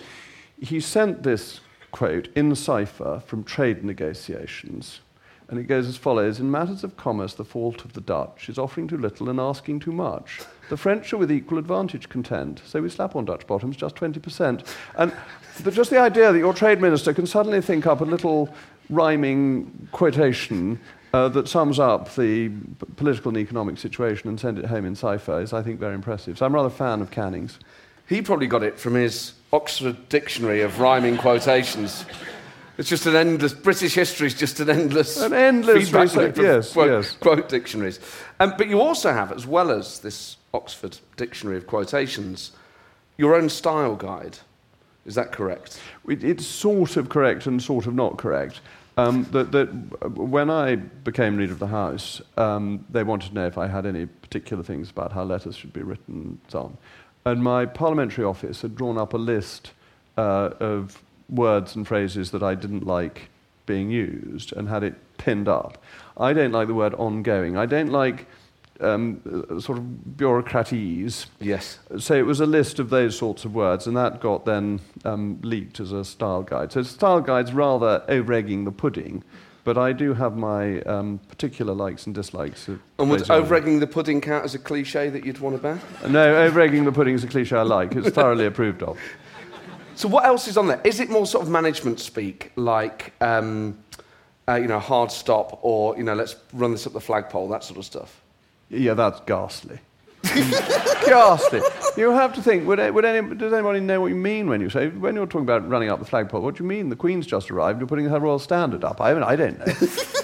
he 0.61 0.81
sent 0.81 1.23
this 1.23 1.61
quote 1.93 2.27
in 2.35 2.57
cipher 2.57 3.23
from 3.25 3.45
trade 3.45 3.85
negotiations. 3.85 5.03
And 5.49 5.61
it 5.61 5.65
goes 5.65 5.87
as 5.87 5.97
follows 5.97 6.41
In 6.41 6.51
matters 6.51 6.83
of 6.83 6.97
commerce, 6.97 7.35
the 7.35 7.45
fault 7.45 7.85
of 7.85 7.93
the 7.93 8.01
Dutch 8.01 8.49
is 8.49 8.59
offering 8.59 8.89
too 8.89 8.99
little 8.99 9.29
and 9.29 9.39
asking 9.39 9.79
too 9.79 9.93
much. 9.93 10.41
The 10.69 10.77
French 10.77 11.13
are 11.13 11.19
with 11.19 11.31
equal 11.31 11.59
advantage 11.59 12.09
content, 12.09 12.61
so 12.67 12.83
we 12.83 12.89
slap 12.89 13.15
on 13.15 13.25
Dutch 13.25 13.47
bottoms 13.47 13.77
just 13.77 13.95
20%. 13.95 14.67
And 14.97 15.13
the, 15.63 15.71
just 15.71 15.91
the 15.91 16.01
idea 16.01 16.33
that 16.33 16.39
your 16.39 16.55
trade 16.55 16.81
minister 16.81 17.15
can 17.15 17.29
suddenly 17.29 17.61
think 17.61 17.87
up 17.87 18.01
a 18.01 18.05
little 18.05 18.53
rhyming 18.91 19.89
quotation 19.93 20.81
uh, 21.13 21.29
that 21.29 21.49
sums 21.49 21.79
up 21.79 22.15
the 22.15 22.51
political 22.97 23.29
and 23.29 23.39
economic 23.39 23.79
situation 23.79 24.29
and 24.29 24.41
send 24.41 24.59
it 24.59 24.65
home 24.67 24.85
in 24.85 24.95
cipher 24.95 25.41
is, 25.41 25.53
I 25.53 25.63
think, 25.63 25.79
very 25.79 25.95
impressive. 25.95 26.39
So 26.39 26.47
I'm 26.47 26.55
rather 26.55 26.69
a 26.69 26.71
fan 26.71 27.01
of 27.01 27.11
Canning's. 27.11 27.59
He 28.09 28.23
probably 28.23 28.47
got 28.47 28.63
it 28.63 28.79
from 28.79 28.95
his 28.95 29.35
Oxford 29.53 30.09
Dictionary 30.09 30.63
of 30.63 30.81
rhyming 30.81 31.17
quotations. 31.19 32.05
It's 32.79 32.89
just 32.89 33.05
an 33.07 33.17
endless, 33.17 33.53
British 33.53 33.95
history 33.95 34.27
is 34.27 34.35
just 34.35 34.59
an 34.61 34.71
endless, 34.71 35.21
An 35.21 35.35
endless 35.35 35.85
feedback 35.85 36.03
research, 36.03 36.39
yes, 36.39 36.73
quote, 36.73 36.91
yes. 36.91 37.13
quote 37.13 37.49
dictionaries. 37.49 38.01
Um, 38.41 38.55
but 38.57 38.69
you 38.69 38.81
also 38.81 39.13
have, 39.13 39.31
as 39.31 39.47
well 39.47 39.71
as 39.71 39.99
this 40.01 40.39
Oxford 40.55 40.99
Dictionary 41.17 41.59
of 41.59 41.67
quotations, 41.67 42.53
your 43.19 43.35
own 43.35 43.51
style 43.51 43.95
guide. 43.95 44.39
Is 45.05 45.15
that 45.17 45.33
correct? 45.33 45.81
It, 46.09 46.25
it's 46.25 46.47
sort 46.47 46.97
of 46.97 47.09
correct 47.09 47.47
and 47.47 47.63
sort 47.63 47.87
of 47.87 47.95
not 47.95 48.17
correct. 48.17 48.61
Um, 48.97 49.25
that, 49.33 49.53
that 49.53 49.69
when 50.17 50.51
I 50.51 50.77
became 50.77 51.39
leader 51.39 51.53
of 51.53 51.59
the 51.59 51.67
House, 51.67 52.21
um, 52.37 52.85
they 52.91 53.03
wanted 53.03 53.31
to 53.31 53.35
know 53.35 53.47
if 53.47 53.57
I 53.57 53.67
had 53.67 53.87
any 53.87 54.07
particular 54.07 54.63
things 54.63 54.91
about 54.91 55.13
how 55.13 55.25
letters 55.25 55.57
should 55.57 55.73
be 55.73 55.83
written 55.83 56.15
and 56.15 56.39
so 56.49 56.61
on. 56.61 56.79
And 57.25 57.43
my 57.43 57.67
parliamentary 57.67 58.25
office 58.25 58.63
had 58.63 58.77
drawn 58.77 58.99
up 58.99 59.15
a 59.15 59.19
list 59.19 59.73
uh, 60.19 60.51
of 60.61 61.03
words 61.31 61.75
and 61.75 61.89
phrases 61.89 62.33
that 62.33 62.43
I 62.43 62.55
didn't 62.55 62.87
like 62.87 63.31
being 63.65 63.91
used 63.91 64.53
and 64.53 64.69
had 64.69 64.83
it 64.83 64.95
pinned 65.19 65.49
up. 65.49 65.83
I 66.17 66.33
don't 66.33 66.53
like 66.53 66.69
the 66.69 66.75
word 66.75 66.95
ongoing. 66.95 67.57
I 67.57 67.67
don't 67.67 67.91
like 67.91 68.27
um, 68.83 69.21
uh, 69.51 69.61
sort 69.61 69.79
of 69.79 69.85
bureaucratese. 70.17 71.27
Yes. 71.41 71.79
So 71.99 72.15
it 72.15 72.27
was 72.27 72.41
a 72.41 72.47
list 72.47 72.79
of 72.79 72.91
those 72.91 73.17
sorts 73.17 73.45
of 73.45 73.55
words, 73.55 73.87
and 73.87 73.97
that 73.97 74.21
got 74.21 74.45
then 74.45 74.81
um, 75.05 75.41
leaked 75.43 75.81
as 75.81 75.93
a 75.93 76.05
style 76.05 76.43
guide. 76.43 76.73
So 76.73 76.83
style 76.83 77.21
guide's 77.21 77.53
rather 77.53 78.05
over-egging 78.09 78.65
the 78.65 78.73
pudding, 78.73 79.25
but 79.65 79.79
I 79.79 79.93
do 79.93 80.15
have 80.15 80.37
my 80.37 80.81
um, 80.83 81.21
particular 81.29 81.73
likes 81.73 82.07
and 82.07 82.15
dislikes. 82.15 82.69
Of 82.69 82.81
And 82.99 83.11
would 83.11 83.21
phrases 83.21 83.31
over-egging 83.31 83.81
the 83.81 83.87
pudding 83.87 84.21
count 84.21 84.45
as 84.45 84.55
a 84.55 84.59
cliche 84.59 85.09
that 85.09 85.25
you'd 85.25 85.39
want 85.39 85.57
to 85.57 85.63
ban? 85.63 85.81
No, 86.09 86.37
over-egging 86.37 86.85
the 86.85 86.93
pudding 86.93 87.15
is 87.15 87.25
a 87.25 87.29
cliche 87.29 87.57
I 87.57 87.63
like. 87.63 87.95
It's 87.95 88.11
thoroughly 88.11 88.47
approved 88.47 88.83
of. 88.83 88.99
So 89.95 90.09
what 90.09 90.25
else 90.25 90.49
is 90.49 90.57
on 90.57 90.69
there? 90.69 90.81
Is 90.85 91.01
it 91.01 91.11
more 91.11 91.27
sort 91.27 91.45
of 91.45 91.51
management 91.51 92.01
speak, 92.01 92.51
like 92.57 93.13
um, 93.21 93.79
uh, 94.49 94.55
you 94.55 94.67
know, 94.67 94.79
hard 94.79 95.13
stop, 95.13 95.61
or 95.63 95.97
you 95.97 96.03
know, 96.03 96.15
let's 96.15 96.35
run 96.53 96.73
this 96.73 96.87
up 96.87 96.93
the 96.93 97.01
flagpole, 97.01 97.49
that 97.49 97.63
sort 97.63 97.79
of 97.79 97.85
stuff? 97.85 98.21
Yeah, 98.73 98.95
that's 98.95 99.21
ghastly. 99.21 99.79
ghastly. 100.23 101.61
You 101.97 102.11
have 102.11 102.35
to 102.35 102.43
think, 102.43 102.67
would, 102.67 102.79
would 102.95 103.05
any, 103.05 103.35
does 103.35 103.53
anybody 103.53 103.81
know 103.81 104.01
what 104.01 104.07
you 104.07 104.17
mean 104.17 104.49
when 104.49 104.61
you 104.61 104.71
say, 104.71 104.89
when 104.89 105.15
you're 105.15 105.27
talking 105.27 105.43
about 105.43 105.69
running 105.69 105.91
up 105.91 105.99
the 105.99 106.05
flagpole, 106.05 106.41
what 106.41 106.57
do 106.57 106.65
you 106.65 106.69
mean? 106.69 106.89
The 106.89 106.97
Queen's 106.97 107.27
just 107.27 107.51
arrived, 107.51 107.81
you're 107.81 107.89
putting 107.89 108.07
her 108.07 108.19
royal 108.19 108.39
standard 108.39 108.83
up. 108.83 109.01
I, 109.01 109.13
mean, 109.13 109.23
I 109.23 109.37
don't 109.37 109.59
know. 109.59 109.67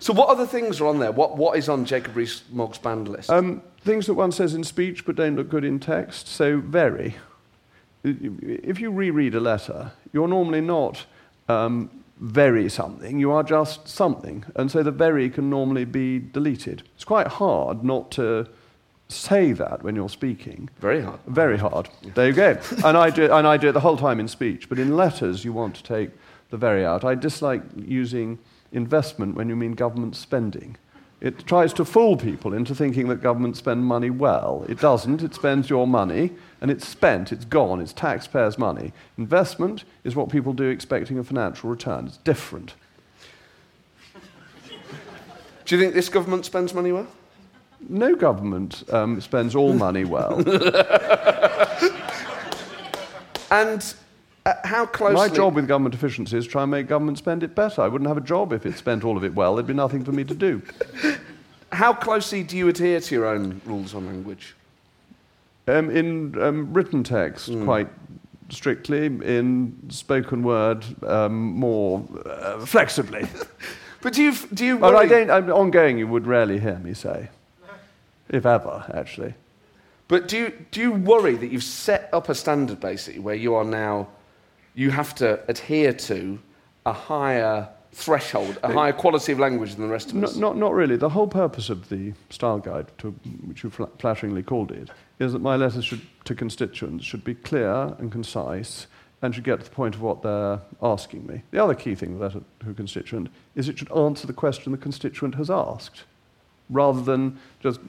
So 0.00 0.14
what 0.14 0.30
other 0.30 0.46
things 0.46 0.80
are 0.80 0.86
on 0.86 0.98
there? 0.98 1.12
What 1.12 1.36
what 1.36 1.58
is 1.58 1.68
on 1.68 1.84
Jacob 1.84 2.16
Rees-Mogg's 2.16 2.78
banned 2.78 3.06
list? 3.06 3.30
Um, 3.30 3.62
things 3.82 4.06
that 4.06 4.14
one 4.14 4.32
says 4.32 4.54
in 4.54 4.64
speech 4.64 5.04
but 5.04 5.14
don't 5.14 5.36
look 5.36 5.50
good 5.50 5.64
in 5.64 5.78
text. 5.78 6.26
So, 6.26 6.58
very. 6.58 7.16
If 8.02 8.80
you 8.80 8.90
reread 8.90 9.34
a 9.34 9.40
letter, 9.40 9.92
you're 10.14 10.26
normally 10.26 10.62
not 10.62 11.04
um, 11.50 11.90
very 12.20 12.68
something, 12.68 13.18
you 13.18 13.32
are 13.32 13.42
just 13.42 13.88
something. 13.88 14.44
And 14.54 14.70
so 14.70 14.82
the 14.82 14.90
very 14.90 15.30
can 15.30 15.48
normally 15.48 15.86
be 15.86 16.18
deleted. 16.18 16.82
It's 16.94 17.04
quite 17.04 17.26
hard 17.26 17.82
not 17.82 18.10
to 18.12 18.46
say 19.08 19.52
that 19.52 19.82
when 19.82 19.96
you're 19.96 20.08
speaking. 20.08 20.68
Very 20.78 21.00
hard. 21.00 21.18
Very 21.26 21.58
hard. 21.58 21.88
There 22.14 22.28
you 22.28 22.32
go. 22.34 22.58
and, 22.84 22.96
I 22.96 23.10
do, 23.10 23.32
and 23.32 23.46
I 23.46 23.56
do 23.56 23.70
it 23.70 23.72
the 23.72 23.80
whole 23.80 23.96
time 23.96 24.20
in 24.20 24.28
speech. 24.28 24.68
But 24.68 24.78
in 24.78 24.96
letters, 24.96 25.44
you 25.44 25.52
want 25.52 25.74
to 25.76 25.82
take 25.82 26.10
the 26.50 26.56
very 26.56 26.84
out. 26.84 27.04
I 27.04 27.14
dislike 27.14 27.62
using 27.74 28.38
investment 28.72 29.34
when 29.34 29.48
you 29.48 29.56
mean 29.56 29.72
government 29.72 30.14
spending. 30.14 30.76
It 31.20 31.46
tries 31.46 31.72
to 31.74 31.84
fool 31.84 32.16
people 32.16 32.54
into 32.54 32.74
thinking 32.74 33.08
that 33.08 33.22
governments 33.22 33.58
spend 33.58 33.84
money 33.84 34.08
well. 34.08 34.64
It 34.68 34.80
doesn't. 34.80 35.22
It 35.22 35.34
spends 35.34 35.68
your 35.68 35.86
money, 35.86 36.32
and 36.60 36.70
it's 36.70 36.88
spent. 36.88 37.30
It's 37.30 37.44
gone. 37.44 37.80
It's 37.80 37.92
taxpayers' 37.92 38.58
money. 38.58 38.92
Investment 39.18 39.84
is 40.02 40.16
what 40.16 40.30
people 40.30 40.52
do 40.52 40.68
expecting 40.68 41.18
a 41.18 41.24
financial 41.24 41.68
return. 41.68 42.06
It's 42.06 42.16
different. 42.18 42.74
Do 45.66 45.76
you 45.76 45.80
think 45.80 45.94
this 45.94 46.08
government 46.08 46.46
spends 46.46 46.72
money 46.72 46.90
well? 46.90 47.06
No 47.88 48.14
government 48.14 48.82
um, 48.92 49.20
spends 49.20 49.54
all 49.54 49.74
money 49.74 50.04
well. 50.04 50.42
And 53.50 53.94
uh, 54.50 54.66
how 54.66 54.86
closely? 54.86 55.28
My 55.28 55.28
job 55.28 55.54
with 55.54 55.68
government 55.68 55.94
efficiency 55.94 56.36
is 56.36 56.46
try 56.46 56.62
and 56.62 56.70
make 56.70 56.88
government 56.88 57.18
spend 57.18 57.42
it 57.42 57.54
better. 57.54 57.82
I 57.82 57.88
wouldn't 57.88 58.08
have 58.08 58.16
a 58.16 58.22
job 58.22 58.52
if 58.52 58.66
it 58.66 58.76
spent 58.76 59.04
all 59.04 59.16
of 59.16 59.24
it 59.24 59.34
well. 59.34 59.54
There'd 59.54 59.66
be 59.66 59.74
nothing 59.74 60.04
for 60.04 60.12
me 60.12 60.24
to 60.24 60.34
do. 60.34 60.62
How 61.72 61.92
closely 61.92 62.42
do 62.42 62.56
you 62.56 62.68
adhere 62.68 63.00
to 63.00 63.14
your 63.14 63.26
own 63.26 63.60
rules 63.64 63.94
on 63.94 64.06
language? 64.06 64.54
Um, 65.68 65.90
in 65.90 66.40
um, 66.40 66.72
written 66.72 67.04
text, 67.04 67.50
quite 67.64 67.88
strictly. 68.48 69.06
In 69.06 69.76
spoken 69.88 70.42
word, 70.42 70.84
um, 71.04 71.52
more 71.52 72.04
uh, 72.26 72.64
flexibly. 72.66 73.28
But 74.02 74.14
do 74.14 74.22
you 74.22 74.32
do 74.54 74.64
you 74.64 74.78
but 74.78 74.94
I 74.96 75.06
don't. 75.06 75.30
I'm, 75.30 75.50
ongoing, 75.50 75.98
you 75.98 76.06
would 76.06 76.26
rarely 76.26 76.58
hear 76.58 76.78
me 76.78 76.94
say, 76.94 77.28
if 78.28 78.46
ever, 78.46 78.84
actually. 78.94 79.34
But 80.08 80.26
do 80.26 80.38
you 80.38 80.52
do 80.70 80.80
you 80.80 80.92
worry 80.92 81.36
that 81.36 81.48
you've 81.48 81.62
set 81.62 82.08
up 82.12 82.28
a 82.28 82.34
standard 82.34 82.80
basically 82.80 83.20
where 83.20 83.34
you 83.34 83.54
are 83.54 83.64
now, 83.64 84.08
you 84.80 84.90
have 84.90 85.14
to 85.14 85.38
adhere 85.46 85.92
to 85.92 86.38
a 86.86 86.92
higher 86.92 87.68
threshold, 87.92 88.58
a 88.62 88.72
higher 88.72 88.94
quality 88.94 89.30
of 89.30 89.38
language 89.38 89.74
than 89.74 89.86
the 89.86 89.92
rest 89.92 90.08
of 90.08 90.14
Not, 90.14 90.30
us? 90.30 90.36
not, 90.36 90.56
not 90.56 90.72
really. 90.72 90.96
The 90.96 91.10
whole 91.10 91.26
purpose 91.26 91.68
of 91.68 91.90
the 91.90 92.14
style 92.30 92.58
guide, 92.58 92.86
to, 92.98 93.10
which 93.44 93.62
you 93.62 93.68
fla- 93.68 93.90
flatteringly 93.98 94.42
called 94.42 94.72
it, 94.72 94.88
is 95.18 95.34
that 95.34 95.40
my 95.40 95.56
letters 95.56 95.84
should, 95.84 96.00
to 96.24 96.34
constituents 96.34 97.04
should 97.04 97.22
be 97.24 97.34
clear 97.34 97.94
and 97.98 98.10
concise 98.10 98.86
and 99.20 99.34
should 99.34 99.44
get 99.44 99.58
to 99.58 99.64
the 99.64 99.70
point 99.70 99.94
of 99.94 100.00
what 100.00 100.22
they're 100.22 100.60
asking 100.80 101.26
me. 101.26 101.42
The 101.50 101.62
other 101.62 101.74
key 101.74 101.94
thing 101.94 102.18
with 102.18 102.22
letter 102.22 102.42
to 102.60 102.70
a 102.70 102.72
constituent 102.72 103.28
is 103.54 103.68
it 103.68 103.78
should 103.78 103.92
answer 103.92 104.26
the 104.26 104.32
question 104.32 104.72
the 104.72 104.78
constituent 104.78 105.34
has 105.34 105.50
asked, 105.50 106.04
rather 106.70 107.02
than 107.02 107.38
just 107.60 107.80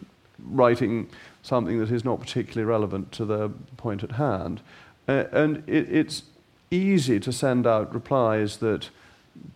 writing 0.44 1.08
something 1.42 1.80
that 1.80 1.90
is 1.90 2.04
not 2.04 2.20
particularly 2.20 2.66
relevant 2.66 3.14
to 3.14 3.24
the 3.24 3.50
point 3.78 4.04
at 4.04 4.12
hand. 4.12 4.60
Uh, 5.08 5.24
and 5.32 5.64
it, 5.68 5.88
it's 5.90 6.24
easy 6.72 7.20
to 7.20 7.32
send 7.32 7.68
out 7.68 7.94
replies 7.94 8.58
that 8.58 8.90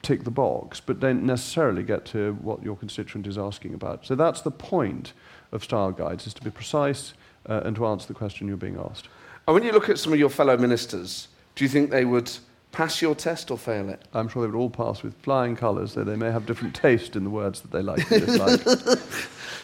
tick 0.01 0.23
the 0.23 0.31
box, 0.31 0.79
but 0.79 0.99
don't 0.99 1.23
necessarily 1.23 1.83
get 1.83 2.05
to 2.05 2.33
what 2.41 2.63
your 2.63 2.75
constituent 2.75 3.27
is 3.27 3.37
asking 3.37 3.73
about. 3.73 4.05
So 4.05 4.15
that's 4.15 4.41
the 4.41 4.51
point 4.51 5.13
of 5.51 5.63
style 5.63 5.91
guides, 5.91 6.27
is 6.27 6.33
to 6.35 6.43
be 6.43 6.49
precise 6.49 7.13
uh, 7.47 7.61
and 7.65 7.75
to 7.75 7.85
answer 7.85 8.07
the 8.07 8.13
question 8.13 8.47
you're 8.47 8.57
being 8.57 8.79
asked. 8.79 9.07
And 9.47 9.53
when 9.53 9.63
you 9.63 9.71
look 9.71 9.89
at 9.89 9.99
some 9.99 10.13
of 10.13 10.19
your 10.19 10.29
fellow 10.29 10.57
ministers, 10.57 11.27
do 11.55 11.63
you 11.63 11.69
think 11.69 11.89
they 11.89 12.05
would 12.05 12.31
pass 12.71 13.01
your 13.01 13.15
test 13.15 13.51
or 13.51 13.57
fail 13.57 13.89
it? 13.89 14.01
I'm 14.13 14.27
sure 14.27 14.41
they 14.41 14.51
would 14.51 14.59
all 14.59 14.69
pass 14.69 15.03
with 15.03 15.13
flying 15.21 15.55
colours, 15.55 15.93
though 15.93 16.03
they 16.03 16.15
may 16.15 16.31
have 16.31 16.45
different 16.45 16.75
taste 16.75 17.15
in 17.15 17.23
the 17.23 17.29
words 17.29 17.61
that 17.61 17.71
they 17.71 17.81
like 17.81 18.09
and 18.11 18.25
dislike. 18.25 18.61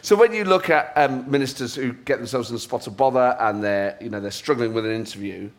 So 0.04 0.16
when 0.16 0.34
you 0.34 0.46
look 0.46 0.72
at 0.72 0.94
um, 0.96 1.30
ministers 1.30 1.76
who 1.76 1.94
get 1.94 2.18
themselves 2.18 2.50
in 2.50 2.56
a 2.56 2.60
spot 2.60 2.88
of 2.88 2.98
bother 2.98 3.38
and 3.40 3.64
they're, 3.64 3.98
you 4.02 4.10
know, 4.10 4.20
they're 4.20 4.32
struggling 4.32 4.74
with 4.74 4.84
an 4.86 4.94
interview, 4.94 5.52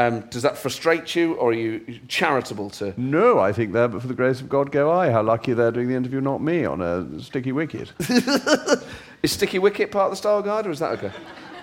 um, 0.00 0.20
does 0.30 0.42
that 0.42 0.56
frustrate 0.56 1.14
you 1.14 1.34
or 1.34 1.50
are 1.50 1.52
you 1.52 2.00
charitable 2.08 2.70
to... 2.70 2.94
no, 2.96 3.38
I 3.38 3.52
think 3.52 3.72
they're, 3.72 3.88
but 3.88 4.02
for 4.02 4.08
the 4.08 4.14
grace 4.14 4.40
of 4.40 4.48
God 4.48 4.72
go 4.72 4.90
I. 4.90 5.10
How 5.10 5.22
lucky 5.22 5.52
they're 5.52 5.72
doing 5.72 5.88
the 5.88 5.94
interview, 5.94 6.20
not 6.20 6.42
me, 6.42 6.64
on 6.64 6.80
a 6.80 7.20
sticky 7.20 7.52
wicket. 7.52 7.92
Is 9.22 9.32
Sticky 9.32 9.58
Wicket 9.58 9.90
part 9.90 10.06
of 10.06 10.12
the 10.12 10.16
style 10.16 10.40
guide 10.40 10.66
or 10.66 10.70
is 10.70 10.78
that 10.78 10.92
okay? 10.92 11.12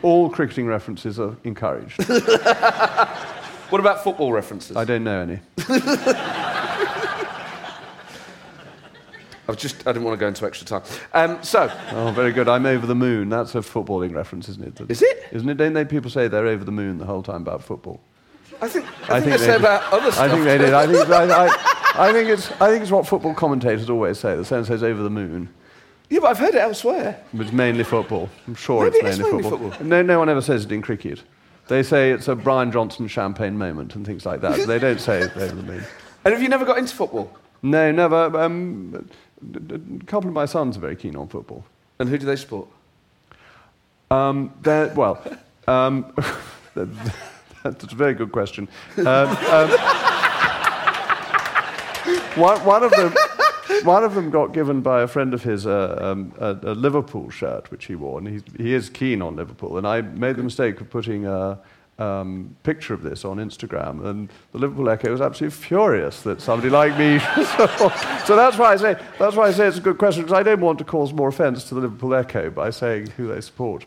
all 0.04 0.30
cricketing 0.30 0.68
references 0.68 1.20
are 1.20 1.36
encouraged. 1.44 2.08
What 3.70 3.82
about 3.82 4.02
football 4.02 4.32
references? 4.32 4.78
I 4.78 4.86
don't 4.86 5.04
know 5.04 5.20
any. 5.20 5.40
I 5.58 6.54
was 9.46 9.58
just, 9.58 9.86
I 9.86 9.92
didn't 9.92 10.06
want 10.06 10.18
to 10.18 10.22
go 10.22 10.30
into 10.30 10.46
extra 10.46 10.66
time. 10.66 10.84
Um, 11.14 11.44
so, 11.44 11.70
Oh, 11.92 12.12
very 12.12 12.32
good. 12.32 12.48
I'm 12.48 12.66
over 12.66 12.88
the 12.88 12.96
moon. 12.96 13.28
That's 13.28 13.56
a 13.56 13.60
footballing 13.60 14.16
reference, 14.16 14.48
isn't 14.48 14.80
it? 14.80 14.90
Is 14.90 15.02
it? 15.02 15.26
Isn't 15.34 15.50
it? 15.50 15.58
Don't 15.58 15.74
they 15.74 15.84
people 15.84 16.10
say 16.10 16.30
they're 16.30 16.48
over 16.48 16.64
the 16.64 16.72
moon 16.72 16.98
the 16.98 17.06
whole 17.06 17.24
time 17.24 17.42
about 17.42 17.62
football? 17.62 18.00
I 18.62 18.68
think, 18.68 18.86
I 19.10 19.20
think, 19.20 19.32
they 19.34 19.38
say 19.38 19.48
did. 19.54 19.62
about 19.62 19.92
other 19.94 20.12
stuff. 20.12 20.24
I 20.26 20.30
think 20.30 20.44
they 20.46 20.58
did. 20.58 20.74
I 20.74 20.88
think, 20.88 21.10
I, 21.10 21.46
I, 21.46 21.84
I 22.10 22.14
think 22.14 22.30
it's, 22.30 22.52
I 22.62 22.70
think 22.70 22.82
it's 22.82 22.92
what 22.92 23.08
football 23.08 23.34
commentators 23.34 23.90
always 23.90 24.20
say. 24.20 24.36
The 24.36 24.46
saying 24.46 24.66
says 24.66 24.84
over 24.84 25.02
the 25.04 25.10
moon. 25.10 25.50
Yeah, 26.10 26.20
but 26.22 26.28
I've 26.28 26.40
heard 26.40 26.56
it 26.56 26.62
elsewhere. 26.62 27.22
But 27.34 27.48
it's 27.48 27.52
mainly 27.54 27.84
football. 27.84 28.30
I'm 28.48 28.56
sure 28.56 28.84
Maybe 28.86 28.98
it's 28.98 29.06
it 29.06 29.10
is 29.10 29.20
mainly, 29.20 29.34
mainly 29.34 29.50
football. 29.50 29.70
football. 29.72 29.88
No, 29.88 30.02
no 30.02 30.20
one 30.20 30.30
ever 30.30 30.42
says 30.42 30.66
it 30.66 30.72
in 30.72 30.82
cricket. 30.82 31.22
They 31.68 31.84
say 31.84 32.12
it's 32.12 32.28
a 32.30 32.36
Brian 32.36 32.72
Johnston 32.72 33.08
champagne 33.10 33.58
moment 33.58 33.96
and 33.96 34.06
things 34.06 34.26
like 34.26 34.40
that. 34.42 34.58
they 34.68 34.80
don't 34.80 35.02
say 35.02 35.22
it 35.24 35.36
over 35.36 35.54
the 35.56 35.64
moon. 35.64 35.84
And 36.24 36.34
have 36.34 36.42
you 36.42 36.50
never 36.50 36.66
got 36.66 36.78
into 36.78 36.96
football? 36.96 37.30
No, 37.62 37.92
never. 37.92 38.40
Um, 38.40 39.10
a 39.54 40.06
couple 40.06 40.30
of 40.30 40.34
my 40.34 40.46
sons 40.46 40.78
are 40.78 40.80
very 40.80 40.96
keen 40.96 41.16
on 41.16 41.28
football. 41.28 41.66
And 42.00 42.08
who 42.08 42.18
do 42.18 42.26
they 42.26 42.36
support? 42.38 42.68
Um, 44.10 44.54
they're- 44.62 44.94
well, 44.96 45.22
um, 45.68 46.14
that's 47.72 47.94
a 47.94 47.96
very 47.96 48.14
good 48.14 48.32
question. 48.32 48.68
Um, 48.98 49.08
um, 49.08 49.70
one, 52.36 52.64
one 52.64 52.84
of 52.84 52.92
them, 52.92 53.14
one 53.84 54.04
of 54.04 54.16
them 54.16 54.30
got 54.30 54.54
given 54.54 54.82
by 54.82 55.02
a 55.02 55.08
friend 55.08 55.34
of 55.34 55.44
his 55.44 55.66
uh, 55.66 55.98
um, 56.00 56.34
a, 56.40 56.58
a 56.64 56.74
Liverpool 56.74 57.30
shirt 57.30 57.72
which 57.72 57.86
he 57.86 57.96
wore, 57.96 58.20
and 58.20 58.28
he's, 58.28 58.44
he 58.58 58.74
is 58.74 58.90
keen 58.90 59.22
on 59.22 59.36
Liverpool. 59.36 59.78
And 59.78 59.88
I 59.88 60.02
made 60.02 60.36
the 60.36 60.44
mistake 60.44 60.80
of 60.82 60.90
putting 60.90 61.26
a, 61.26 61.60
um, 62.00 62.56
picture 62.64 62.94
of 62.94 63.02
this 63.02 63.26
on 63.26 63.38
Instagram, 63.38 64.06
and 64.06 64.30
the 64.52 64.60
Liverpool 64.60 64.90
Echo 64.90 65.12
was 65.12 65.22
absolutely 65.22 65.58
furious 65.58 66.22
that 66.22 66.42
somebody 66.42 66.70
like 66.70 66.98
me. 66.98 67.20
so, 67.36 67.68
so 68.26 68.36
that's 68.36 68.58
why 68.58 68.74
I 68.74 68.78
say 68.78 68.96
that's 69.18 69.36
why 69.36 69.48
I 69.48 69.52
say 69.52 69.68
it's 69.68 69.78
a 69.78 69.82
good 69.82 69.98
question 69.98 70.24
because 70.24 70.38
I 70.38 70.44
don't 70.44 70.62
want 70.62 70.78
to 70.80 70.86
cause 70.86 71.12
more 71.12 71.30
offence 71.30 71.64
to 71.66 71.76
the 71.76 71.82
Liverpool 71.82 72.14
Echo 72.14 72.50
by 72.50 72.70
saying 72.70 73.08
who 73.18 73.28
they 73.28 73.42
support. 73.42 73.86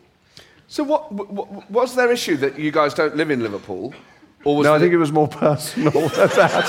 So, 0.71 0.85
what, 0.85 1.11
what 1.11 1.69
was 1.69 1.95
their 1.95 2.13
issue 2.13 2.37
that 2.37 2.57
you 2.57 2.71
guys 2.71 2.93
don't 2.93 3.17
live 3.17 3.29
in 3.29 3.43
Liverpool? 3.43 3.93
Or 4.45 4.55
was 4.55 4.63
no, 4.63 4.73
I 4.73 4.79
think 4.79 4.93
it 4.93 4.97
was 4.97 5.11
more 5.11 5.27
personal 5.27 5.91
than 5.91 6.29
that. 6.29 6.65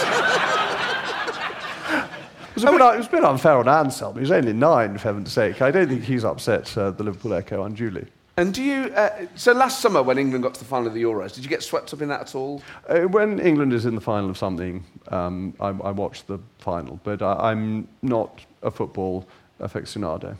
It 2.50 2.54
was, 2.56 2.64
a 2.64 2.72
bit, 2.72 2.80
it 2.80 2.98
was 2.98 3.06
a 3.06 3.10
bit 3.10 3.22
unfair 3.22 3.58
on 3.58 3.68
Anselm. 3.68 4.18
He's 4.18 4.32
only 4.32 4.54
nine, 4.54 4.98
for 4.98 5.04
heaven's 5.04 5.32
sake. 5.32 5.62
I 5.62 5.70
don't 5.70 5.86
think 5.86 6.02
he's 6.02 6.24
upset 6.24 6.76
uh, 6.76 6.90
the 6.90 7.04
Liverpool 7.04 7.32
Echo 7.32 7.62
unduly. 7.62 8.08
And 8.36 8.52
do 8.52 8.64
you? 8.64 8.92
Uh, 8.92 9.26
so 9.36 9.52
last 9.52 9.80
summer, 9.80 10.02
when 10.02 10.18
England 10.18 10.42
got 10.42 10.54
to 10.54 10.60
the 10.60 10.66
final 10.66 10.88
of 10.88 10.94
the 10.94 11.02
Euros, 11.04 11.36
did 11.36 11.44
you 11.44 11.48
get 11.48 11.62
swept 11.62 11.94
up 11.94 12.02
in 12.02 12.08
that 12.08 12.22
at 12.22 12.34
all? 12.34 12.60
Uh, 12.88 13.02
when 13.02 13.38
England 13.38 13.72
is 13.72 13.86
in 13.86 13.94
the 13.94 14.00
final 14.00 14.30
of 14.30 14.36
something, 14.36 14.82
um, 15.12 15.54
I, 15.60 15.68
I, 15.68 15.92
watch 15.92 16.26
the 16.26 16.40
final, 16.58 16.98
but 17.04 17.22
I, 17.22 17.52
am 17.52 17.86
not 18.02 18.40
a 18.64 18.70
football 18.72 19.28
aficionado. 19.60 20.36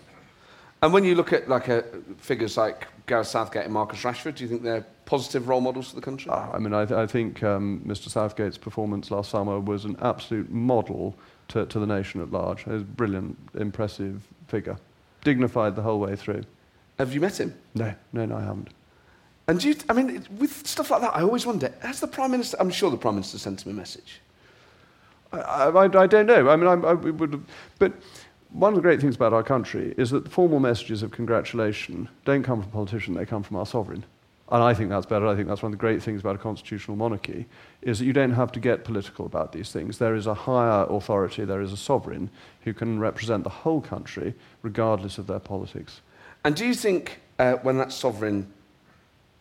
And 0.82 0.92
when 0.92 1.04
you 1.04 1.14
look 1.14 1.32
at 1.32 1.48
like 1.48 1.68
uh, 1.68 1.82
figures 2.18 2.56
like 2.56 2.88
Gareth 3.06 3.28
Southgate 3.28 3.64
and 3.64 3.72
Marcus 3.72 4.02
Rashford, 4.02 4.34
do 4.34 4.42
you 4.42 4.48
think 4.48 4.62
they're 4.62 4.84
positive 5.04 5.48
role 5.48 5.60
models 5.60 5.90
for 5.90 5.94
the 5.94 6.02
country? 6.02 6.30
Uh, 6.30 6.50
I 6.52 6.58
mean, 6.58 6.74
I, 6.74 6.84
th- 6.84 6.98
I 6.98 7.06
think 7.06 7.42
um, 7.44 7.82
Mr. 7.86 8.08
Southgate's 8.08 8.58
performance 8.58 9.10
last 9.12 9.30
summer 9.30 9.60
was 9.60 9.84
an 9.84 9.96
absolute 10.02 10.50
model 10.50 11.14
to, 11.48 11.66
to 11.66 11.78
the 11.78 11.86
nation 11.86 12.20
at 12.20 12.32
large. 12.32 12.64
He 12.64 12.70
was 12.70 12.82
a 12.82 12.84
brilliant, 12.84 13.38
impressive 13.54 14.26
figure, 14.48 14.76
dignified 15.22 15.76
the 15.76 15.82
whole 15.82 16.00
way 16.00 16.16
through. 16.16 16.42
Have 16.98 17.14
you 17.14 17.20
met 17.20 17.38
him? 17.38 17.54
No, 17.74 17.94
no, 18.12 18.26
no, 18.26 18.36
I 18.36 18.42
haven't. 18.42 18.70
And 19.46 19.60
do 19.60 19.68
you, 19.68 19.76
I 19.88 19.92
mean, 19.92 20.26
with 20.38 20.66
stuff 20.66 20.90
like 20.90 21.00
that, 21.02 21.14
I 21.14 21.22
always 21.22 21.46
wonder, 21.46 21.72
has 21.80 22.00
the 22.00 22.08
Prime 22.08 22.32
Minister, 22.32 22.56
I'm 22.58 22.70
sure 22.70 22.90
the 22.90 22.96
Prime 22.96 23.14
Minister 23.14 23.38
sent 23.38 23.64
him 23.64 23.72
a 23.72 23.74
message. 23.74 24.20
I, 25.32 25.38
I, 25.38 25.84
I 25.84 26.06
don't 26.06 26.26
know. 26.26 26.48
I 26.48 26.56
mean, 26.56 26.66
I, 26.66 26.88
I 26.88 26.92
would, 26.92 27.44
but 27.78 27.92
one 28.52 28.72
of 28.72 28.76
the 28.76 28.82
great 28.82 29.00
things 29.00 29.16
about 29.16 29.32
our 29.32 29.42
country 29.42 29.94
is 29.96 30.10
that 30.10 30.24
the 30.24 30.30
formal 30.30 30.60
messages 30.60 31.02
of 31.02 31.10
congratulation 31.10 32.08
don't 32.24 32.42
come 32.42 32.62
from 32.62 32.70
politicians, 32.70 33.16
they 33.16 33.24
come 33.24 33.42
from 33.42 33.56
our 33.56 33.66
sovereign. 33.66 34.04
And 34.50 34.62
I 34.62 34.74
think 34.74 34.90
that's 34.90 35.06
better. 35.06 35.26
I 35.26 35.34
think 35.34 35.48
that's 35.48 35.62
one 35.62 35.72
of 35.72 35.78
the 35.78 35.80
great 35.80 36.02
things 36.02 36.20
about 36.20 36.34
a 36.34 36.38
constitutional 36.38 36.96
monarchy, 36.96 37.46
is 37.80 37.98
that 37.98 38.04
you 38.04 38.12
don't 38.12 38.32
have 38.32 38.52
to 38.52 38.60
get 38.60 38.84
political 38.84 39.24
about 39.24 39.52
these 39.52 39.72
things. 39.72 39.96
There 39.96 40.14
is 40.14 40.26
a 40.26 40.34
higher 40.34 40.84
authority, 40.90 41.46
there 41.46 41.62
is 41.62 41.72
a 41.72 41.76
sovereign 41.76 42.28
who 42.60 42.74
can 42.74 43.00
represent 43.00 43.44
the 43.44 43.50
whole 43.50 43.80
country, 43.80 44.34
regardless 44.60 45.16
of 45.16 45.26
their 45.26 45.38
politics. 45.38 46.02
And 46.44 46.54
do 46.54 46.66
you 46.66 46.74
think 46.74 47.20
uh, 47.38 47.54
when 47.62 47.78
that 47.78 47.92
sovereign 47.92 48.52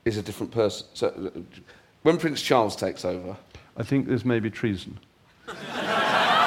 is 0.05 0.15
a 0.15 0.21
different 0.21 0.53
person, 0.53 0.87
so 0.93 1.07
uh, 1.07 1.39
when 2.03 2.17
Prince 2.17 2.41
Charles 2.41 2.77
takes 2.77 3.03
over? 3.03 3.35
I 3.75 3.83
think 3.83 4.07
this 4.07 4.23
may 4.23 4.39
be 4.39 4.49
treason. 4.49 4.97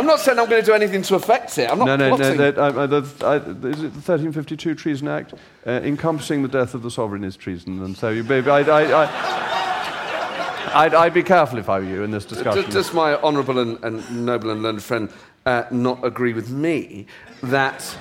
I'm 0.00 0.06
not 0.06 0.20
saying 0.20 0.38
I'm 0.38 0.48
going 0.48 0.62
to 0.62 0.66
do 0.66 0.72
anything 0.72 1.02
to 1.02 1.14
affect 1.16 1.58
it. 1.58 1.70
I'm 1.70 1.78
not 1.78 1.84
no, 1.84 1.96
no, 1.96 2.16
plotting. 2.16 2.38
no. 2.38 2.50
no 2.52 2.62
uh, 2.62 2.86
the, 2.86 3.26
I, 3.26 3.36
is 3.36 3.82
it 3.82 3.92
the 3.92 4.00
1352 4.00 4.74
Treason 4.74 5.08
Act? 5.08 5.34
Uh, 5.66 5.72
encompassing 5.72 6.40
the 6.40 6.48
death 6.48 6.72
of 6.72 6.82
the 6.82 6.90
sovereign 6.90 7.22
is 7.22 7.36
treason, 7.36 7.82
and 7.82 7.94
so 7.94 8.08
you, 8.08 8.24
I, 8.26 8.62
I, 8.62 9.04
I, 9.04 10.70
I'd, 10.72 10.94
I'd, 10.94 11.12
be 11.12 11.22
careful 11.22 11.58
if 11.58 11.68
I 11.68 11.80
were 11.80 11.84
you 11.84 12.02
in 12.02 12.10
this 12.10 12.24
discussion. 12.24 12.64
Does, 12.64 12.72
does 12.72 12.94
my 12.94 13.16
honourable 13.16 13.58
and, 13.58 13.84
and, 13.84 14.24
noble 14.24 14.48
and 14.48 14.62
learned 14.62 14.82
friend 14.82 15.12
uh, 15.44 15.64
not 15.70 16.02
agree 16.02 16.32
with 16.32 16.48
me 16.48 17.06
that 17.42 17.94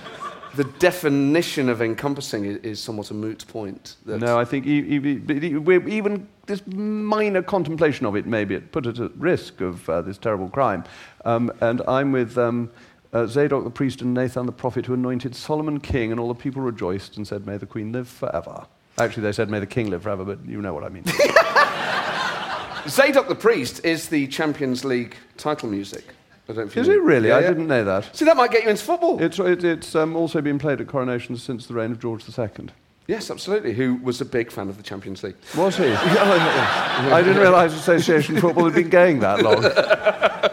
the 0.55 0.63
definition 0.63 1.67
of 1.67 1.81
encompassing 1.81 2.45
is, 2.45 2.57
is 2.57 2.79
somewhat 2.79 3.11
a 3.11 3.13
moot 3.13 3.45
point. 3.47 3.97
No, 4.05 4.39
I 4.39 4.45
think 4.45 4.65
even 4.65 6.27
this 6.45 6.65
minor 6.67 7.43
contemplation 7.43 8.05
of 8.05 8.15
it 8.15 8.25
maybe 8.25 8.59
put 8.59 8.85
it 8.85 8.99
at 8.99 9.15
risk 9.15 9.61
of 9.61 9.87
uh, 9.89 10.01
this 10.01 10.17
terrible 10.17 10.49
crime. 10.49 10.83
Um, 11.25 11.51
and 11.61 11.81
I'm 11.87 12.11
with 12.11 12.37
um, 12.37 12.71
uh, 13.13 13.27
Zadok 13.27 13.63
the 13.63 13.69
priest 13.69 14.01
and 14.01 14.13
Nathan 14.13 14.45
the 14.45 14.51
prophet 14.51 14.85
who 14.85 14.93
anointed 14.93 15.35
Solomon 15.35 15.79
king, 15.79 16.11
and 16.11 16.19
all 16.19 16.27
the 16.27 16.35
people 16.35 16.61
rejoiced 16.61 17.17
and 17.17 17.27
said, 17.27 17.45
May 17.45 17.57
the 17.57 17.65
queen 17.65 17.91
live 17.91 18.07
forever. 18.07 18.65
Actually, 18.97 19.23
they 19.23 19.31
said, 19.31 19.49
May 19.49 19.59
the 19.59 19.67
king 19.67 19.89
live 19.89 20.03
forever, 20.03 20.23
but 20.23 20.45
you 20.45 20.61
know 20.61 20.73
what 20.73 20.83
I 20.83 20.89
mean. 20.89 21.03
Zadok 22.87 23.27
the 23.27 23.35
priest 23.35 23.83
is 23.83 24.09
the 24.09 24.27
Champions 24.27 24.85
League 24.85 25.15
title 25.37 25.69
music. 25.69 26.05
I 26.47 26.53
don't 26.53 26.75
Is 26.75 26.87
it 26.87 27.01
really? 27.01 27.29
Yeah, 27.29 27.35
I 27.35 27.41
yeah. 27.41 27.47
didn't 27.49 27.67
know 27.67 27.83
that. 27.83 28.15
See, 28.15 28.25
that 28.25 28.35
might 28.35 28.49
get 28.49 28.63
you 28.63 28.69
into 28.69 28.83
football. 28.83 29.21
It's, 29.21 29.37
it, 29.37 29.63
it's 29.63 29.93
um, 29.93 30.15
also 30.15 30.41
been 30.41 30.57
played 30.57 30.81
at 30.81 30.87
coronations 30.87 31.43
since 31.43 31.67
the 31.67 31.75
reign 31.75 31.91
of 31.91 31.99
George 31.99 32.23
II. 32.27 32.69
Yes, 33.05 33.29
absolutely. 33.29 33.73
Who 33.73 33.95
was 33.95 34.19
a 34.21 34.25
big 34.25 34.51
fan 34.51 34.67
of 34.67 34.77
the 34.77 34.83
Champions 34.83 35.23
League. 35.23 35.35
Was 35.55 35.77
he? 35.77 35.85
I 35.91 37.21
didn't 37.23 37.41
realise 37.41 37.73
Association 37.73 38.39
football 38.39 38.65
had 38.65 38.73
been 38.73 38.89
going 38.89 39.19
that 39.19 39.43
long. 39.43 39.63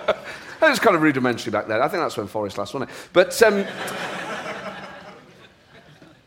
was 0.76 0.84
kind 0.84 0.94
of 0.96 1.02
rudimentary 1.02 1.50
back 1.50 1.66
then. 1.66 1.80
I 1.80 1.88
think 1.88 2.02
that's 2.02 2.16
when 2.16 2.26
Forest 2.26 2.58
last 2.58 2.74
won 2.74 2.82
it. 2.82 2.88
But, 3.12 3.42
um, 3.42 3.64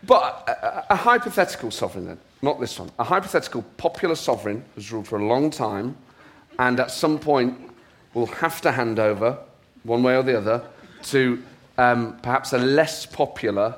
but 0.06 0.44
a, 0.48 0.94
a, 0.94 0.96
hypothetical 0.96 1.70
sovereign, 1.70 2.08
then, 2.08 2.20
not 2.42 2.60
this 2.60 2.80
one, 2.80 2.90
a 2.98 3.04
hypothetical 3.04 3.62
popular 3.78 4.16
sovereign 4.16 4.66
has 4.76 4.92
ruled 4.92 5.08
for 5.08 5.20
a 5.20 5.26
long 5.26 5.52
time 5.52 5.96
and 6.58 6.80
at 6.80 6.90
some 6.90 7.20
point 7.20 7.72
will 8.16 8.26
have 8.26 8.60
to 8.62 8.72
hand 8.72 8.98
over 8.98 9.38
one 9.84 10.02
way 10.02 10.16
or 10.16 10.24
the 10.24 10.38
other, 10.38 10.64
to 11.04 11.42
um, 11.78 12.18
perhaps 12.22 12.52
a 12.52 12.58
less 12.58 13.06
popular 13.06 13.76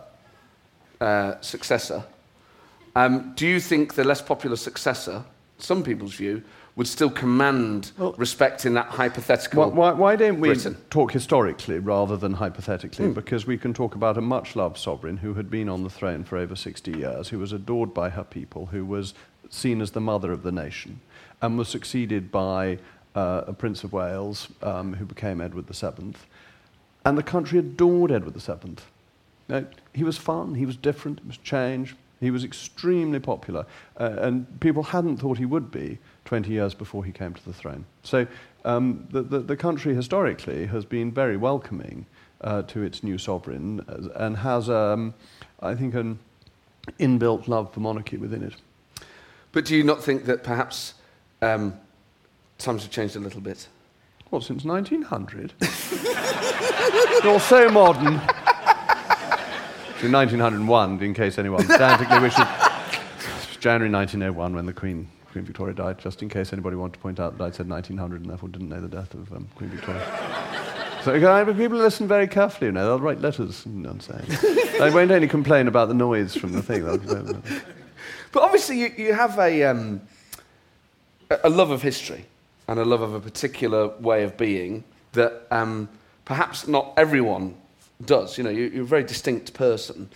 uh, 1.02 1.40
successor. 1.42 2.04
Um, 2.96 3.34
do 3.36 3.46
you 3.46 3.60
think 3.60 3.94
the 3.94 4.04
less 4.04 4.22
popular 4.22 4.56
successor, 4.56 5.24
some 5.60 5.84
people's 5.84 6.14
view, 6.16 6.44
would 6.76 6.88
still 6.88 7.10
command 7.10 7.92
well, 7.98 8.14
respect 8.14 8.66
in 8.66 8.74
that 8.76 8.88
hypothetical 8.88 9.70
why, 9.72 9.92
why 9.92 10.16
don't 10.16 10.40
we 10.40 10.50
Britain? 10.50 10.78
talk 10.90 11.12
historically 11.12 11.80
rather 11.80 12.16
than 12.16 12.34
hypothetically? 12.34 13.08
Mm. 13.08 13.14
Because 13.14 13.46
we 13.46 13.58
can 13.58 13.74
talk 13.74 13.96
about 13.96 14.18
a 14.18 14.22
much 14.22 14.56
loved 14.56 14.78
sovereign 14.78 15.18
who 15.18 15.34
had 15.34 15.50
been 15.50 15.68
on 15.68 15.84
the 15.84 15.90
throne 15.90 16.24
for 16.24 16.38
over 16.38 16.56
60 16.56 16.92
years, 16.98 17.30
who 17.30 17.40
was 17.40 17.52
adored 17.52 17.94
by 17.94 18.10
her 18.10 18.24
people, 18.24 18.68
who 18.68 18.86
was 18.86 19.14
seen 19.50 19.82
as 19.82 19.92
the 19.92 20.02
mother 20.02 20.32
of 20.32 20.44
the 20.44 20.52
nation, 20.52 21.02
and 21.42 21.58
was 21.58 21.68
succeeded 21.68 22.32
by 22.32 22.80
uh, 23.16 23.44
a 23.48 23.54
Prince 23.54 23.84
of 23.84 23.92
Wales 23.92 24.48
um, 24.62 24.94
who 24.94 25.06
became 25.06 25.42
Edward 25.42 25.68
VII. 25.68 26.14
And 27.04 27.18
the 27.18 27.24
country 27.24 27.60
adored 27.60 28.12
Edward 28.12 28.36
VII. 28.36 28.76
Now, 29.50 29.66
he 29.94 30.04
was 30.04 30.18
fun, 30.18 30.56
he 30.56 30.66
was 30.66 30.78
different, 30.78 31.20
it 31.20 31.28
was 31.28 31.38
change, 31.38 31.96
he 32.22 32.32
was 32.32 32.44
extremely 32.44 33.20
popular, 33.20 33.66
uh, 34.00 34.16
and 34.20 34.60
people 34.62 34.84
hadn't 34.84 35.18
thought 35.18 35.38
he 35.38 35.46
would 35.46 35.72
be 35.72 35.98
20 36.32 36.50
years 36.50 36.74
before 36.74 37.04
he 37.04 37.12
came 37.12 37.34
to 37.34 37.44
the 37.44 37.52
throne. 37.52 37.84
So 38.04 38.26
um, 38.64 39.06
the, 39.12 39.22
the, 39.22 39.40
the, 39.40 39.58
country 39.58 39.94
historically 39.94 40.66
has 40.68 40.86
been 40.86 41.12
very 41.12 41.36
welcoming 41.36 42.06
uh, 42.40 42.62
to 42.62 42.84
its 42.84 43.04
new 43.04 43.18
sovereign 43.18 43.84
and 44.16 44.38
has, 44.38 44.70
um, 44.70 45.14
I 45.60 45.76
think, 45.76 45.94
an 45.94 46.20
inbuilt 47.02 47.50
love 47.50 47.74
for 47.74 47.82
monarchy 47.82 48.16
within 48.16 48.44
it. 48.44 48.54
But 49.52 49.66
do 49.66 49.76
you 49.76 49.84
not 49.84 50.02
think 50.02 50.24
that 50.24 50.42
perhaps 50.42 50.94
um, 51.42 51.78
times 52.58 52.84
have 52.84 52.92
changed 52.92 53.18
a 53.18 53.20
little 53.20 53.42
bit. 53.42 53.68
Well, 54.30 54.40
since 54.40 54.64
1900? 54.64 55.54
You're 57.26 57.42
so 57.42 57.68
modern. 57.70 58.22
In 60.02 60.14
1901, 60.14 61.04
in 61.04 61.14
case 61.14 61.38
anyone 61.38 61.66
frantically 61.66 62.20
wishes. 62.20 62.46
January 63.60 63.92
1901 63.92 64.56
when 64.56 64.66
the 64.66 64.74
Queen, 64.74 65.10
Queen 65.32 65.46
Victoria 65.46 65.74
died, 65.74 65.98
just 65.98 66.22
in 66.22 66.30
case 66.30 66.52
anybody 66.52 66.76
wanted 66.76 66.94
to 66.94 67.00
point 67.00 67.20
out 67.20 67.38
that 67.38 67.44
I'd 67.44 67.56
said 67.56 67.70
1900 67.70 68.22
and 68.22 68.30
therefore 68.30 68.50
didn't 68.50 68.70
know 68.70 68.82
the 68.82 68.88
death 68.88 69.14
of 69.14 69.32
um, 69.32 69.48
Queen 69.56 69.70
Victoria. 69.70 70.06
so 71.04 71.54
people 71.54 71.78
listen 71.78 72.08
very 72.08 72.28
carefully, 72.28 72.68
you 72.68 72.72
know, 72.72 72.86
they'll 72.86 73.00
write 73.00 73.22
letters, 73.22 73.66
you 73.66 73.72
know 73.72 73.96
saying. 74.00 74.26
they 74.80 74.92
won't 74.92 75.12
only 75.12 75.28
complain 75.28 75.68
about 75.68 75.88
the 75.88 75.94
noise 75.94 76.36
from 76.36 76.52
the 76.52 76.62
thing. 76.62 76.84
but 78.32 78.44
obviously 78.44 78.80
you, 78.80 78.94
you 78.98 79.14
have 79.14 79.40
a, 79.40 79.64
um, 79.64 80.02
a 81.44 81.50
love 81.50 81.72
of 81.72 81.82
history 81.82 82.26
and 82.68 82.80
a 82.80 82.86
love 82.86 83.02
of 83.02 83.14
a 83.14 83.20
particular 83.20 83.88
way 84.00 84.24
of 84.24 84.38
being 84.38 84.84
that 85.14 85.48
um, 85.52 85.88
perhaps 86.26 86.68
not 86.68 86.94
everyone 86.98 87.56
does. 88.06 88.38
You 88.38 88.44
know, 88.44 88.50
you, 88.50 88.80
are 88.80 88.84
a 88.84 88.86
very 88.86 89.04
distinct 89.04 89.54
person. 89.54 90.10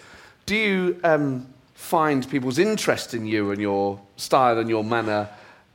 Do 0.45 0.55
you 0.55 0.99
um, 1.03 1.47
find 1.75 2.27
people's 2.29 2.57
interest 2.57 3.13
in 3.13 3.25
you 3.25 3.51
and 3.51 3.61
your 3.61 4.01
style 4.17 4.57
and 4.57 4.67
your 4.69 4.83
manner 4.83 5.29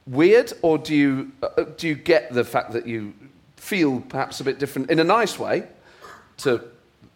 weird, 0.07 0.53
or 0.63 0.77
do 0.77 0.95
you, 0.95 1.33
uh, 1.43 1.47
uh 1.57 1.65
do 1.77 1.87
you 1.87 1.95
get 1.95 2.33
the 2.33 2.45
fact 2.45 2.73
that 2.73 2.87
you 2.87 3.15
feel 3.57 4.01
perhaps 4.01 4.41
a 4.41 4.45
bit 4.45 4.59
different 4.59 4.91
in 4.91 4.99
a 4.99 5.05
nice 5.05 5.39
way 5.39 5.69
to 6.39 6.61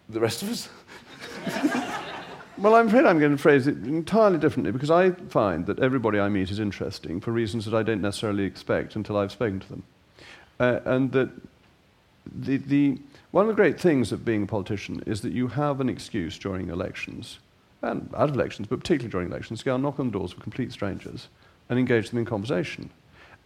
the 0.09 0.19
rest 0.19 0.43
of 0.43 0.49
us? 0.49 0.69
Well, 2.57 2.73
I'm 2.75 2.87
afraid 2.87 3.05
I'm 3.05 3.19
going 3.19 3.33
to 3.33 3.37
phrase 3.37 3.67
it 3.67 3.75
entirely 3.83 4.37
differently 4.37 4.71
because 4.71 4.89
I 4.89 5.11
find 5.11 5.65
that 5.65 5.79
everybody 5.79 6.21
I 6.21 6.29
meet 6.29 6.51
is 6.51 6.59
interesting 6.59 7.19
for 7.19 7.31
reasons 7.31 7.65
that 7.65 7.73
I 7.73 7.83
don't 7.83 8.01
necessarily 8.01 8.45
expect 8.45 8.95
until 8.95 9.17
I've 9.17 9.33
spoken 9.33 9.59
to 9.59 9.67
them. 9.67 9.83
Uh, 10.57 10.79
and 10.85 11.11
that 11.11 11.31
the, 12.33 12.55
the, 12.57 12.97
one 13.31 13.43
of 13.43 13.49
the 13.49 13.61
great 13.61 13.77
things 13.77 14.13
of 14.13 14.23
being 14.23 14.43
a 14.43 14.45
politician 14.45 15.03
is 15.05 15.19
that 15.21 15.33
you 15.33 15.49
have 15.49 15.81
an 15.81 15.89
excuse 15.89 16.39
during 16.39 16.69
elections, 16.69 17.39
and 17.85 18.09
out 18.15 18.29
of 18.29 18.35
elections, 18.35 18.67
but 18.67 18.79
particularly 18.79 19.11
during 19.11 19.29
elections, 19.29 19.63
go 19.63 19.75
and 19.75 19.83
knock 19.83 19.99
on 19.99 20.07
the 20.07 20.11
doors 20.11 20.33
of 20.33 20.39
complete 20.39 20.71
strangers 20.71 21.29
and 21.69 21.79
engage 21.79 22.09
them 22.09 22.19
in 22.19 22.25
conversation. 22.25 22.89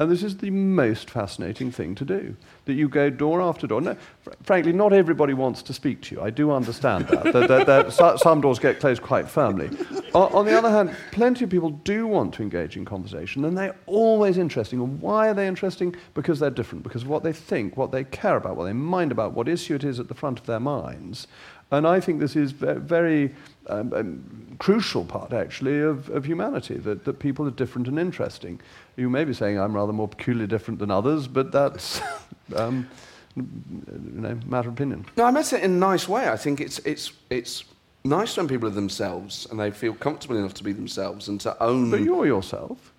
And 0.02 0.10
this 0.10 0.24
is 0.24 0.38
the 0.38 0.50
most 0.50 1.10
fascinating 1.10 1.74
thing 1.74 1.94
to 1.96 2.06
do. 2.06 2.34
That 2.64 2.76
you 2.76 2.88
go 2.88 3.10
door 3.10 3.42
after 3.42 3.68
door. 3.68 3.82
No, 3.82 3.98
fr- 4.22 4.30
frankly, 4.44 4.72
not 4.72 4.94
everybody 4.94 5.34
wants 5.34 5.62
to 5.64 5.74
speak 5.74 6.02
to 6.04 6.16
you. 6.16 6.22
I 6.22 6.30
do 6.30 6.52
understand 6.52 7.10
that. 7.10 7.34
that, 7.34 7.48
that, 7.50 7.68
that 7.68 7.92
so- 7.92 8.16
some 8.16 8.40
doors 8.40 8.60
get 8.60 8.80
closed 8.80 9.02
quite 9.02 9.30
firmly. 9.30 9.70
O- 10.14 10.28
on 10.30 10.46
the 10.46 10.58
other 10.58 10.70
hand, 10.70 10.96
plenty 11.12 11.44
of 11.44 11.50
people 11.50 11.72
do 11.72 12.08
want 12.08 12.34
to 12.36 12.42
engage 12.44 12.78
in 12.78 12.86
conversation, 12.86 13.44
and 13.44 13.58
they're 13.58 13.76
always 13.88 14.38
interesting. 14.38 14.80
And 14.80 15.02
why 15.02 15.28
are 15.28 15.34
they 15.34 15.50
interesting? 15.50 15.94
Because 16.14 16.40
they're 16.40 16.50
different, 16.50 16.86
because 16.86 17.02
of 17.02 17.10
what 17.10 17.24
they 17.24 17.34
think, 17.34 17.76
what 17.76 17.92
they 17.92 18.06
care 18.06 18.38
about, 18.38 18.56
what 18.56 18.66
they 18.66 18.74
mind 18.74 19.12
about, 19.12 19.34
what 19.34 19.50
issue 19.50 19.76
it 19.76 19.84
is 19.84 20.00
at 20.00 20.08
the 20.08 20.16
front 20.16 20.40
of 20.40 20.46
their 20.46 20.62
minds. 20.62 21.28
And 21.72 21.86
I 21.86 22.00
think 22.00 22.22
this 22.22 22.38
is 22.38 22.54
very 22.54 23.36
um, 23.70 23.94
um, 23.94 24.56
crucial 24.60 25.06
part, 25.06 25.34
actually, 25.34 25.80
of, 25.80 26.10
of 26.10 26.26
humanity, 26.26 26.76
that, 26.76 27.06
that 27.06 27.20
people 27.20 27.48
are 27.48 27.52
different 27.52 27.88
and 27.88 28.00
interesting. 28.00 28.60
You 28.98 29.10
may 29.10 29.24
be 29.24 29.34
saying 29.34 29.60
I'm 29.60 29.76
rather 29.76 29.94
more 29.94 30.08
peculiarly 30.08 30.48
different 30.48 30.80
than 30.80 30.92
others, 30.92 31.28
but 31.28 31.52
that's 31.52 32.02
um, 32.56 32.90
you 33.36 33.44
know, 33.86 34.40
matter 34.46 34.70
of 34.70 34.76
opinion. 34.76 35.06
No, 35.18 35.26
I 35.26 35.32
meant 35.32 35.54
it 35.54 35.64
in 35.64 35.72
a 35.72 35.78
nice 35.78 36.08
way. 36.08 36.30
I 36.30 36.38
think 36.38 36.60
it's, 36.60 36.80
it's, 36.80 37.12
it's 37.30 37.64
nice 38.04 38.36
when 38.38 38.48
people 38.48 38.68
are 38.68 38.72
themselves 38.72 39.48
and 39.50 39.60
they 39.60 39.72
feel 39.72 39.94
comfortable 39.94 40.38
enough 40.38 40.54
to 40.56 40.64
be 40.64 40.74
themselves 40.74 41.28
and 41.28 41.40
to 41.42 41.62
own. 41.62 41.92
But 41.92 42.02
you're 42.02 42.26
yourself. 42.26 42.94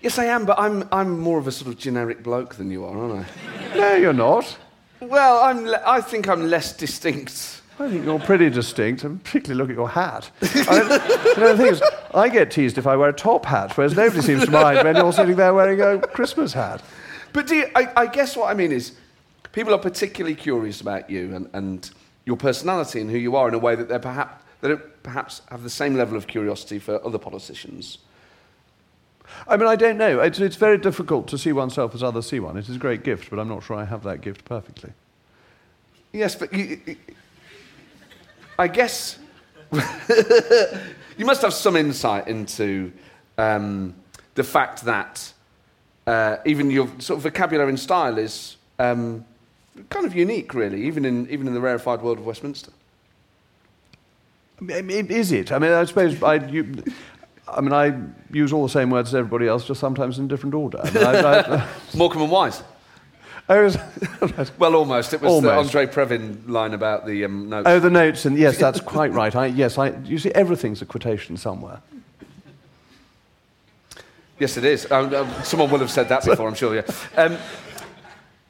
Yes, 0.00 0.18
I 0.18 0.26
am, 0.26 0.46
but 0.46 0.58
I'm, 0.58 0.88
I'm 0.92 1.18
more 1.18 1.38
of 1.38 1.46
a 1.46 1.52
sort 1.52 1.70
of 1.70 1.78
generic 1.78 2.22
bloke 2.22 2.54
than 2.54 2.70
you 2.70 2.84
are, 2.84 2.96
aren't 2.96 3.26
I? 3.26 3.76
No, 3.76 3.94
you're 3.96 4.12
not. 4.14 4.56
Well, 5.00 5.40
I'm 5.40 5.66
le- 5.66 5.82
I 5.86 6.00
think 6.00 6.28
I'm 6.28 6.48
less 6.48 6.74
distinct. 6.74 7.59
I 7.80 7.88
think 7.88 8.04
you're 8.04 8.18
pretty 8.18 8.50
distinct, 8.50 9.04
and 9.04 9.22
particularly 9.24 9.58
look 9.58 9.70
at 9.70 9.76
your 9.76 9.88
hat. 9.88 10.30
I, 10.42 10.82
you 11.36 11.40
know, 11.40 11.56
the 11.56 11.56
thing 11.56 11.66
is, 11.66 11.82
I 12.14 12.28
get 12.28 12.50
teased 12.50 12.76
if 12.76 12.86
I 12.86 12.94
wear 12.94 13.08
a 13.08 13.12
top 13.12 13.46
hat, 13.46 13.74
whereas 13.76 13.96
nobody 13.96 14.20
seems 14.20 14.44
to 14.44 14.50
mind 14.50 14.84
when 14.84 14.96
you're 14.96 15.12
sitting 15.12 15.36
there 15.36 15.54
wearing 15.54 15.80
a 15.80 15.98
Christmas 15.98 16.52
hat. 16.52 16.82
But 17.32 17.46
do 17.46 17.54
you, 17.56 17.70
I, 17.74 17.88
I 17.96 18.06
guess 18.06 18.36
what 18.36 18.50
I 18.50 18.54
mean 18.54 18.70
is, 18.70 18.92
people 19.52 19.72
are 19.72 19.78
particularly 19.78 20.34
curious 20.34 20.82
about 20.82 21.08
you 21.08 21.34
and, 21.34 21.48
and 21.54 21.90
your 22.26 22.36
personality 22.36 23.00
and 23.00 23.10
who 23.10 23.16
you 23.16 23.34
are 23.34 23.48
in 23.48 23.54
a 23.54 23.58
way 23.58 23.74
that 23.74 23.88
they 23.88 23.98
perhaps 23.98 24.44
they 24.60 24.68
don't 24.68 25.02
perhaps 25.02 25.40
have 25.50 25.62
the 25.62 25.70
same 25.70 25.94
level 25.94 26.18
of 26.18 26.26
curiosity 26.26 26.78
for 26.78 27.04
other 27.06 27.18
politicians. 27.18 27.98
I 29.48 29.56
mean, 29.56 29.68
I 29.68 29.76
don't 29.76 29.96
know. 29.96 30.20
It's, 30.20 30.38
it's 30.38 30.56
very 30.56 30.76
difficult 30.76 31.28
to 31.28 31.38
see 31.38 31.52
oneself 31.52 31.94
as 31.94 32.02
others 32.02 32.26
see 32.28 32.40
one. 32.40 32.58
It 32.58 32.68
is 32.68 32.76
a 32.76 32.78
great 32.78 33.04
gift, 33.04 33.30
but 33.30 33.38
I'm 33.38 33.48
not 33.48 33.62
sure 33.62 33.76
I 33.76 33.84
have 33.84 34.02
that 34.02 34.20
gift 34.20 34.44
perfectly. 34.44 34.92
Yes, 36.12 36.34
but 36.34 36.52
you- 36.52 36.78
I 38.60 38.68
guess 38.68 39.18
you 41.16 41.24
must 41.24 41.40
have 41.40 41.54
some 41.54 41.76
insight 41.76 42.28
into 42.28 42.92
um, 43.38 43.94
the 44.34 44.44
fact 44.44 44.84
that 44.84 45.32
uh, 46.06 46.36
even 46.44 46.70
your 46.70 46.86
sort 46.98 47.16
of 47.16 47.22
vocabulary 47.22 47.70
and 47.70 47.80
style 47.80 48.18
is 48.18 48.58
um, 48.78 49.24
kind 49.88 50.04
of 50.04 50.14
unique, 50.14 50.52
really, 50.52 50.82
even 50.82 51.06
in, 51.06 51.26
even 51.30 51.46
in 51.46 51.54
the 51.54 51.60
rarefied 51.60 52.02
world 52.02 52.18
of 52.18 52.26
Westminster. 52.26 52.70
I 54.60 54.82
mean, 54.82 55.06
Is 55.06 55.32
it? 55.32 55.52
I 55.52 55.58
mean, 55.58 55.72
I 55.72 55.86
suppose 55.86 56.22
I, 56.22 56.34
you, 56.34 56.84
I 57.48 57.62
mean, 57.62 57.72
I 57.72 57.98
use 58.30 58.52
all 58.52 58.62
the 58.62 58.68
same 58.68 58.90
words 58.90 59.08
as 59.08 59.14
everybody 59.14 59.48
else, 59.48 59.66
just 59.66 59.80
sometimes 59.80 60.18
in 60.18 60.28
different 60.28 60.54
order. 60.54 60.82
I 60.84 60.90
mean, 60.90 61.04
I, 61.04 61.40
I, 61.40 61.68
Morecambe 61.96 62.24
and 62.24 62.30
Wise. 62.30 62.62
I 63.50 63.62
was, 63.62 63.76
Well, 64.58 64.76
almost. 64.76 65.12
It 65.12 65.20
was 65.20 65.42
the 65.42 65.52
Andre 65.52 65.86
Previn 65.86 66.48
line 66.48 66.72
about 66.72 67.04
the 67.04 67.24
um, 67.24 67.48
notes. 67.48 67.66
oh, 67.68 67.80
the 67.80 67.90
notes, 67.90 68.24
and 68.24 68.38
yes, 68.38 68.56
that's 68.58 68.80
quite 68.80 69.12
right. 69.12 69.34
I, 69.34 69.46
yes, 69.46 69.76
I, 69.76 69.88
you 70.04 70.18
see, 70.18 70.30
everything's 70.30 70.82
a 70.82 70.86
quotation 70.86 71.36
somewhere. 71.36 71.80
Yes, 74.38 74.56
it 74.56 74.64
is. 74.64 74.90
Um, 74.92 75.12
um, 75.12 75.28
someone 75.42 75.68
will 75.68 75.80
have 75.80 75.90
said 75.90 76.08
that 76.10 76.24
before, 76.24 76.46
I'm 76.46 76.54
sure. 76.54 76.76
Yeah. 76.76 76.82
Um, 77.16 77.38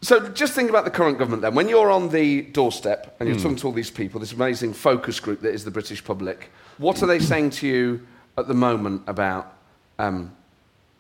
so, 0.03 0.29
just 0.29 0.53
think 0.53 0.69
about 0.69 0.85
the 0.85 0.91
current 0.91 1.19
government 1.19 1.41
then. 1.43 1.55
When 1.55 1.69
you're 1.71 1.91
on 1.91 2.11
the 2.11 2.43
doorstep 2.43 3.17
and 3.19 3.29
you're 3.29 3.39
talking 3.39 3.57
to 3.57 3.67
all 3.69 3.73
these 3.73 3.91
people, 3.91 4.21
this 4.21 4.33
amazing 4.33 4.75
focus 4.75 5.19
group 5.19 5.41
that 5.41 5.55
is 5.55 5.65
the 5.65 5.71
British 5.71 6.05
public, 6.05 6.51
what 6.77 7.03
are 7.03 7.07
they 7.07 7.19
saying 7.19 7.51
to 7.51 7.67
you 7.67 8.07
at 8.37 8.49
the 8.49 8.55
moment 8.55 9.03
about 9.07 9.55
um, 9.99 10.31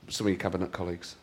some 0.08 0.26
of 0.26 0.32
your 0.32 0.40
cabinet 0.40 0.72
colleagues? 0.72 1.16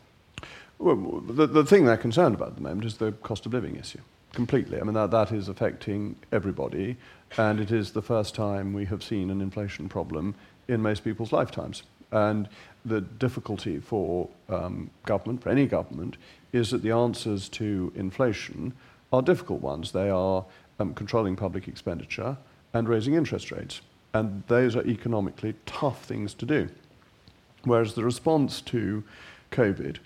Well, 0.80 1.22
the, 1.22 1.48
the 1.48 1.66
thing 1.66 1.86
they're 1.86 1.98
concerned 1.98 2.36
about 2.36 2.50
at 2.50 2.56
the 2.56 2.62
moment 2.62 2.86
is 2.86 2.98
the 2.98 3.12
cost 3.12 3.46
of 3.46 3.54
living 3.54 3.76
issue, 3.76 4.00
completely. 4.34 4.80
I 4.80 4.84
mean, 4.84 4.94
that, 4.94 5.12
that 5.12 5.32
is 5.32 5.50
affecting 5.50 6.16
everybody, 6.32 6.98
and 7.38 7.60
it 7.60 7.72
is 7.72 7.92
the 7.92 8.02
first 8.02 8.36
time 8.36 8.74
we 8.74 8.86
have 8.86 9.04
seen 9.04 9.30
an 9.32 9.42
inflation 9.42 9.90
problem 9.90 10.36
in 10.68 10.82
most 10.82 11.04
people's 11.04 11.32
lifetimes. 11.32 11.84
And 12.12 12.48
the 12.86 13.02
difficulty 13.02 13.80
for 13.80 14.30
um, 14.50 14.90
government, 15.06 15.42
for 15.42 15.50
any 15.50 15.66
government, 15.66 16.16
is 16.54 16.72
that 16.72 16.84
the 16.84 16.92
answers 16.92 17.50
to 17.50 17.92
inflation 17.96 18.74
are 19.12 19.22
difficult 19.22 19.62
ones. 19.62 19.92
They 19.92 20.10
are 20.10 20.46
um, 20.80 20.94
controlling 20.94 21.36
public 21.36 21.68
expenditure 21.68 22.38
and 22.74 22.88
raising 22.88 23.16
interest 23.16 23.52
rates. 23.52 23.82
And 24.14 24.44
those 24.48 24.76
are 24.76 24.86
economically 24.86 25.56
tough 25.66 26.06
things 26.06 26.34
to 26.36 26.46
do. 26.46 26.70
Whereas 27.64 27.96
the 27.96 28.04
response 28.04 28.62
to 28.62 29.04
COVID 29.52 29.98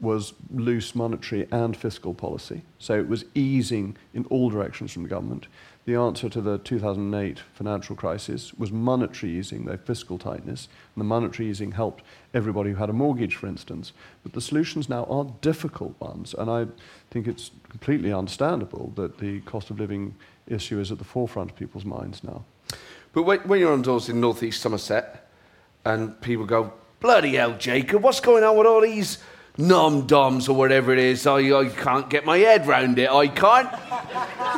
was 0.00 0.32
loose 0.50 0.94
monetary 0.94 1.46
and 1.52 1.76
fiscal 1.76 2.14
policy. 2.14 2.62
So 2.78 2.98
it 2.98 3.08
was 3.08 3.24
easing 3.34 3.96
in 4.14 4.24
all 4.26 4.50
directions 4.50 4.92
from 4.92 5.02
the 5.02 5.08
government. 5.08 5.46
The 5.84 5.94
answer 5.94 6.28
to 6.28 6.40
the 6.40 6.58
2008 6.58 7.40
financial 7.52 7.96
crisis 7.96 8.54
was 8.54 8.70
monetary 8.70 9.32
easing, 9.32 9.64
though 9.64 9.76
fiscal 9.76 10.18
tightness. 10.18 10.68
And 10.94 11.00
the 11.00 11.06
monetary 11.06 11.48
easing 11.48 11.72
helped 11.72 12.02
everybody 12.32 12.70
who 12.70 12.76
had 12.76 12.90
a 12.90 12.94
mortgage, 12.94 13.34
for 13.34 13.46
instance. 13.46 13.92
But 14.22 14.32
the 14.32 14.40
solutions 14.40 14.88
now 14.88 15.04
are 15.04 15.32
difficult 15.40 15.98
ones. 16.00 16.34
And 16.36 16.50
I 16.50 16.66
think 17.10 17.26
it's 17.26 17.50
completely 17.68 18.12
understandable 18.12 18.92
that 18.96 19.18
the 19.18 19.40
cost 19.40 19.70
of 19.70 19.80
living 19.80 20.14
issue 20.46 20.80
is 20.80 20.92
at 20.92 20.98
the 20.98 21.04
forefront 21.04 21.50
of 21.50 21.56
people's 21.56 21.84
minds 21.84 22.22
now. 22.22 22.44
But 23.12 23.24
when, 23.24 23.60
you're 23.60 23.72
on 23.72 23.82
doors 23.82 24.08
in 24.08 24.20
northeast 24.20 24.62
Somerset 24.62 25.28
and 25.84 26.20
people 26.20 26.44
go, 26.44 26.72
bloody 27.00 27.34
hell, 27.34 27.56
Jacob, 27.58 28.02
what's 28.02 28.20
going 28.20 28.44
on 28.44 28.56
with 28.56 28.66
all 28.66 28.82
these 28.82 29.18
non-doms 29.60 30.48
or 30.48 30.56
whatever 30.56 30.92
it 30.92 30.98
is? 30.98 31.26
I, 31.26 31.38
I 31.58 31.68
can't 31.68 32.08
get 32.08 32.24
my 32.24 32.38
head 32.38 32.66
round 32.66 32.98
it. 32.98 33.10
I 33.10 33.28
can't. 33.28 33.70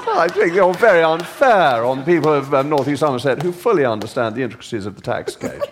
Well, 0.06 0.18
I 0.18 0.28
think 0.28 0.54
you're 0.54 0.74
very 0.74 1.02
unfair 1.02 1.84
on 1.84 2.04
people 2.04 2.32
of 2.32 2.52
um, 2.54 2.68
North 2.68 2.88
East 2.88 3.00
Somerset 3.00 3.42
who 3.42 3.52
fully 3.52 3.84
understand 3.84 4.34
the 4.34 4.42
intricacies 4.42 4.86
of 4.86 4.96
the 4.96 5.02
tax 5.02 5.36
code. 5.36 5.62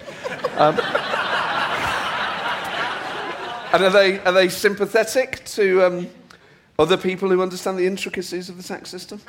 And 3.72 3.84
are 3.84 3.90
they, 3.90 4.18
are 4.20 4.32
they 4.32 4.48
sympathetic 4.48 5.44
to 5.44 5.84
um, 5.84 6.08
other 6.78 6.96
people 6.96 7.28
who 7.30 7.40
understand 7.40 7.78
the 7.78 7.86
intricacies 7.86 8.48
of 8.48 8.56
the 8.56 8.64
tax 8.64 8.90
system? 8.90 9.20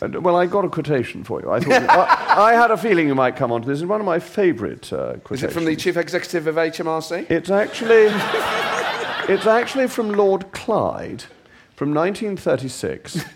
And, 0.00 0.24
well, 0.24 0.36
I 0.36 0.46
got 0.46 0.64
a 0.64 0.68
quotation 0.68 1.22
for 1.22 1.40
you. 1.40 1.50
I, 1.50 1.60
thought 1.60 1.88
I, 1.90 2.50
I 2.50 2.54
had 2.54 2.70
a 2.72 2.76
feeling 2.76 3.06
you 3.06 3.14
might 3.14 3.36
come 3.36 3.52
onto 3.52 3.68
this. 3.68 3.80
It's 3.80 3.88
one 3.88 4.00
of 4.00 4.06
my 4.06 4.18
favourite 4.18 4.92
uh, 4.92 5.14
Is 5.30 5.44
it 5.44 5.52
from 5.52 5.64
the 5.64 5.76
chief 5.76 5.96
executive 5.96 6.48
of 6.48 6.56
HMRC? 6.56 7.30
It's 7.30 7.50
actually, 7.50 8.06
it's 9.28 9.46
actually 9.46 9.88
from 9.88 10.12
Lord 10.12 10.52
Clyde 10.52 11.24
from 11.74 11.94
1936. 11.94 13.24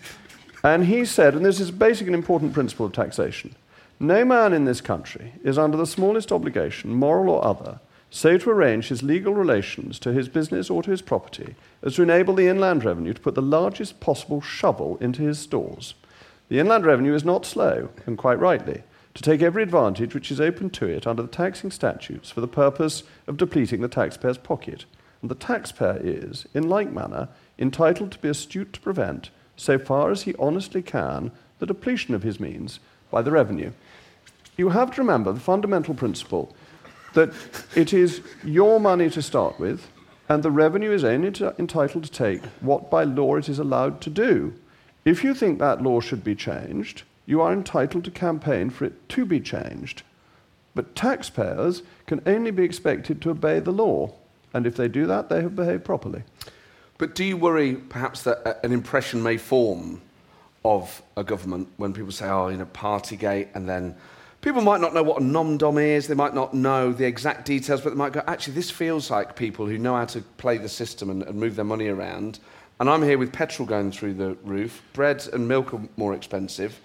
And 0.63 0.85
he 0.85 1.05
said, 1.05 1.33
and 1.33 1.43
this 1.43 1.59
is 1.59 1.69
a 1.69 1.73
basic 1.73 2.05
and 2.05 2.15
important 2.15 2.53
principle 2.53 2.85
of 2.85 2.91
taxation 2.91 3.55
no 4.01 4.25
man 4.25 4.51
in 4.51 4.65
this 4.65 4.81
country 4.81 5.33
is 5.43 5.59
under 5.59 5.77
the 5.77 5.85
smallest 5.85 6.31
obligation, 6.31 6.91
moral 6.91 7.29
or 7.29 7.45
other, 7.45 7.79
so 8.09 8.35
to 8.35 8.49
arrange 8.49 8.87
his 8.87 9.03
legal 9.03 9.35
relations 9.35 9.99
to 9.99 10.11
his 10.11 10.27
business 10.27 10.71
or 10.71 10.81
to 10.81 10.89
his 10.89 11.03
property 11.03 11.55
as 11.83 11.95
to 11.95 12.01
enable 12.01 12.33
the 12.33 12.47
inland 12.47 12.83
revenue 12.83 13.13
to 13.13 13.21
put 13.21 13.35
the 13.35 13.41
largest 13.43 13.99
possible 13.99 14.41
shovel 14.41 14.97
into 14.99 15.21
his 15.21 15.37
stores. 15.37 15.93
The 16.49 16.57
inland 16.57 16.83
revenue 16.83 17.13
is 17.13 17.23
not 17.23 17.45
slow, 17.45 17.89
and 18.07 18.17
quite 18.17 18.39
rightly, 18.39 18.81
to 19.13 19.21
take 19.21 19.43
every 19.43 19.61
advantage 19.61 20.15
which 20.15 20.31
is 20.31 20.41
open 20.41 20.71
to 20.71 20.87
it 20.87 21.05
under 21.05 21.21
the 21.21 21.27
taxing 21.27 21.69
statutes 21.69 22.31
for 22.31 22.41
the 22.41 22.47
purpose 22.47 23.03
of 23.27 23.37
depleting 23.37 23.81
the 23.81 23.87
taxpayer's 23.87 24.39
pocket. 24.39 24.85
And 25.21 25.29
the 25.29 25.35
taxpayer 25.35 25.99
is, 26.03 26.47
in 26.53 26.67
like 26.67 26.91
manner, 26.91 27.29
entitled 27.59 28.11
to 28.11 28.19
be 28.19 28.29
astute 28.29 28.73
to 28.73 28.79
prevent, 28.79 29.29
so 29.55 29.77
far 29.77 30.11
as 30.11 30.23
he 30.23 30.33
honestly 30.39 30.81
can, 30.81 31.31
the 31.59 31.65
depletion 31.65 32.15
of 32.15 32.23
his 32.23 32.39
means 32.39 32.79
by 33.11 33.21
the 33.21 33.31
revenue. 33.31 33.71
You 34.57 34.69
have 34.69 34.91
to 34.95 35.01
remember 35.01 35.31
the 35.31 35.39
fundamental 35.39 35.93
principle 35.93 36.55
that 37.13 37.31
it 37.75 37.93
is 37.93 38.21
your 38.43 38.79
money 38.79 39.09
to 39.09 39.21
start 39.21 39.59
with, 39.59 39.87
and 40.29 40.41
the 40.41 40.51
revenue 40.51 40.91
is 40.91 41.03
only 41.03 41.31
to, 41.31 41.53
entitled 41.59 42.05
to 42.05 42.11
take 42.11 42.43
what 42.61 42.89
by 42.89 43.03
law 43.03 43.35
it 43.35 43.49
is 43.49 43.59
allowed 43.59 44.01
to 44.01 44.09
do. 44.09 44.53
If 45.03 45.23
you 45.23 45.33
think 45.33 45.59
that 45.59 45.81
law 45.81 45.99
should 45.99 46.23
be 46.23 46.35
changed, 46.35 47.03
you 47.25 47.41
are 47.41 47.53
entitled 47.53 48.05
to 48.05 48.11
campaign 48.11 48.69
for 48.69 48.85
it 48.85 49.09
to 49.09 49.25
be 49.25 49.39
changed. 49.39 50.03
But 50.73 50.95
taxpayers 50.95 51.83
can 52.07 52.21
only 52.25 52.51
be 52.51 52.63
expected 52.63 53.21
to 53.21 53.31
obey 53.31 53.59
the 53.59 53.71
law, 53.71 54.13
and 54.53 54.67
if 54.67 54.75
they 54.75 54.87
do 54.87 55.07
that, 55.07 55.29
they 55.29 55.41
have 55.41 55.55
behaved 55.55 55.85
properly. 55.85 56.23
But 56.97 57.15
do 57.15 57.23
you 57.23 57.37
worry 57.37 57.75
perhaps 57.75 58.23
that 58.23 58.59
an 58.63 58.71
impression 58.71 59.23
may 59.23 59.37
form 59.37 60.01
of 60.63 61.01
a 61.17 61.23
government 61.23 61.67
when 61.77 61.93
people 61.93 62.11
say, 62.11 62.29
oh, 62.29 62.49
you 62.49 62.57
know, 62.57 62.65
Partygate 62.65 63.47
and 63.55 63.67
then 63.67 63.95
people 64.41 64.61
might 64.61 64.81
not 64.81 64.93
know 64.93 65.03
what 65.03 65.21
a 65.21 65.23
non-dom 65.23 65.77
is, 65.77 66.07
they 66.07 66.13
might 66.13 66.35
not 66.35 66.53
know 66.53 66.91
the 66.91 67.05
exact 67.05 67.45
details, 67.45 67.81
but 67.81 67.91
they 67.91 67.95
might 67.95 68.13
go, 68.13 68.21
actually, 68.27 68.53
this 68.53 68.69
feels 68.69 69.09
like 69.09 69.35
people 69.35 69.65
who 69.65 69.77
know 69.77 69.95
how 69.95 70.05
to 70.05 70.21
play 70.37 70.57
the 70.57 70.69
system 70.69 71.09
and, 71.09 71.23
and 71.23 71.39
move 71.39 71.55
their 71.55 71.65
money 71.65 71.87
around. 71.87 72.39
And 72.79 72.89
I'm 72.89 73.03
here 73.03 73.17
with 73.17 73.31
petrol 73.31 73.67
going 73.67 73.91
through 73.91 74.15
the 74.15 74.35
roof, 74.43 74.81
bread 74.93 75.27
and 75.33 75.47
milk 75.47 75.73
are 75.73 75.81
more 75.97 76.13
expensive. 76.13 76.79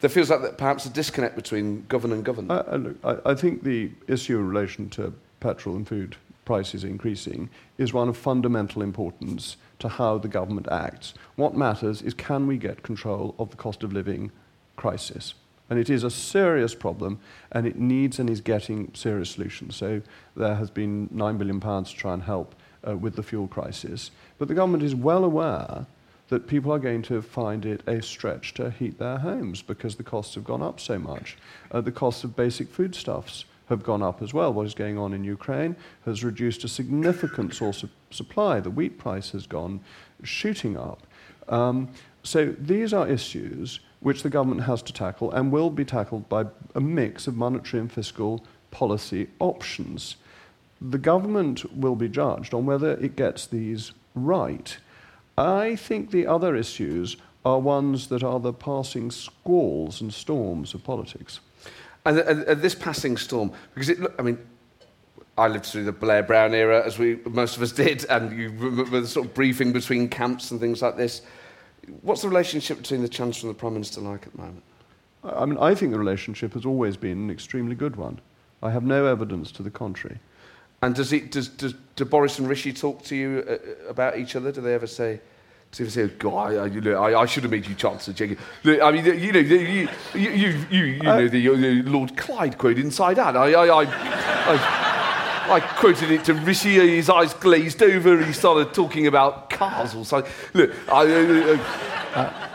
There 0.00 0.10
feels 0.10 0.30
like 0.30 0.42
that 0.42 0.58
perhaps 0.58 0.86
a 0.86 0.90
disconnect 0.90 1.34
between 1.34 1.84
govern 1.88 2.12
and 2.12 2.24
govern. 2.24 2.50
I, 2.50 2.54
uh, 2.54 2.62
I, 2.62 2.70
uh, 2.70 2.76
look, 2.76 2.96
I, 3.04 3.30
I 3.30 3.34
think 3.34 3.64
the 3.64 3.90
issue 4.06 4.38
in 4.38 4.48
relation 4.48 4.88
to 4.90 5.12
petrol 5.40 5.76
and 5.76 5.88
food 5.88 6.16
prices 6.48 6.82
increasing 6.82 7.50
is 7.76 7.92
one 7.92 8.08
of 8.08 8.16
fundamental 8.16 8.80
importance 8.80 9.58
to 9.78 9.86
how 9.86 10.16
the 10.16 10.28
government 10.28 10.66
acts. 10.70 11.12
What 11.36 11.54
matters 11.54 12.00
is 12.00 12.14
can 12.14 12.46
we 12.46 12.56
get 12.56 12.82
control 12.82 13.34
of 13.38 13.50
the 13.50 13.56
cost 13.56 13.82
of 13.82 13.92
living 13.92 14.32
crisis? 14.74 15.34
And 15.68 15.78
it 15.78 15.90
is 15.90 16.04
a 16.04 16.10
serious 16.10 16.74
problem, 16.74 17.20
and 17.52 17.66
it 17.66 17.78
needs 17.78 18.18
and 18.18 18.30
is 18.30 18.40
getting 18.40 18.90
serious 18.94 19.28
solutions. 19.28 19.76
So 19.76 20.00
there 20.34 20.54
has 20.54 20.70
been 20.70 21.10
£9 21.10 21.36
billion 21.36 21.60
to 21.60 21.94
try 21.94 22.14
and 22.14 22.22
help 22.22 22.54
uh, 22.82 22.96
with 22.96 23.16
the 23.16 23.22
fuel 23.22 23.46
crisis. 23.46 24.10
But 24.38 24.48
the 24.48 24.54
government 24.54 24.82
is 24.82 24.94
well 24.94 25.24
aware 25.24 25.84
that 26.28 26.46
people 26.46 26.72
are 26.72 26.78
going 26.78 27.02
to 27.02 27.20
find 27.20 27.66
it 27.66 27.82
a 27.86 28.00
stretch 28.00 28.54
to 28.54 28.70
heat 28.70 28.98
their 28.98 29.18
homes 29.18 29.60
because 29.60 29.96
the 29.96 30.02
costs 30.02 30.34
have 30.34 30.44
gone 30.44 30.62
up 30.62 30.80
so 30.80 30.98
much. 30.98 31.36
Uh, 31.70 31.82
the 31.82 31.92
cost 31.92 32.24
of 32.24 32.34
basic 32.34 32.70
foodstuffs 32.70 33.44
have 33.68 33.82
gone 33.82 34.02
up 34.02 34.22
as 34.22 34.32
well. 34.32 34.52
What 34.52 34.66
is 34.66 34.74
going 34.74 34.98
on 34.98 35.12
in 35.12 35.24
Ukraine 35.24 35.76
has 36.04 36.24
reduced 36.24 36.64
a 36.64 36.68
significant 36.68 37.54
source 37.54 37.82
of 37.82 37.90
supply. 38.10 38.60
The 38.60 38.70
wheat 38.70 38.98
price 38.98 39.30
has 39.32 39.46
gone 39.46 39.80
shooting 40.22 40.76
up. 40.76 41.06
Um, 41.48 41.88
so 42.22 42.54
these 42.58 42.92
are 42.92 43.08
issues 43.08 43.80
which 44.00 44.22
the 44.22 44.30
government 44.30 44.62
has 44.62 44.82
to 44.82 44.92
tackle 44.92 45.32
and 45.32 45.50
will 45.50 45.70
be 45.70 45.84
tackled 45.84 46.28
by 46.28 46.46
a 46.74 46.80
mix 46.80 47.26
of 47.26 47.36
monetary 47.36 47.80
and 47.80 47.90
fiscal 47.90 48.44
policy 48.70 49.28
options. 49.38 50.16
The 50.80 50.98
government 50.98 51.76
will 51.76 51.96
be 51.96 52.08
judged 52.08 52.54
on 52.54 52.66
whether 52.66 52.92
it 52.92 53.16
gets 53.16 53.46
these 53.46 53.92
right. 54.14 54.76
I 55.36 55.76
think 55.76 56.10
the 56.10 56.26
other 56.26 56.54
issues 56.54 57.16
are 57.44 57.58
ones 57.58 58.08
that 58.08 58.22
are 58.22 58.40
the 58.40 58.52
passing 58.52 59.10
squalls 59.10 60.00
and 60.00 60.12
storms 60.12 60.74
of 60.74 60.84
politics. 60.84 61.40
And, 62.08 62.20
and, 62.20 62.42
and 62.44 62.62
this 62.62 62.74
passing 62.74 63.18
storm, 63.18 63.52
because 63.74 63.90
it, 63.90 63.98
I 64.18 64.22
mean, 64.22 64.38
I 65.36 65.46
lived 65.46 65.66
through 65.66 65.84
the 65.84 65.92
Blair 65.92 66.22
Brown 66.22 66.54
era, 66.54 66.82
as 66.84 66.98
we 66.98 67.16
most 67.26 67.58
of 67.58 67.62
us 67.62 67.70
did, 67.70 68.06
and 68.06 68.32
you 68.36 68.48
remember 68.48 69.02
the 69.02 69.06
sort 69.06 69.26
of 69.26 69.34
briefing 69.34 69.74
between 69.74 70.08
camps 70.08 70.50
and 70.50 70.58
things 70.58 70.80
like 70.80 70.96
this. 70.96 71.20
What's 72.00 72.22
the 72.22 72.28
relationship 72.28 72.78
between 72.78 73.02
the 73.02 73.10
Chancellor 73.10 73.50
and 73.50 73.56
the 73.56 73.60
Prime 73.60 73.74
Minister 73.74 74.00
like 74.00 74.26
at 74.26 74.32
the 74.32 74.38
moment? 74.38 74.62
I 75.22 75.44
mean, 75.44 75.58
I 75.58 75.74
think 75.74 75.92
the 75.92 75.98
relationship 75.98 76.54
has 76.54 76.64
always 76.64 76.96
been 76.96 77.18
an 77.18 77.30
extremely 77.30 77.74
good 77.74 77.96
one. 77.96 78.20
I 78.62 78.70
have 78.70 78.84
no 78.84 79.04
evidence 79.04 79.52
to 79.52 79.62
the 79.62 79.70
contrary. 79.70 80.18
And 80.80 80.94
does, 80.94 81.10
he, 81.10 81.20
does, 81.20 81.48
does 81.48 81.74
do 81.94 82.06
Boris 82.06 82.38
and 82.38 82.48
Rishi 82.48 82.72
talk 82.72 83.02
to 83.04 83.16
you 83.16 83.44
uh, 83.46 83.52
uh 83.52 83.90
about 83.90 84.16
each 84.18 84.34
other? 84.34 84.50
Do 84.50 84.62
they 84.62 84.72
ever 84.72 84.86
say, 84.86 85.20
do 85.72 85.84
they 85.84 86.02
ever 86.02 86.10
say, 86.10 86.14
God, 86.18 86.54
I, 86.54 86.66
you 86.66 86.80
know, 86.80 87.02
I, 87.02 87.20
I 87.20 87.26
should 87.26 87.42
have 87.42 87.52
made 87.52 87.66
you 87.66 87.74
Chancellor, 87.74 88.14
Jacob? 88.14 88.38
I 88.64 88.90
mean, 88.90 89.04
you 89.04 89.32
know, 89.32 89.38
you, 89.38 89.58
you, 89.58 89.88
you, 90.14 90.64
you, 90.70 90.84
you 90.84 91.02
know 91.02 91.28
the, 91.28 91.48
the 91.48 91.82
Lord 91.82 92.16
Clyde 92.16 92.56
quote 92.56 92.78
inside 92.78 93.18
out. 93.18 93.36
I, 93.36 93.52
I, 93.52 93.82
I, 93.82 93.86
I, 93.86 95.54
I 95.56 95.60
quoted 95.60 96.10
it 96.10 96.24
to 96.24 96.34
Rishi, 96.34 96.96
his 96.96 97.10
eyes 97.10 97.34
glazed 97.34 97.82
over, 97.82 98.22
he 98.24 98.32
started 98.32 98.72
talking 98.72 99.06
about 99.06 99.50
cars 99.50 99.94
or 99.94 100.04
something. 100.04 100.32
Look, 100.54 100.72
I, 100.90 101.06
uh, 101.06 101.58
uh, 102.14 102.48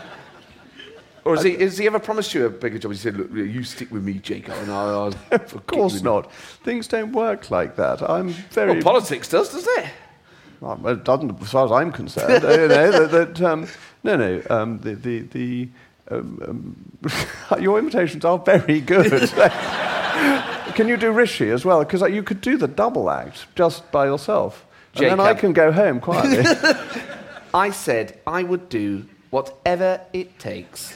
or 1.26 1.36
has 1.36 1.43
he, 1.43 1.55
has 1.57 1.78
he 1.78 1.86
ever 1.86 1.99
promised 1.99 2.34
you 2.34 2.47
a 2.47 2.49
bigger 2.49 2.80
job? 2.80 2.91
He 2.91 2.97
said, 2.97 3.16
look, 3.16 3.32
you 3.32 3.64
stick 3.64 3.91
with 3.91 4.03
me, 4.03 4.14
Jacob, 4.14 4.55
and 4.55 4.72
I'll... 4.72 5.14
of 5.32 5.68
course 5.68 6.01
not. 6.01 6.32
Things 6.64 6.88
don't 6.88 7.14
work 7.14 7.51
like 7.51 7.76
that. 7.78 8.01
I'm 8.01 8.30
very... 8.30 8.74
Well, 8.74 8.82
politics 8.82 9.30
does, 9.30 9.49
does 9.49 9.68
it? 9.68 9.86
Well, 10.64 10.93
it 10.93 11.03
doesn't, 11.03 11.41
as 11.41 11.51
far 11.51 11.66
as 11.66 11.72
I'm 11.72 11.91
concerned. 11.91 12.41
you 12.43 12.68
know, 12.68 13.07
that, 13.07 13.11
that, 13.11 13.41
um, 13.41 13.68
no, 14.03 14.16
no, 14.16 14.41
um, 14.49 14.80
the... 14.80 14.95
the, 14.95 15.20
the 15.22 15.70
um, 16.09 16.39
um 16.47 17.59
your 17.61 17.78
imitations 17.80 18.24
are 18.26 18.38
very 18.39 18.80
good. 18.80 19.30
can 20.76 20.88
you 20.88 20.97
do 20.97 21.11
Rishi 21.11 21.49
as 21.49 21.66
well? 21.66 21.80
Because 21.84 22.01
you 22.11 22.24
could 22.24 22.41
do 22.41 22.57
the 22.57 22.68
double 22.68 23.09
act 23.09 23.45
just 23.55 23.89
by 23.91 24.05
yourself. 24.05 24.66
And 24.95 25.05
then 25.05 25.20
I 25.20 25.34
can 25.34 25.53
go 25.53 25.72
home 25.72 25.99
quietly. 25.99 26.45
I 27.53 27.72
said 27.72 28.20
I 28.26 28.43
would 28.43 28.70
do 28.70 29.05
whatever 29.32 30.01
it 30.14 30.39
takes. 30.39 30.95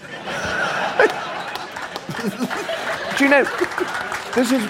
Do 3.17 3.23
you 3.23 3.29
know, 3.29 3.43
this 4.35 4.51
is, 4.51 4.63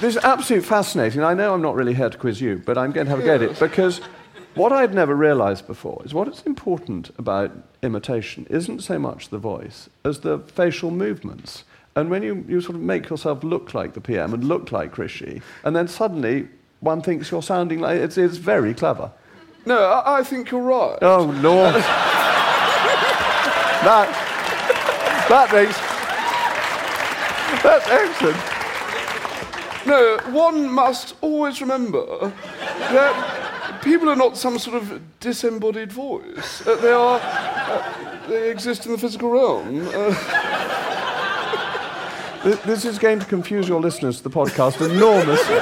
this 0.00 0.16
is 0.16 0.18
absolutely 0.18 0.68
fascinating. 0.68 1.22
I 1.22 1.34
know 1.34 1.52
I'm 1.54 1.62
not 1.62 1.74
really 1.74 1.94
here 1.94 2.08
to 2.08 2.16
quiz 2.16 2.40
you, 2.40 2.62
but 2.64 2.78
I'm 2.78 2.92
going 2.92 3.06
to 3.06 3.10
have 3.10 3.20
a 3.20 3.24
go 3.24 3.34
at 3.34 3.42
it 3.42 3.58
because 3.58 4.00
what 4.54 4.72
I'd 4.72 4.94
never 4.94 5.14
realized 5.14 5.66
before 5.66 6.02
is 6.04 6.12
what 6.12 6.28
is 6.28 6.42
important 6.42 7.10
about 7.18 7.52
imitation 7.82 8.46
isn't 8.50 8.82
so 8.82 8.98
much 8.98 9.30
the 9.30 9.38
voice 9.38 9.88
as 10.04 10.20
the 10.20 10.38
facial 10.40 10.90
movements. 10.90 11.64
And 11.94 12.10
when 12.10 12.22
you, 12.22 12.44
you 12.48 12.60
sort 12.60 12.76
of 12.76 12.82
make 12.82 13.08
yourself 13.08 13.42
look 13.44 13.74
like 13.74 13.94
the 13.94 14.00
PM 14.00 14.32
and 14.34 14.44
look 14.44 14.72
like 14.72 14.96
Rishi, 14.98 15.42
and 15.64 15.76
then 15.76 15.88
suddenly 15.88 16.48
one 16.80 17.02
thinks 17.02 17.30
you're 17.30 17.42
sounding 17.42 17.80
like 17.80 17.98
it's, 17.98 18.18
it's 18.18 18.36
very 18.38 18.74
clever. 18.74 19.10
No, 19.64 19.78
I, 19.78 20.18
I 20.18 20.22
think 20.24 20.50
you're 20.50 20.60
right. 20.60 20.98
Oh, 21.02 21.24
Lord. 21.40 21.74
that, 23.84 24.08
that 25.28 25.52
makes. 25.52 25.78
That's 27.62 27.88
excellent. 27.88 28.36
No, 29.86 30.18
one 30.32 30.70
must 30.70 31.14
always 31.20 31.60
remember 31.60 32.32
that 32.90 33.51
people 33.82 34.08
are 34.08 34.16
not 34.16 34.36
some 34.36 34.58
sort 34.58 34.76
of 34.76 35.00
disembodied 35.20 35.92
voice. 35.92 36.66
Uh, 36.66 36.76
they 36.76 36.92
are. 36.92 37.20
Uh, 37.22 38.28
they 38.28 38.50
exist 38.50 38.86
in 38.86 38.92
the 38.92 38.98
physical 38.98 39.30
realm. 39.30 39.88
Uh, 39.88 40.14
this 42.64 42.84
is 42.84 42.98
going 42.98 43.18
to 43.18 43.26
confuse 43.26 43.68
your 43.68 43.80
listeners 43.80 44.18
to 44.18 44.24
the 44.24 44.30
podcast 44.30 44.80
enormously. 44.80 45.58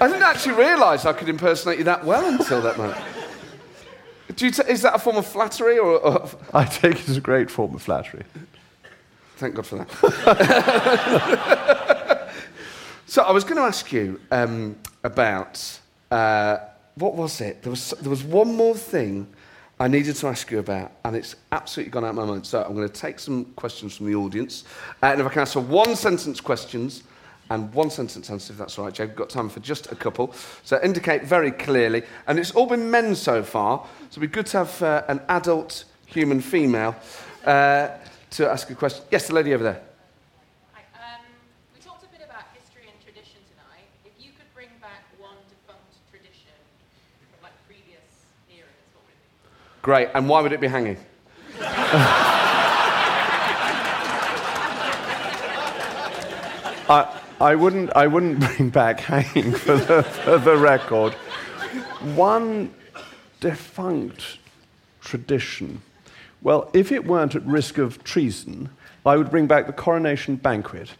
I 0.00 0.08
didn't 0.08 0.22
actually 0.22 0.54
realise 0.54 1.04
I 1.04 1.12
could 1.12 1.28
impersonate 1.28 1.78
you 1.78 1.84
that 1.84 2.04
well 2.04 2.26
until 2.26 2.60
that 2.62 2.76
moment. 2.76 3.00
T- 4.34 4.46
is 4.46 4.82
that 4.82 4.94
a 4.94 4.98
form 4.98 5.16
of 5.16 5.26
flattery 5.26 5.78
or, 5.78 5.98
or? 5.98 6.28
I 6.54 6.64
take 6.64 7.00
it 7.00 7.08
as 7.08 7.16
a 7.16 7.20
great 7.20 7.50
form 7.50 7.74
of 7.74 7.82
flattery. 7.82 8.24
Thank 9.36 9.54
God 9.54 9.66
for 9.66 9.78
that. 9.78 9.88
so 13.06 13.22
I 13.22 13.30
was 13.32 13.44
going 13.44 13.56
to 13.56 13.62
ask 13.62 13.92
you 13.92 14.20
um, 14.30 14.76
about 15.04 15.80
uh, 16.10 16.58
what 16.96 17.14
was 17.14 17.40
it? 17.40 17.62
There 17.62 17.70
was 17.70 17.90
there 18.00 18.10
was 18.10 18.22
one 18.22 18.54
more 18.54 18.74
thing 18.74 19.26
I 19.80 19.88
needed 19.88 20.16
to 20.16 20.28
ask 20.28 20.50
you 20.50 20.58
about, 20.58 20.92
and 21.04 21.16
it's 21.16 21.36
absolutely 21.50 21.90
gone 21.90 22.04
out 22.04 22.10
of 22.10 22.16
my 22.16 22.24
mind. 22.24 22.46
So 22.46 22.62
I'm 22.62 22.74
going 22.74 22.88
to 22.88 23.00
take 23.00 23.18
some 23.18 23.46
questions 23.56 23.96
from 23.96 24.06
the 24.06 24.14
audience, 24.14 24.64
uh, 25.02 25.06
and 25.06 25.20
if 25.20 25.26
I 25.26 25.30
can 25.30 25.42
ask 25.42 25.54
for 25.54 25.60
one 25.60 25.96
sentence 25.96 26.40
questions 26.40 27.02
and 27.50 27.72
one 27.74 27.90
sentence 27.90 28.30
answer, 28.30 28.52
if 28.52 28.58
that's 28.58 28.78
all 28.78 28.86
right, 28.86 28.94
Jake. 28.94 29.08
We've 29.08 29.16
got 29.16 29.28
time 29.28 29.50
for 29.50 29.60
just 29.60 29.92
a 29.92 29.94
couple. 29.94 30.34
So 30.62 30.80
indicate 30.82 31.24
very 31.24 31.50
clearly. 31.50 32.02
And 32.26 32.38
it's 32.38 32.52
all 32.52 32.66
been 32.66 32.90
men 32.90 33.14
so 33.14 33.42
far, 33.42 33.84
so 34.10 34.20
it'd 34.20 34.20
be 34.22 34.26
good 34.28 34.46
to 34.46 34.58
have 34.58 34.82
uh, 34.82 35.02
an 35.08 35.20
adult 35.28 35.84
human 36.06 36.40
female 36.40 36.94
uh, 37.44 37.88
to 38.30 38.50
ask 38.50 38.70
a 38.70 38.74
question. 38.74 39.04
Yes, 39.10 39.26
the 39.28 39.34
lady 39.34 39.52
over 39.52 39.64
there. 39.64 39.82
Hi. 40.72 40.82
Um, 40.94 41.20
we 41.74 41.80
talked 41.80 42.04
a 42.04 42.08
bit 42.08 42.24
about 42.24 42.44
history 42.56 42.88
and 42.88 42.96
tradition 43.04 43.40
tonight. 43.50 43.84
If 44.06 44.12
you 44.24 44.30
could 44.32 44.48
bring 44.54 44.68
back 44.80 45.04
one 45.18 45.36
defunct 45.50 45.92
tradition 46.08 46.56
from 47.28 47.42
like 47.42 47.56
previous 47.68 48.32
eras, 48.48 48.80
what 48.94 49.04
would 49.04 49.12
it 49.12 49.20
be? 49.20 49.28
Great. 49.82 50.08
And 50.14 50.28
why 50.28 50.40
would 50.40 50.52
it 50.52 50.60
be 50.60 50.68
hanging? 50.68 50.96
I, 56.88 57.20
I 57.40 57.54
wouldn't, 57.54 57.90
I 57.96 58.06
wouldn't 58.06 58.38
bring 58.40 58.70
back 58.70 59.00
hanging 59.00 59.52
for 59.52 59.76
the, 59.76 60.02
for 60.02 60.38
the 60.38 60.56
record. 60.56 61.14
One 62.14 62.72
defunct 63.40 64.38
tradition. 65.00 65.82
Well, 66.42 66.70
if 66.72 66.92
it 66.92 67.04
weren't 67.04 67.34
at 67.34 67.44
risk 67.44 67.78
of 67.78 68.04
treason, 68.04 68.70
I 69.04 69.16
would 69.16 69.30
bring 69.30 69.46
back 69.48 69.66
the 69.66 69.72
coronation 69.72 70.36
banquet, 70.36 70.90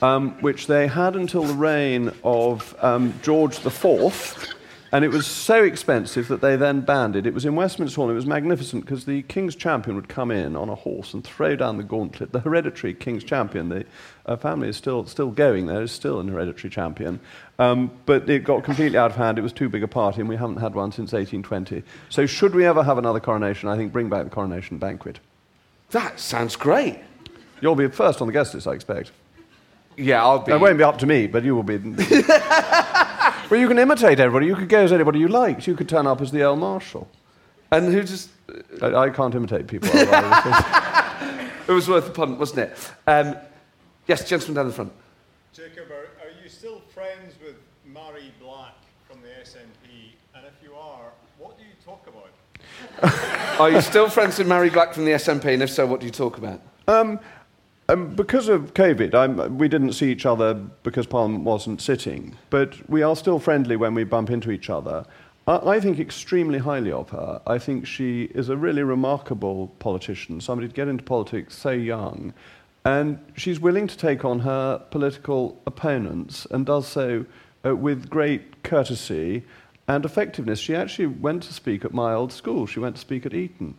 um, 0.00 0.40
which 0.42 0.68
they 0.68 0.86
had 0.86 1.16
until 1.16 1.42
the 1.42 1.54
reign 1.54 2.12
of 2.22 2.76
um, 2.80 3.14
George 3.22 3.64
IV. 3.64 4.54
And 4.90 5.04
it 5.04 5.08
was 5.08 5.26
so 5.26 5.64
expensive 5.64 6.28
that 6.28 6.40
they 6.40 6.56
then 6.56 6.80
banned 6.80 7.14
it. 7.14 7.26
It 7.26 7.34
was 7.34 7.44
in 7.44 7.54
Westminster 7.54 7.96
Hall, 7.96 8.06
and 8.06 8.12
it 8.12 8.14
was 8.14 8.24
magnificent 8.24 8.84
because 8.84 9.04
the 9.04 9.22
King's 9.22 9.54
Champion 9.54 9.96
would 9.96 10.08
come 10.08 10.30
in 10.30 10.56
on 10.56 10.70
a 10.70 10.74
horse 10.74 11.12
and 11.12 11.22
throw 11.22 11.56
down 11.56 11.76
the 11.76 11.82
gauntlet. 11.82 12.32
The 12.32 12.40
hereditary 12.40 12.94
King's 12.94 13.22
Champion, 13.22 13.68
the 13.68 13.84
uh, 14.24 14.36
family 14.36 14.68
is 14.68 14.76
still, 14.76 15.04
still 15.04 15.30
going 15.30 15.66
there, 15.66 15.82
is 15.82 15.92
still 15.92 16.20
an 16.20 16.28
hereditary 16.28 16.70
champion. 16.70 17.20
Um, 17.58 17.90
but 18.06 18.30
it 18.30 18.44
got 18.44 18.64
completely 18.64 18.96
out 18.96 19.10
of 19.10 19.16
hand. 19.16 19.38
It 19.38 19.42
was 19.42 19.52
too 19.52 19.68
big 19.68 19.82
a 19.82 19.88
party, 19.88 20.20
and 20.20 20.28
we 20.28 20.36
haven't 20.36 20.56
had 20.56 20.74
one 20.74 20.90
since 20.90 21.12
1820. 21.12 21.82
So, 22.08 22.24
should 22.24 22.54
we 22.54 22.64
ever 22.64 22.82
have 22.82 22.96
another 22.96 23.20
coronation, 23.20 23.68
I 23.68 23.76
think 23.76 23.92
bring 23.92 24.08
back 24.08 24.24
the 24.24 24.30
coronation 24.30 24.78
banquet. 24.78 25.20
That 25.90 26.18
sounds 26.18 26.56
great. 26.56 26.98
You'll 27.60 27.74
be 27.74 27.88
first 27.88 28.20
on 28.20 28.26
the 28.26 28.32
guest 28.32 28.54
list, 28.54 28.66
I 28.66 28.72
expect. 28.72 29.10
Yeah, 29.98 30.22
I'll 30.22 30.38
be. 30.38 30.52
It 30.52 30.60
won't 30.60 30.78
be 30.78 30.84
up 30.84 30.98
to 30.98 31.06
me, 31.06 31.26
but 31.26 31.42
you 31.42 31.56
will 31.56 31.62
be. 31.62 31.78
well, 33.50 33.60
you 33.60 33.68
can 33.68 33.78
imitate 33.78 34.20
everybody. 34.20 34.46
You 34.46 34.56
could 34.56 34.68
go 34.68 34.82
as 34.84 34.92
anybody 34.92 35.18
you 35.18 35.28
liked. 35.28 35.66
You 35.66 35.74
could 35.74 35.88
turn 35.88 36.06
up 36.06 36.20
as 36.20 36.30
the 36.30 36.42
Earl 36.42 36.56
Marshal. 36.56 37.08
And 37.70 37.92
who 37.92 38.02
just. 38.02 38.30
I, 38.80 38.94
I 38.94 39.10
can't 39.10 39.34
imitate 39.34 39.66
people. 39.66 39.90
It 41.68 41.72
was 41.72 41.86
worth 41.86 42.08
a 42.08 42.10
punt, 42.10 42.38
wasn't 42.38 42.60
it? 42.60 42.90
Um, 43.06 43.36
yes, 44.06 44.26
gentleman 44.26 44.54
down 44.54 44.68
the 44.68 44.72
front. 44.72 44.90
Jacob, 45.52 45.90
are, 45.90 46.08
are 46.24 46.42
you 46.42 46.48
still 46.48 46.80
friends 46.94 47.34
with 47.44 47.56
Mhairi 47.86 48.30
Black 48.40 48.72
from 49.06 49.20
the 49.20 49.28
SNP? 49.28 50.14
And 50.34 50.46
if 50.46 50.54
you 50.62 50.74
are, 50.74 51.12
what 51.36 51.58
do 51.58 51.64
you 51.64 51.74
talk 51.84 52.06
about? 52.06 52.30
Are 53.60 53.70
you 53.70 53.80
still 53.82 54.08
friends 54.08 54.38
with 54.38 54.46
Mhairi 54.48 54.72
Black 54.72 54.94
from 54.94 55.04
the 55.04 55.10
SNP? 55.12 55.44
And 55.52 55.62
if 55.62 55.70
so, 55.70 55.84
what 55.84 56.00
do 56.00 56.06
you 56.06 56.12
talk 56.12 56.38
about? 56.38 56.60
Um, 56.86 57.20
um, 57.88 58.14
because 58.14 58.48
of 58.48 58.74
COVID, 58.74 59.14
I'm, 59.14 59.56
we 59.56 59.68
didn't 59.68 59.94
see 59.94 60.12
each 60.12 60.26
other 60.26 60.54
because 60.54 61.06
Parliament 61.06 61.44
wasn't 61.44 61.80
sitting, 61.80 62.36
but 62.50 62.76
we 62.88 63.02
are 63.02 63.16
still 63.16 63.38
friendly 63.38 63.76
when 63.76 63.94
we 63.94 64.04
bump 64.04 64.30
into 64.30 64.50
each 64.50 64.68
other. 64.68 65.06
I, 65.46 65.56
I 65.56 65.80
think 65.80 65.98
extremely 65.98 66.58
highly 66.58 66.92
of 66.92 67.08
her. 67.10 67.40
I 67.46 67.58
think 67.58 67.86
she 67.86 68.24
is 68.34 68.50
a 68.50 68.56
really 68.56 68.82
remarkable 68.82 69.68
politician, 69.78 70.40
somebody 70.40 70.68
to 70.68 70.74
get 70.74 70.88
into 70.88 71.02
politics 71.02 71.56
so 71.56 71.70
young. 71.70 72.34
And 72.84 73.18
she's 73.36 73.58
willing 73.58 73.86
to 73.86 73.96
take 73.96 74.24
on 74.24 74.40
her 74.40 74.78
political 74.90 75.60
opponents 75.66 76.46
and 76.50 76.66
does 76.66 76.86
so 76.86 77.24
uh, 77.64 77.74
with 77.74 78.10
great 78.10 78.62
courtesy 78.62 79.44
and 79.88 80.04
effectiveness. 80.04 80.58
She 80.58 80.74
actually 80.74 81.06
went 81.06 81.42
to 81.44 81.54
speak 81.54 81.84
at 81.86 81.94
my 81.94 82.12
old 82.12 82.32
school, 82.32 82.66
she 82.66 82.80
went 82.80 82.96
to 82.96 83.00
speak 83.00 83.24
at 83.24 83.32
Eton. 83.32 83.76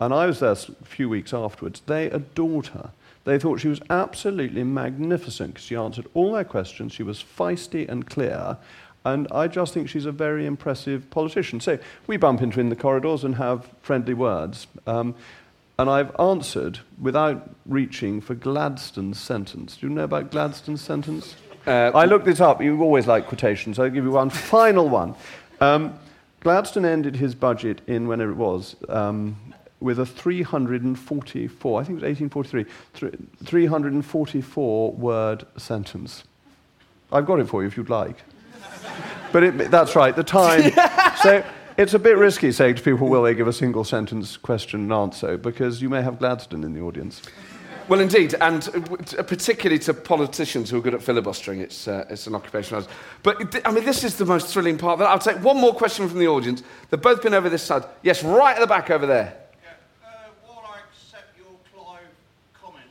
And 0.00 0.12
I 0.12 0.26
was 0.26 0.40
there 0.40 0.50
a 0.50 0.84
few 0.84 1.08
weeks 1.08 1.32
afterwards. 1.32 1.80
They 1.86 2.10
adored 2.10 2.66
her. 2.68 2.90
They 3.24 3.38
thought 3.38 3.60
she 3.60 3.68
was 3.68 3.80
absolutely 3.88 4.64
magnificent 4.64 5.54
because 5.54 5.66
she 5.66 5.76
answered 5.76 6.06
all 6.14 6.32
their 6.32 6.44
questions. 6.44 6.92
She 6.92 7.02
was 7.02 7.22
feisty 7.22 7.88
and 7.88 8.06
clear. 8.06 8.58
And 9.06 9.28
I 9.30 9.48
just 9.48 9.74
think 9.74 9.88
she's 9.88 10.06
a 10.06 10.12
very 10.12 10.46
impressive 10.46 11.10
politician. 11.10 11.60
So 11.60 11.78
we 12.06 12.16
bump 12.16 12.40
into 12.42 12.60
in 12.60 12.68
the 12.68 12.76
corridors 12.76 13.24
and 13.24 13.34
have 13.36 13.68
friendly 13.82 14.14
words. 14.14 14.66
Um, 14.86 15.14
and 15.78 15.90
I've 15.90 16.14
answered 16.18 16.80
without 17.00 17.50
reaching 17.66 18.20
for 18.20 18.34
Gladstone's 18.34 19.18
sentence. 19.18 19.76
Do 19.76 19.88
you 19.88 19.92
know 19.92 20.04
about 20.04 20.30
Gladstone's 20.30 20.80
sentence? 20.80 21.34
Uh, 21.66 21.90
I 21.94 22.04
looked 22.04 22.26
this 22.26 22.40
up. 22.40 22.62
You 22.62 22.80
always 22.82 23.06
like 23.06 23.26
quotations. 23.26 23.78
I'll 23.78 23.90
give 23.90 24.04
you 24.04 24.10
one 24.10 24.30
final 24.30 24.88
one. 24.88 25.14
Um, 25.60 25.98
Gladstone 26.40 26.84
ended 26.84 27.16
his 27.16 27.34
budget 27.34 27.80
in, 27.86 28.06
whenever 28.06 28.30
it 28.30 28.36
was, 28.36 28.76
um, 28.88 29.36
with 29.84 29.98
a 29.98 30.06
344, 30.06 31.80
I 31.80 31.84
think 31.84 32.02
it 32.02 32.06
was 32.06 32.20
1843, 32.20 32.64
344 33.44 34.92
word 34.92 35.46
sentence. 35.56 36.24
I've 37.12 37.26
got 37.26 37.38
it 37.38 37.48
for 37.48 37.62
you 37.62 37.68
if 37.68 37.76
you'd 37.76 37.90
like. 37.90 38.16
But 39.30 39.42
it, 39.42 39.70
that's 39.70 39.94
right, 39.94 40.16
the 40.16 40.24
time. 40.24 40.72
so 41.22 41.44
it's 41.76 41.94
a 41.94 41.98
bit 41.98 42.16
risky 42.16 42.50
saying 42.50 42.76
to 42.76 42.82
people, 42.82 43.08
will 43.08 43.22
they 43.22 43.34
give 43.34 43.46
a 43.46 43.52
single 43.52 43.84
sentence 43.84 44.36
question 44.36 44.80
and 44.80 44.92
answer, 44.92 45.36
because 45.36 45.82
you 45.82 45.88
may 45.88 46.02
have 46.02 46.18
Gladstone 46.18 46.64
in 46.64 46.72
the 46.72 46.80
audience. 46.80 47.22
Well, 47.86 48.00
indeed, 48.00 48.34
and 48.40 48.62
particularly 49.26 49.78
to 49.80 49.92
politicians 49.92 50.70
who 50.70 50.78
are 50.78 50.80
good 50.80 50.94
at 50.94 51.02
filibustering, 51.02 51.60
it's, 51.60 51.86
uh, 51.86 52.06
it's 52.08 52.26
an 52.26 52.34
occupation. 52.34 52.82
But 53.22 53.60
I 53.66 53.72
mean, 53.72 53.84
this 53.84 54.04
is 54.04 54.16
the 54.16 54.24
most 54.24 54.48
thrilling 54.48 54.78
part. 54.78 55.00
I'll 55.02 55.18
take 55.18 55.42
one 55.44 55.60
more 55.60 55.74
question 55.74 56.08
from 56.08 56.18
the 56.18 56.28
audience. 56.28 56.62
They've 56.88 57.00
both 57.00 57.22
been 57.22 57.34
over 57.34 57.50
this 57.50 57.62
side. 57.62 57.84
Yes, 58.02 58.24
right 58.24 58.56
at 58.56 58.60
the 58.60 58.66
back 58.66 58.88
over 58.90 59.04
there. 59.04 59.36
Yeah, 59.62 59.76
uh, 60.00 60.32
while 60.46 60.64
I 60.64 60.80
accept 60.80 61.36
your 61.36 61.52
Clyde 61.74 62.08
comment, 62.56 62.88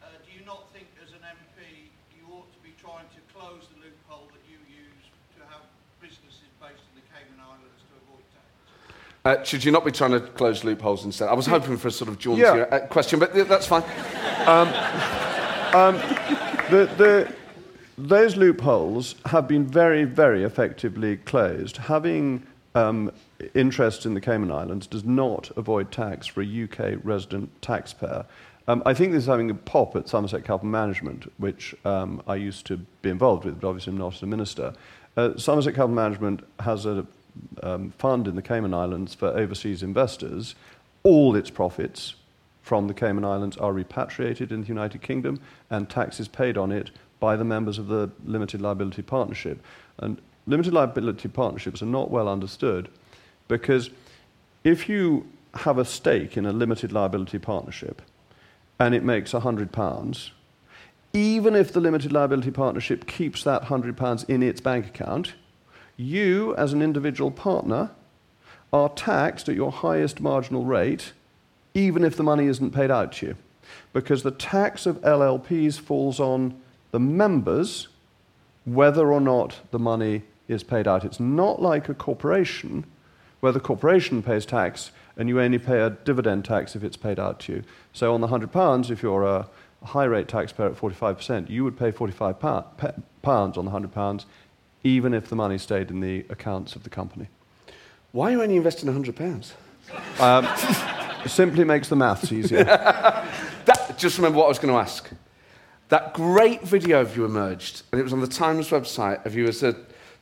uh, 0.00 0.06
do 0.22 0.30
you 0.38 0.46
not 0.46 0.70
think 0.72 0.86
as 1.02 1.10
an 1.10 1.26
MP 1.26 1.90
you 2.14 2.22
ought 2.30 2.46
to 2.54 2.60
be 2.62 2.70
trying 2.78 3.10
to 3.10 3.20
close 3.34 3.66
the 3.74 3.82
loophole 3.82 4.30
that 4.30 4.46
you 4.46 4.62
use 4.70 5.10
to 5.34 5.42
have 5.50 5.66
businesses 5.98 6.54
based 6.62 6.86
in 6.94 7.02
the 7.02 7.06
Cayman 7.10 7.42
Islands 7.42 7.82
to 7.90 7.98
avoid 7.98 8.22
tax? 8.30 8.46
Uh, 9.26 9.42
should 9.42 9.64
you 9.64 9.72
not 9.72 9.86
be 9.86 9.90
trying 9.90 10.10
to 10.10 10.20
close 10.20 10.64
loopholes 10.64 11.02
instead? 11.06 11.28
I 11.30 11.32
was 11.32 11.46
hoping 11.46 11.78
for 11.78 11.88
a 11.88 11.90
sort 11.90 12.10
of 12.10 12.18
jauntier 12.18 12.68
Yeah. 12.70 12.76
uh, 12.76 12.86
question, 12.88 13.18
but 13.18 13.32
th- 13.32 13.48
that's 13.48 13.66
fine. 13.66 13.82
the, 16.70 16.90
the, 16.98 17.34
those 17.96 18.36
loopholes 18.36 19.14
have 19.24 19.48
been 19.48 19.66
very, 19.66 20.04
very 20.04 20.44
effectively 20.44 21.16
closed. 21.16 21.78
Having 21.78 22.46
um, 22.74 23.10
interest 23.54 24.04
in 24.04 24.12
the 24.12 24.20
Cayman 24.20 24.50
Islands 24.52 24.86
does 24.86 25.04
not 25.04 25.50
avoid 25.56 25.90
tax 25.90 26.26
for 26.26 26.42
a 26.42 26.64
UK 26.64 26.98
resident 27.02 27.50
taxpayer. 27.62 28.26
Um, 28.68 28.82
I 28.84 28.92
think 28.92 29.12
this 29.12 29.22
is 29.22 29.28
having 29.28 29.50
a 29.50 29.54
pop 29.54 29.96
at 29.96 30.06
Somerset 30.06 30.44
Capital 30.44 30.68
Management, 30.68 31.32
which 31.38 31.74
um, 31.86 32.22
I 32.28 32.34
used 32.36 32.66
to 32.66 32.76
be 33.00 33.08
involved 33.08 33.46
with, 33.46 33.58
but 33.58 33.68
obviously 33.68 33.92
I'm 33.92 33.98
not 33.98 34.16
as 34.16 34.22
a 34.22 34.26
minister. 34.26 34.74
Uh, 35.16 35.34
Somerset 35.38 35.72
Capital 35.72 35.94
Management 35.94 36.44
has 36.60 36.84
a 36.84 37.06
um, 37.62 37.90
fund 37.98 38.28
in 38.28 38.36
the 38.36 38.42
Cayman 38.42 38.74
Islands 38.74 39.14
for 39.14 39.28
overseas 39.28 39.82
investors. 39.82 40.54
All 41.02 41.36
its 41.36 41.50
profits 41.50 42.14
from 42.62 42.88
the 42.88 42.94
Cayman 42.94 43.24
Islands 43.24 43.56
are 43.58 43.72
repatriated 43.72 44.50
in 44.50 44.62
the 44.62 44.68
United 44.68 45.02
Kingdom 45.02 45.40
and 45.70 45.88
taxes 45.88 46.28
paid 46.28 46.56
on 46.56 46.72
it 46.72 46.90
by 47.20 47.36
the 47.36 47.44
members 47.44 47.78
of 47.78 47.88
the 47.88 48.10
limited 48.24 48.60
liability 48.60 49.02
partnership. 49.02 49.62
And 49.98 50.20
limited 50.46 50.72
liability 50.72 51.28
partnerships 51.28 51.82
are 51.82 51.86
not 51.86 52.10
well 52.10 52.28
understood 52.28 52.88
because 53.48 53.90
if 54.62 54.88
you 54.88 55.26
have 55.54 55.78
a 55.78 55.84
stake 55.84 56.36
in 56.36 56.46
a 56.46 56.52
limited 56.52 56.90
liability 56.92 57.38
partnership 57.38 58.02
and 58.80 58.94
it 58.94 59.04
makes 59.04 59.32
£100, 59.32 60.30
even 61.12 61.54
if 61.54 61.72
the 61.72 61.80
limited 61.80 62.12
liability 62.12 62.50
partnership 62.50 63.06
keeps 63.06 63.44
that 63.44 63.64
£100 63.64 64.28
in 64.28 64.42
its 64.42 64.60
bank 64.60 64.86
account, 64.86 65.34
you, 65.96 66.54
as 66.56 66.72
an 66.72 66.82
individual 66.82 67.30
partner, 67.30 67.90
are 68.72 68.88
taxed 68.88 69.48
at 69.48 69.54
your 69.54 69.70
highest 69.70 70.20
marginal 70.20 70.64
rate, 70.64 71.12
even 71.74 72.04
if 72.04 72.16
the 72.16 72.22
money 72.22 72.46
isn't 72.46 72.72
paid 72.72 72.90
out 72.90 73.12
to 73.12 73.26
you. 73.26 73.36
Because 73.92 74.22
the 74.22 74.30
tax 74.30 74.86
of 74.86 75.00
LLPs 75.02 75.78
falls 75.78 76.20
on 76.20 76.60
the 76.90 77.00
members 77.00 77.88
whether 78.64 79.12
or 79.12 79.20
not 79.20 79.60
the 79.70 79.78
money 79.78 80.22
is 80.48 80.62
paid 80.62 80.86
out. 80.88 81.04
It's 81.04 81.20
not 81.20 81.60
like 81.60 81.88
a 81.88 81.94
corporation 81.94 82.84
where 83.40 83.52
the 83.52 83.60
corporation 83.60 84.22
pays 84.22 84.46
tax 84.46 84.90
and 85.16 85.28
you 85.28 85.40
only 85.40 85.58
pay 85.58 85.80
a 85.80 85.90
dividend 85.90 86.44
tax 86.44 86.74
if 86.74 86.82
it's 86.82 86.96
paid 86.96 87.18
out 87.20 87.40
to 87.40 87.52
you. 87.52 87.62
So 87.92 88.14
on 88.14 88.20
the 88.20 88.28
£100, 88.28 88.90
if 88.90 89.02
you're 89.02 89.24
a 89.24 89.48
high 89.84 90.04
rate 90.04 90.28
taxpayer 90.28 90.68
at 90.68 90.76
45%, 90.76 91.50
you 91.50 91.62
would 91.62 91.78
pay 91.78 91.92
£45 91.92 92.28
on 93.24 93.64
the 93.64 93.70
£100 93.70 94.24
even 94.84 95.14
if 95.14 95.28
the 95.28 95.34
money 95.34 95.58
stayed 95.58 95.90
in 95.90 96.00
the 96.00 96.24
accounts 96.28 96.76
of 96.76 96.84
the 96.84 96.90
company. 96.90 97.28
Why 98.12 98.28
are 98.28 98.30
you 98.32 98.42
only 98.42 98.56
investing 98.56 98.88
£100? 98.88 99.52
It 99.88 100.20
um, 100.20 101.28
simply 101.28 101.64
makes 101.64 101.88
the 101.88 101.96
maths 101.96 102.30
easier. 102.30 102.64
That, 103.64 103.96
just 103.96 104.18
remember 104.18 104.40
what 104.40 104.44
I 104.44 104.48
was 104.48 104.58
going 104.58 104.74
to 104.74 104.78
ask. 104.78 105.08
That 105.88 106.12
great 106.12 106.62
video 106.64 107.00
of 107.00 107.16
you 107.16 107.24
emerged, 107.24 107.80
and 107.90 107.98
it 107.98 108.04
was 108.04 108.12
on 108.12 108.20
the 108.20 108.26
Times 108.26 108.68
website 108.68 109.24
of 109.24 109.34
you 109.34 109.46
as 109.46 109.62
a 109.62 109.74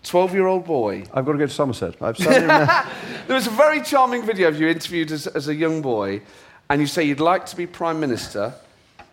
12 0.05 0.33
year 0.33 0.47
old 0.47 0.65
boy. 0.65 1.05
I've 1.13 1.25
got 1.25 1.33
to 1.33 1.39
go 1.39 1.47
to 1.47 1.53
Somerset. 1.53 2.01
I've 2.01 2.17
There 3.27 3.35
was 3.35 3.49
a 3.49 3.51
very 3.51 3.83
charming 3.83 4.25
video 4.25 4.47
of 4.47 4.61
you 4.61 4.69
interviewed 4.69 5.11
as, 5.11 5.27
as 5.27 5.49
a 5.49 5.55
young 5.57 5.83
boy, 5.83 6.23
and 6.71 6.81
you 6.81 6.87
say 6.87 7.03
you'd 7.03 7.19
like 7.19 7.47
to 7.47 7.57
be 7.57 7.67
Prime 7.67 7.99
Minister 7.99 8.55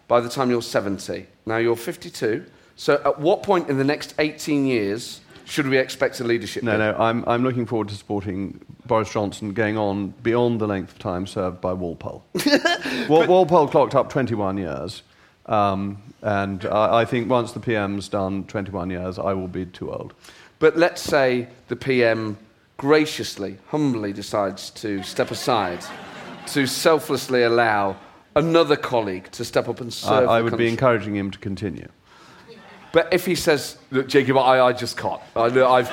by 0.07 0.21
the 0.21 0.29
time 0.29 0.51
you're 0.51 0.61
70. 0.61 1.25
Now 1.47 1.57
you're 1.57 1.75
52, 1.75 2.45
so 2.75 3.01
at 3.03 3.19
what 3.19 3.41
point 3.41 3.67
in 3.67 3.79
the 3.79 3.83
next 3.83 4.13
18 4.19 4.67
years 4.67 5.21
should 5.49 5.67
we 5.67 5.77
expect 5.77 6.19
a 6.19 6.23
leadership? 6.23 6.63
No, 6.63 6.77
no, 6.77 6.95
I'm, 6.97 7.23
I'm 7.27 7.43
looking 7.43 7.65
forward 7.65 7.89
to 7.89 7.95
supporting 7.95 8.61
Boris 8.85 9.11
Johnson 9.11 9.53
going 9.53 9.77
on 9.77 10.09
beyond 10.23 10.61
the 10.61 10.67
length 10.67 10.91
of 10.93 10.99
time 10.99 11.27
served 11.27 11.59
by 11.59 11.73
Walpole. 11.73 12.23
Wal- 13.09 13.27
Walpole 13.27 13.67
clocked 13.67 13.95
up 13.95 14.09
21 14.09 14.57
years, 14.57 15.01
um, 15.47 16.01
and 16.21 16.65
I, 16.65 17.01
I 17.01 17.05
think 17.05 17.29
once 17.29 17.51
the 17.53 17.59
PM's 17.59 18.07
done 18.07 18.43
21 18.45 18.89
years, 18.91 19.17
I 19.19 19.33
will 19.33 19.47
be 19.47 19.65
too 19.65 19.91
old. 19.91 20.13
But 20.59 20.77
let's 20.77 21.01
say 21.01 21.47
the 21.67 21.75
PM 21.75 22.37
graciously, 22.77 23.57
humbly 23.67 24.13
decides 24.13 24.69
to 24.71 25.03
step 25.03 25.31
aside 25.31 25.83
to 26.47 26.65
selflessly 26.65 27.43
allow 27.43 27.97
another 28.35 28.75
colleague 28.75 29.29
to 29.31 29.43
step 29.43 29.67
up 29.67 29.81
and 29.81 29.93
serve. 29.93 30.29
I 30.29 30.37
the 30.37 30.43
would 30.45 30.49
country. 30.51 30.65
be 30.65 30.71
encouraging 30.71 31.15
him 31.15 31.31
to 31.31 31.39
continue. 31.39 31.87
But 32.91 33.13
if 33.13 33.25
he 33.25 33.35
says, 33.35 33.77
Look, 33.91 34.07
Jacob, 34.07 34.37
I, 34.37 34.61
I 34.67 34.73
just 34.73 34.97
can't. 34.97 35.21
I, 35.35 35.45
I've, 35.45 35.89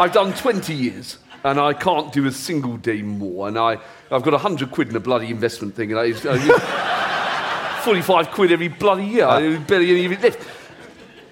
I've 0.00 0.12
done 0.12 0.32
20 0.32 0.74
years 0.74 1.18
and 1.44 1.58
I 1.58 1.72
can't 1.72 2.12
do 2.12 2.26
a 2.26 2.32
single 2.32 2.76
day 2.76 3.02
more. 3.02 3.48
And 3.48 3.58
I, 3.58 3.78
I've 4.10 4.22
got 4.22 4.32
100 4.32 4.70
quid 4.70 4.88
in 4.88 4.96
a 4.96 5.00
bloody 5.00 5.30
investment 5.30 5.74
thing. 5.74 5.92
And 5.92 6.00
I, 6.00 6.12
I, 6.24 7.80
45 7.82 8.30
quid 8.30 8.52
every 8.52 8.68
bloody 8.68 9.04
year. 9.04 9.26
I 9.26 9.54
uh. 9.54 9.60
barely 9.60 9.90
any 9.90 10.04
of 10.06 10.12
it 10.12 10.22
left. 10.22 10.46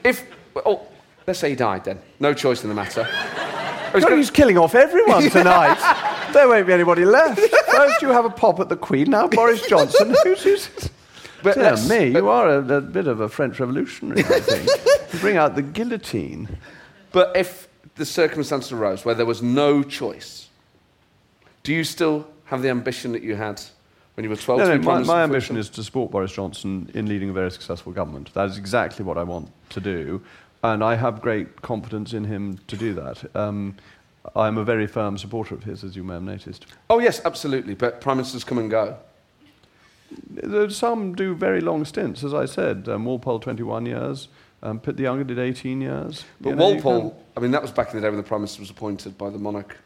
If, 0.05 0.25
oh, 0.65 0.87
let's 1.27 1.39
say 1.39 1.51
he 1.51 1.57
died 1.57 1.85
then. 1.85 2.01
No 2.21 2.33
choice 2.33 2.63
in 2.63 2.69
the 2.69 2.75
matter. 2.75 3.09
God, 3.93 4.03
gonna- 4.03 4.17
he's 4.17 4.31
killing 4.31 4.59
off 4.59 4.75
everyone 4.75 5.31
tonight. 5.31 5.79
there 6.33 6.49
won't 6.49 6.67
be 6.67 6.73
anybody 6.73 7.05
left. 7.05 7.41
First 7.41 8.03
you 8.03 8.09
have 8.09 8.25
a 8.25 8.31
pop 8.31 8.61
at 8.61 8.69
the 8.69 8.77
Queen, 8.77 9.11
now 9.11 9.29
Boris 9.29 9.67
Johnson. 9.67 10.15
Who's, 10.25 10.43
who's... 10.43 10.91
But 11.43 11.57
let's- 11.57 11.89
me, 11.89 12.11
but- 12.13 12.19
you 12.23 12.29
are 12.29 12.49
a, 12.49 12.77
a 12.77 12.81
bit 12.81 13.07
of 13.07 13.21
a 13.21 13.29
French 13.29 13.61
revolutionary, 13.61 14.21
I 14.25 14.41
think. 14.41 14.69
you 15.13 15.19
bring 15.21 15.37
out 15.37 15.55
the 15.55 15.63
guillotine. 15.63 16.49
But 17.13 17.37
if 17.37 17.69
the 17.97 18.05
circumstance 18.07 18.73
arose 18.73 19.05
where 19.05 19.15
there 19.15 19.27
was 19.27 19.43
no 19.43 19.83
choice, 19.83 20.49
do 21.63 21.73
you 21.75 21.85
still 21.85 22.27
have 22.47 22.63
the 22.63 22.69
ambition 22.69 23.13
that 23.13 23.23
you 23.23 23.35
had 23.37 23.61
when 24.15 24.25
you 24.25 24.31
were 24.31 24.37
12? 24.37 24.61
No, 24.61 24.77
no, 24.77 24.83
my, 24.83 25.03
my 25.03 25.23
ambition 25.23 25.57
is 25.57 25.69
to 25.71 25.83
support 25.83 26.11
Boris 26.11 26.33
Johnson 26.33 26.91
in 26.95 27.07
leading 27.09 27.31
a 27.31 27.33
very 27.33 27.51
successful 27.51 27.93
government. 27.93 28.33
That 28.35 28.49
is 28.49 28.59
exactly 28.59 29.05
what 29.05 29.19
I 29.19 29.23
want 29.23 29.51
to 29.71 29.81
do, 29.81 30.23
and 30.63 30.83
I 30.85 30.95
have 30.97 31.21
great 31.23 31.63
confidence 31.63 32.13
in 32.13 32.25
him 32.25 32.59
to 32.69 32.77
do 32.77 32.95
that. 32.95 33.25
Um, 33.37 33.77
I'm 34.35 34.59
a 34.59 34.65
very 34.65 34.87
firm 34.89 35.17
supporter 35.19 35.55
of 35.55 35.63
his, 35.65 35.85
as 35.85 35.95
you 35.97 36.03
may 36.03 36.15
have 36.15 36.23
noticed. 36.23 36.67
Oh, 36.91 36.99
yes, 36.99 37.21
absolutely. 37.25 37.75
But 37.75 38.01
Prime 38.01 38.17
Ministers 38.17 38.43
come 38.43 38.59
and 38.59 38.69
go. 38.69 38.97
Some 40.69 41.15
do 41.15 41.35
very 41.35 41.61
long 41.61 41.85
stints, 41.85 42.23
as 42.25 42.35
I 42.35 42.45
said. 42.45 42.89
Um, 42.89 43.05
Walpole, 43.05 43.41
21 43.41 43.87
years. 43.87 44.29
Um, 44.63 44.81
Pitt 44.81 44.97
the 44.97 45.05
Younger 45.05 45.25
did 45.25 45.39
18 45.39 45.81
years. 45.81 46.25
But 46.41 46.51
You 46.51 46.57
know, 46.57 46.71
Walpole, 46.71 47.25
I 47.37 47.41
mean, 47.41 47.51
that 47.51 47.63
was 47.63 47.71
back 47.71 47.91
in 47.91 47.97
the 47.97 48.03
day 48.03 48.09
when 48.09 48.17
the 48.17 48.23
Prime 48.23 48.41
Minister 48.41 48.61
was 48.61 48.71
appointed 48.71 49.19
by 49.19 49.31
the 49.31 49.39
monarch. 49.39 49.77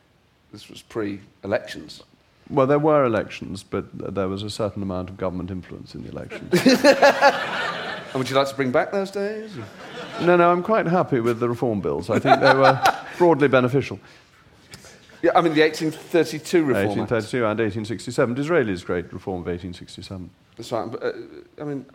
This 0.53 0.69
was 0.69 0.83
pre 0.83 1.21
elections. 1.45 2.03
Well, 2.49 2.67
there 2.67 2.79
were 2.79 3.05
elections, 3.05 3.63
but 3.63 3.87
there 4.15 4.29
was 4.29 4.43
a 4.43 4.51
certain 4.51 4.83
amount 4.83 5.09
of 5.09 5.17
government 5.17 5.51
influence 5.51 5.95
in 5.95 6.03
the 6.03 6.11
elections. 6.11 6.53
And 8.13 8.19
would 8.19 8.29
you 8.29 8.35
like 8.35 8.49
to 8.49 8.55
bring 8.57 8.73
back 8.73 8.91
those 8.91 9.11
days? 9.13 9.53
no, 10.21 10.37
no, 10.37 10.51
I'm 10.51 10.65
quite 10.65 10.87
happy 10.87 11.21
with 11.21 11.39
the 11.39 11.49
reform 11.49 11.81
bills. 11.81 12.11
I 12.11 12.19
think 12.19 12.41
they 12.41 12.55
were 12.55 12.83
broadly 13.19 13.47
beneficial. 13.47 14.01
Yeah, 15.23 15.33
I 15.35 15.41
mean, 15.43 15.53
the 15.55 15.61
1832 15.63 16.65
Reform 16.65 16.77
Act. 17.01 17.11
1832 17.11 17.37
and 17.39 17.59
1867. 17.61 18.35
Disraeli's 18.35 18.83
great 18.85 19.13
reform 19.13 19.41
of 19.43 19.47
1867. 19.47 20.31
That's 20.57 20.73
right. 20.73 20.91
But, 20.91 21.03
uh, 21.03 21.13
I 21.61 21.65
mean, 21.65 21.87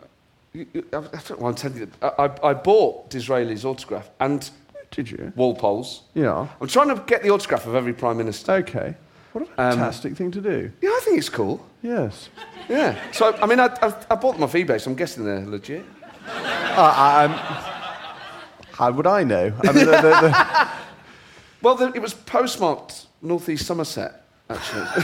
you, 0.52 0.66
you, 0.72 0.84
I, 0.92 0.98
I 0.98 1.20
don't 1.28 1.40
want 1.40 1.58
to 1.58 1.68
tell 1.68 1.78
you. 1.78 1.88
I, 2.02 2.26
I, 2.26 2.48
I 2.50 2.54
bought 2.54 3.10
Disraeli's 3.10 3.64
autograph 3.64 4.08
and 4.20 4.48
Did 4.92 5.10
you? 5.10 5.32
Walpole's. 5.36 6.02
Yeah. 6.14 6.46
I'm 6.60 6.68
trying 6.68 6.88
to 6.88 7.02
get 7.06 7.22
the 7.22 7.30
autograph 7.30 7.66
of 7.66 7.74
every 7.74 7.92
Prime 7.92 8.16
Minister. 8.16 8.52
Okay. 8.52 8.94
What 9.32 9.42
a 9.44 9.62
Um, 9.62 9.70
fantastic 9.72 10.16
thing 10.16 10.30
to 10.30 10.40
do. 10.40 10.70
Yeah, 10.80 10.90
I 10.90 11.00
think 11.04 11.18
it's 11.18 11.28
cool. 11.28 11.66
Yes. 11.82 12.30
Yeah. 12.68 12.96
So, 13.12 13.36
I 13.42 13.46
mean, 13.46 13.60
I, 13.60 13.66
I, 13.82 13.92
I 14.10 14.14
bought 14.14 14.34
them 14.34 14.44
off 14.44 14.52
eBay, 14.54 14.80
so 14.80 14.90
I'm 14.90 14.96
guessing 14.96 15.24
they're 15.24 15.44
legit. 15.44 15.84
Uh, 16.28 17.28
how 18.72 18.90
would 18.92 19.06
I 19.06 19.24
know? 19.24 19.52
I 19.64 19.72
mean, 19.72 19.84
the, 19.86 19.92
the, 19.92 20.00
the, 20.00 20.68
Well, 21.66 21.74
the, 21.74 21.92
it 21.94 22.00
was 22.00 22.14
postmarked 22.14 23.06
Northeast 23.22 23.66
Somerset, 23.66 24.22
actually. 24.48 24.82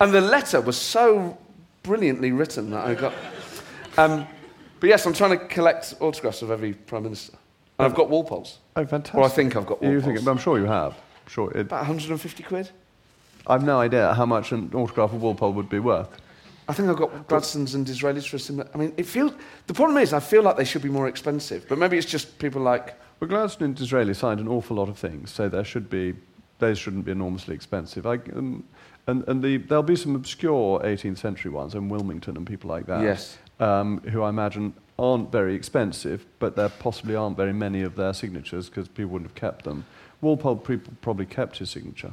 and 0.00 0.12
the 0.12 0.20
letter 0.20 0.60
was 0.60 0.76
so 0.76 1.38
brilliantly 1.84 2.32
written 2.32 2.70
that 2.70 2.84
I 2.84 2.94
got. 2.94 3.14
Um, 3.96 4.26
but 4.80 4.88
yes, 4.88 5.06
I'm 5.06 5.12
trying 5.12 5.38
to 5.38 5.46
collect 5.46 5.94
autographs 6.00 6.42
of 6.42 6.50
every 6.50 6.72
Prime 6.72 7.04
Minister. 7.04 7.38
And 7.78 7.86
I've 7.86 7.94
got 7.94 8.10
Walpole's. 8.10 8.58
oh, 8.74 8.84
fantastic. 8.84 9.14
Well, 9.14 9.26
I 9.26 9.28
think 9.28 9.54
I've 9.54 9.64
got 9.64 9.80
You 9.80 9.90
Walpole's. 9.90 10.16
think, 10.16 10.26
I'm 10.28 10.38
sure 10.38 10.58
you 10.58 10.64
have. 10.64 10.94
I'm 10.94 11.30
Sure. 11.30 11.52
It, 11.52 11.60
About 11.60 11.82
150 11.82 12.42
quid? 12.42 12.68
I've 13.46 13.62
no 13.62 13.78
idea 13.78 14.12
how 14.12 14.26
much 14.26 14.50
an 14.50 14.72
autograph 14.74 15.12
of 15.12 15.22
Walpole 15.22 15.52
would 15.52 15.68
be 15.68 15.78
worth. 15.78 16.08
I 16.68 16.72
think 16.72 16.88
I've 16.88 16.96
got 16.96 17.28
Gladstone's 17.28 17.76
and 17.76 17.86
Disraeli's 17.86 18.26
for 18.26 18.34
a 18.34 18.40
similar. 18.40 18.68
I 18.74 18.78
mean, 18.78 18.92
it 18.96 19.06
feels. 19.06 19.34
The 19.68 19.74
problem 19.74 19.98
is, 19.98 20.12
I 20.12 20.18
feel 20.18 20.42
like 20.42 20.56
they 20.56 20.64
should 20.64 20.82
be 20.82 20.88
more 20.88 21.06
expensive. 21.06 21.66
But 21.68 21.78
maybe 21.78 21.96
it's 21.96 22.10
just 22.10 22.40
people 22.40 22.60
like. 22.60 22.96
Well, 23.20 23.28
Gladstone 23.28 23.66
and 23.66 23.74
Disraeli 23.76 24.14
signed 24.14 24.40
an 24.40 24.48
awful 24.48 24.76
lot 24.76 24.88
of 24.88 24.98
things, 24.98 25.30
so 25.30 25.48
there 25.48 25.64
should 25.64 25.88
be, 25.88 26.14
those 26.58 26.78
shouldn't 26.78 27.04
be 27.06 27.12
enormously 27.12 27.54
expensive. 27.54 28.06
I, 28.06 28.14
um, 28.34 28.64
and 29.06 29.26
and 29.28 29.42
the, 29.42 29.56
there'll 29.58 29.82
be 29.82 29.96
some 29.96 30.14
obscure 30.14 30.80
18th 30.80 31.18
century 31.18 31.50
ones, 31.50 31.74
in 31.74 31.88
Wilmington 31.88 32.36
and 32.36 32.46
people 32.46 32.68
like 32.68 32.86
that, 32.86 33.02
Yes. 33.02 33.38
um, 33.60 34.00
who 34.10 34.22
I 34.22 34.28
imagine 34.28 34.74
aren't 34.98 35.30
very 35.32 35.54
expensive, 35.54 36.26
but 36.38 36.56
there 36.56 36.68
possibly 36.68 37.14
aren't 37.14 37.36
very 37.36 37.52
many 37.52 37.82
of 37.82 37.96
their 37.96 38.12
signatures 38.12 38.68
because 38.68 38.88
people 38.88 39.10
wouldn't 39.12 39.30
have 39.30 39.34
kept 39.36 39.64
them. 39.64 39.84
Walpole 40.20 40.56
probably 41.02 41.26
kept 41.26 41.58
his 41.58 41.70
signature. 41.70 42.12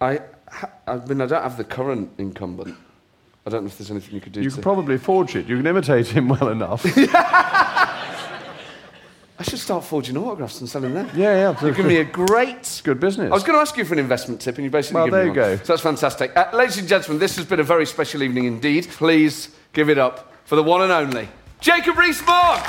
I, 0.00 0.20
ha- 0.50 0.70
I 0.86 0.96
mean, 0.96 1.20
I 1.20 1.26
don't 1.26 1.42
have 1.42 1.56
the 1.56 1.64
current 1.64 2.10
incumbent. 2.18 2.76
I 3.46 3.50
don't 3.50 3.62
know 3.64 3.68
if 3.68 3.78
there's 3.78 3.90
anything 3.90 4.14
you 4.14 4.20
could 4.20 4.32
do 4.32 4.42
You 4.42 4.50
could 4.50 4.62
probably 4.62 4.98
forge 4.98 5.34
it. 5.34 5.46
You 5.48 5.56
can 5.56 5.66
imitate 5.66 6.08
him 6.08 6.28
well 6.28 6.48
enough. 6.50 6.84
I 9.40 9.42
should 9.42 9.58
start 9.58 9.84
forging 9.84 10.18
autographs 10.18 10.60
and 10.60 10.68
selling 10.68 10.92
them. 10.92 11.08
yeah, 11.14 11.34
yeah. 11.34 11.64
You've 11.64 11.74
given 11.74 11.86
me 11.88 11.96
a 11.96 12.04
great. 12.04 12.82
good 12.84 13.00
business. 13.00 13.30
I 13.30 13.34
was 13.34 13.42
going 13.42 13.56
to 13.56 13.60
ask 13.62 13.74
you 13.74 13.86
for 13.86 13.94
an 13.94 13.98
investment 13.98 14.38
tip, 14.38 14.56
and 14.56 14.64
you 14.66 14.70
basically 14.70 14.96
Well, 15.00 15.10
there 15.10 15.22
you 15.22 15.28
one. 15.30 15.34
go. 15.34 15.56
So 15.56 15.62
that's 15.64 15.80
fantastic. 15.80 16.36
Uh, 16.36 16.50
ladies 16.52 16.76
and 16.76 16.86
gentlemen, 16.86 17.18
this 17.18 17.36
has 17.36 17.46
been 17.46 17.58
a 17.58 17.62
very 17.64 17.86
special 17.86 18.22
evening 18.22 18.44
indeed. 18.44 18.86
Please 18.88 19.48
give 19.72 19.88
it 19.88 19.96
up 19.96 20.30
for 20.44 20.56
the 20.56 20.62
one 20.62 20.82
and 20.82 20.92
only 20.92 21.26
Jacob 21.58 21.96
Rees-Mogg. 21.96 22.60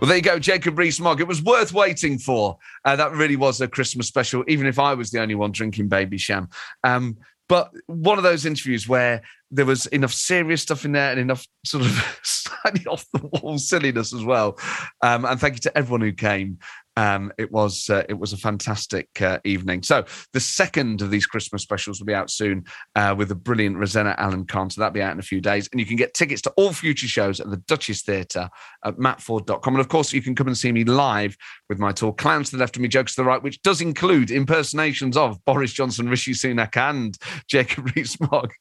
Well, 0.00 0.08
there 0.08 0.16
you 0.16 0.22
go, 0.22 0.38
Jacob 0.38 0.78
Rees-Mogg. 0.78 1.20
It 1.20 1.28
was 1.28 1.42
worth 1.42 1.72
waiting 1.74 2.18
for. 2.18 2.56
Uh, 2.86 2.96
that 2.96 3.12
really 3.12 3.36
was 3.36 3.60
a 3.60 3.68
Christmas 3.68 4.08
special, 4.08 4.42
even 4.48 4.66
if 4.66 4.78
I 4.78 4.94
was 4.94 5.10
the 5.10 5.20
only 5.20 5.34
one 5.34 5.52
drinking 5.52 5.90
Babycham. 5.90 6.50
Um, 6.82 7.18
but 7.50 7.70
one 7.86 8.16
of 8.16 8.24
those 8.24 8.46
interviews 8.46 8.88
where 8.88 9.20
there 9.50 9.66
was 9.66 9.86
enough 9.86 10.12
serious 10.12 10.62
stuff 10.62 10.84
in 10.84 10.92
there 10.92 11.10
and 11.10 11.20
enough 11.20 11.46
sort 11.64 11.84
of 11.84 12.20
slightly 12.22 12.86
off 12.86 13.04
the 13.12 13.26
wall 13.26 13.58
silliness 13.58 14.14
as 14.14 14.24
well. 14.24 14.58
Um, 15.02 15.24
and 15.24 15.40
thank 15.40 15.54
you 15.54 15.60
to 15.60 15.76
everyone 15.76 16.02
who 16.02 16.12
came. 16.12 16.58
Um, 17.00 17.32
it 17.38 17.50
was 17.50 17.88
uh, 17.88 18.04
it 18.10 18.18
was 18.18 18.34
a 18.34 18.36
fantastic 18.36 19.08
uh, 19.22 19.38
evening. 19.44 19.82
So 19.82 20.04
the 20.34 20.40
second 20.40 21.00
of 21.00 21.10
these 21.10 21.24
Christmas 21.24 21.62
specials 21.62 21.98
will 21.98 22.06
be 22.06 22.12
out 22.14 22.30
soon 22.30 22.64
uh, 22.94 23.14
with 23.16 23.28
the 23.28 23.34
brilliant 23.34 23.78
Rosena 23.78 24.14
Allin-Khan. 24.18 24.68
So 24.68 24.82
that'll 24.82 24.92
be 24.92 25.00
out 25.00 25.12
in 25.12 25.18
a 25.18 25.22
few 25.22 25.40
days, 25.40 25.66
and 25.72 25.80
you 25.80 25.86
can 25.86 25.96
get 25.96 26.12
tickets 26.12 26.42
to 26.42 26.50
all 26.58 26.74
future 26.74 27.08
shows 27.08 27.40
at 27.40 27.48
the 27.48 27.56
Duchess 27.56 28.02
Theatre 28.02 28.50
at 28.84 28.98
mattforde.com. 28.98 29.74
And 29.74 29.80
of 29.80 29.88
course, 29.88 30.12
you 30.12 30.20
can 30.20 30.34
come 30.34 30.46
and 30.46 30.58
see 30.58 30.72
me 30.72 30.84
live 30.84 31.38
with 31.70 31.78
my 31.78 31.90
tour 31.90 32.12
Clowns 32.12 32.50
to 32.50 32.56
the 32.56 32.60
Left 32.60 32.76
of 32.76 32.82
Me, 32.82 32.88
Jokers 32.88 33.14
to 33.14 33.22
the 33.22 33.26
Right, 33.26 33.42
which 33.42 33.62
does 33.62 33.80
include 33.80 34.30
impersonations 34.30 35.16
of 35.16 35.42
Boris 35.46 35.72
Johnson, 35.72 36.06
Rishi 36.06 36.32
Sunak, 36.32 36.76
and 36.76 37.16
Jacob 37.48 37.90
Rees-Mogg. 37.96 38.52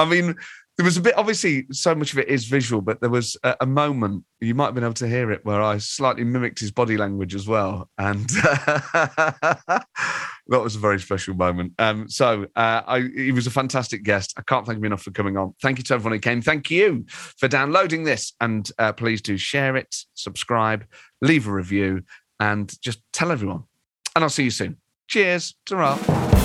I 0.00 0.04
mean, 0.04 0.34
there 0.76 0.84
was 0.84 0.98
a 0.98 1.00
bit, 1.00 1.16
obviously, 1.16 1.66
so 1.72 1.94
much 1.94 2.12
of 2.12 2.18
it 2.18 2.28
is 2.28 2.44
visual, 2.44 2.82
but 2.82 3.00
there 3.00 3.08
was 3.08 3.36
a, 3.42 3.56
a 3.62 3.66
moment, 3.66 4.24
you 4.40 4.54
might 4.54 4.66
have 4.66 4.74
been 4.74 4.84
able 4.84 4.92
to 4.94 5.08
hear 5.08 5.30
it, 5.30 5.42
where 5.44 5.62
I 5.62 5.78
slightly 5.78 6.22
mimicked 6.22 6.58
his 6.58 6.70
body 6.70 6.98
language 6.98 7.34
as 7.34 7.48
well. 7.48 7.88
And 7.96 8.28
that 8.28 9.86
was 10.48 10.76
a 10.76 10.78
very 10.78 11.00
special 11.00 11.34
moment. 11.34 11.72
Um, 11.78 12.10
so 12.10 12.44
uh, 12.56 12.82
I, 12.86 13.08
he 13.14 13.32
was 13.32 13.46
a 13.46 13.50
fantastic 13.50 14.02
guest. 14.02 14.34
I 14.36 14.42
can't 14.42 14.66
thank 14.66 14.76
him 14.76 14.84
enough 14.84 15.02
for 15.02 15.12
coming 15.12 15.38
on. 15.38 15.54
Thank 15.62 15.78
you 15.78 15.84
to 15.84 15.94
everyone 15.94 16.12
who 16.12 16.20
came. 16.20 16.42
Thank 16.42 16.70
you 16.70 17.06
for 17.08 17.48
downloading 17.48 18.04
this. 18.04 18.34
And 18.42 18.70
uh, 18.78 18.92
please 18.92 19.22
do 19.22 19.38
share 19.38 19.76
it, 19.76 19.96
subscribe, 20.12 20.84
leave 21.22 21.48
a 21.48 21.52
review, 21.52 22.02
and 22.38 22.70
just 22.82 23.00
tell 23.14 23.32
everyone. 23.32 23.64
And 24.14 24.22
I'll 24.22 24.30
see 24.30 24.44
you 24.44 24.50
soon. 24.50 24.76
Cheers. 25.08 25.54
ta 25.64 26.35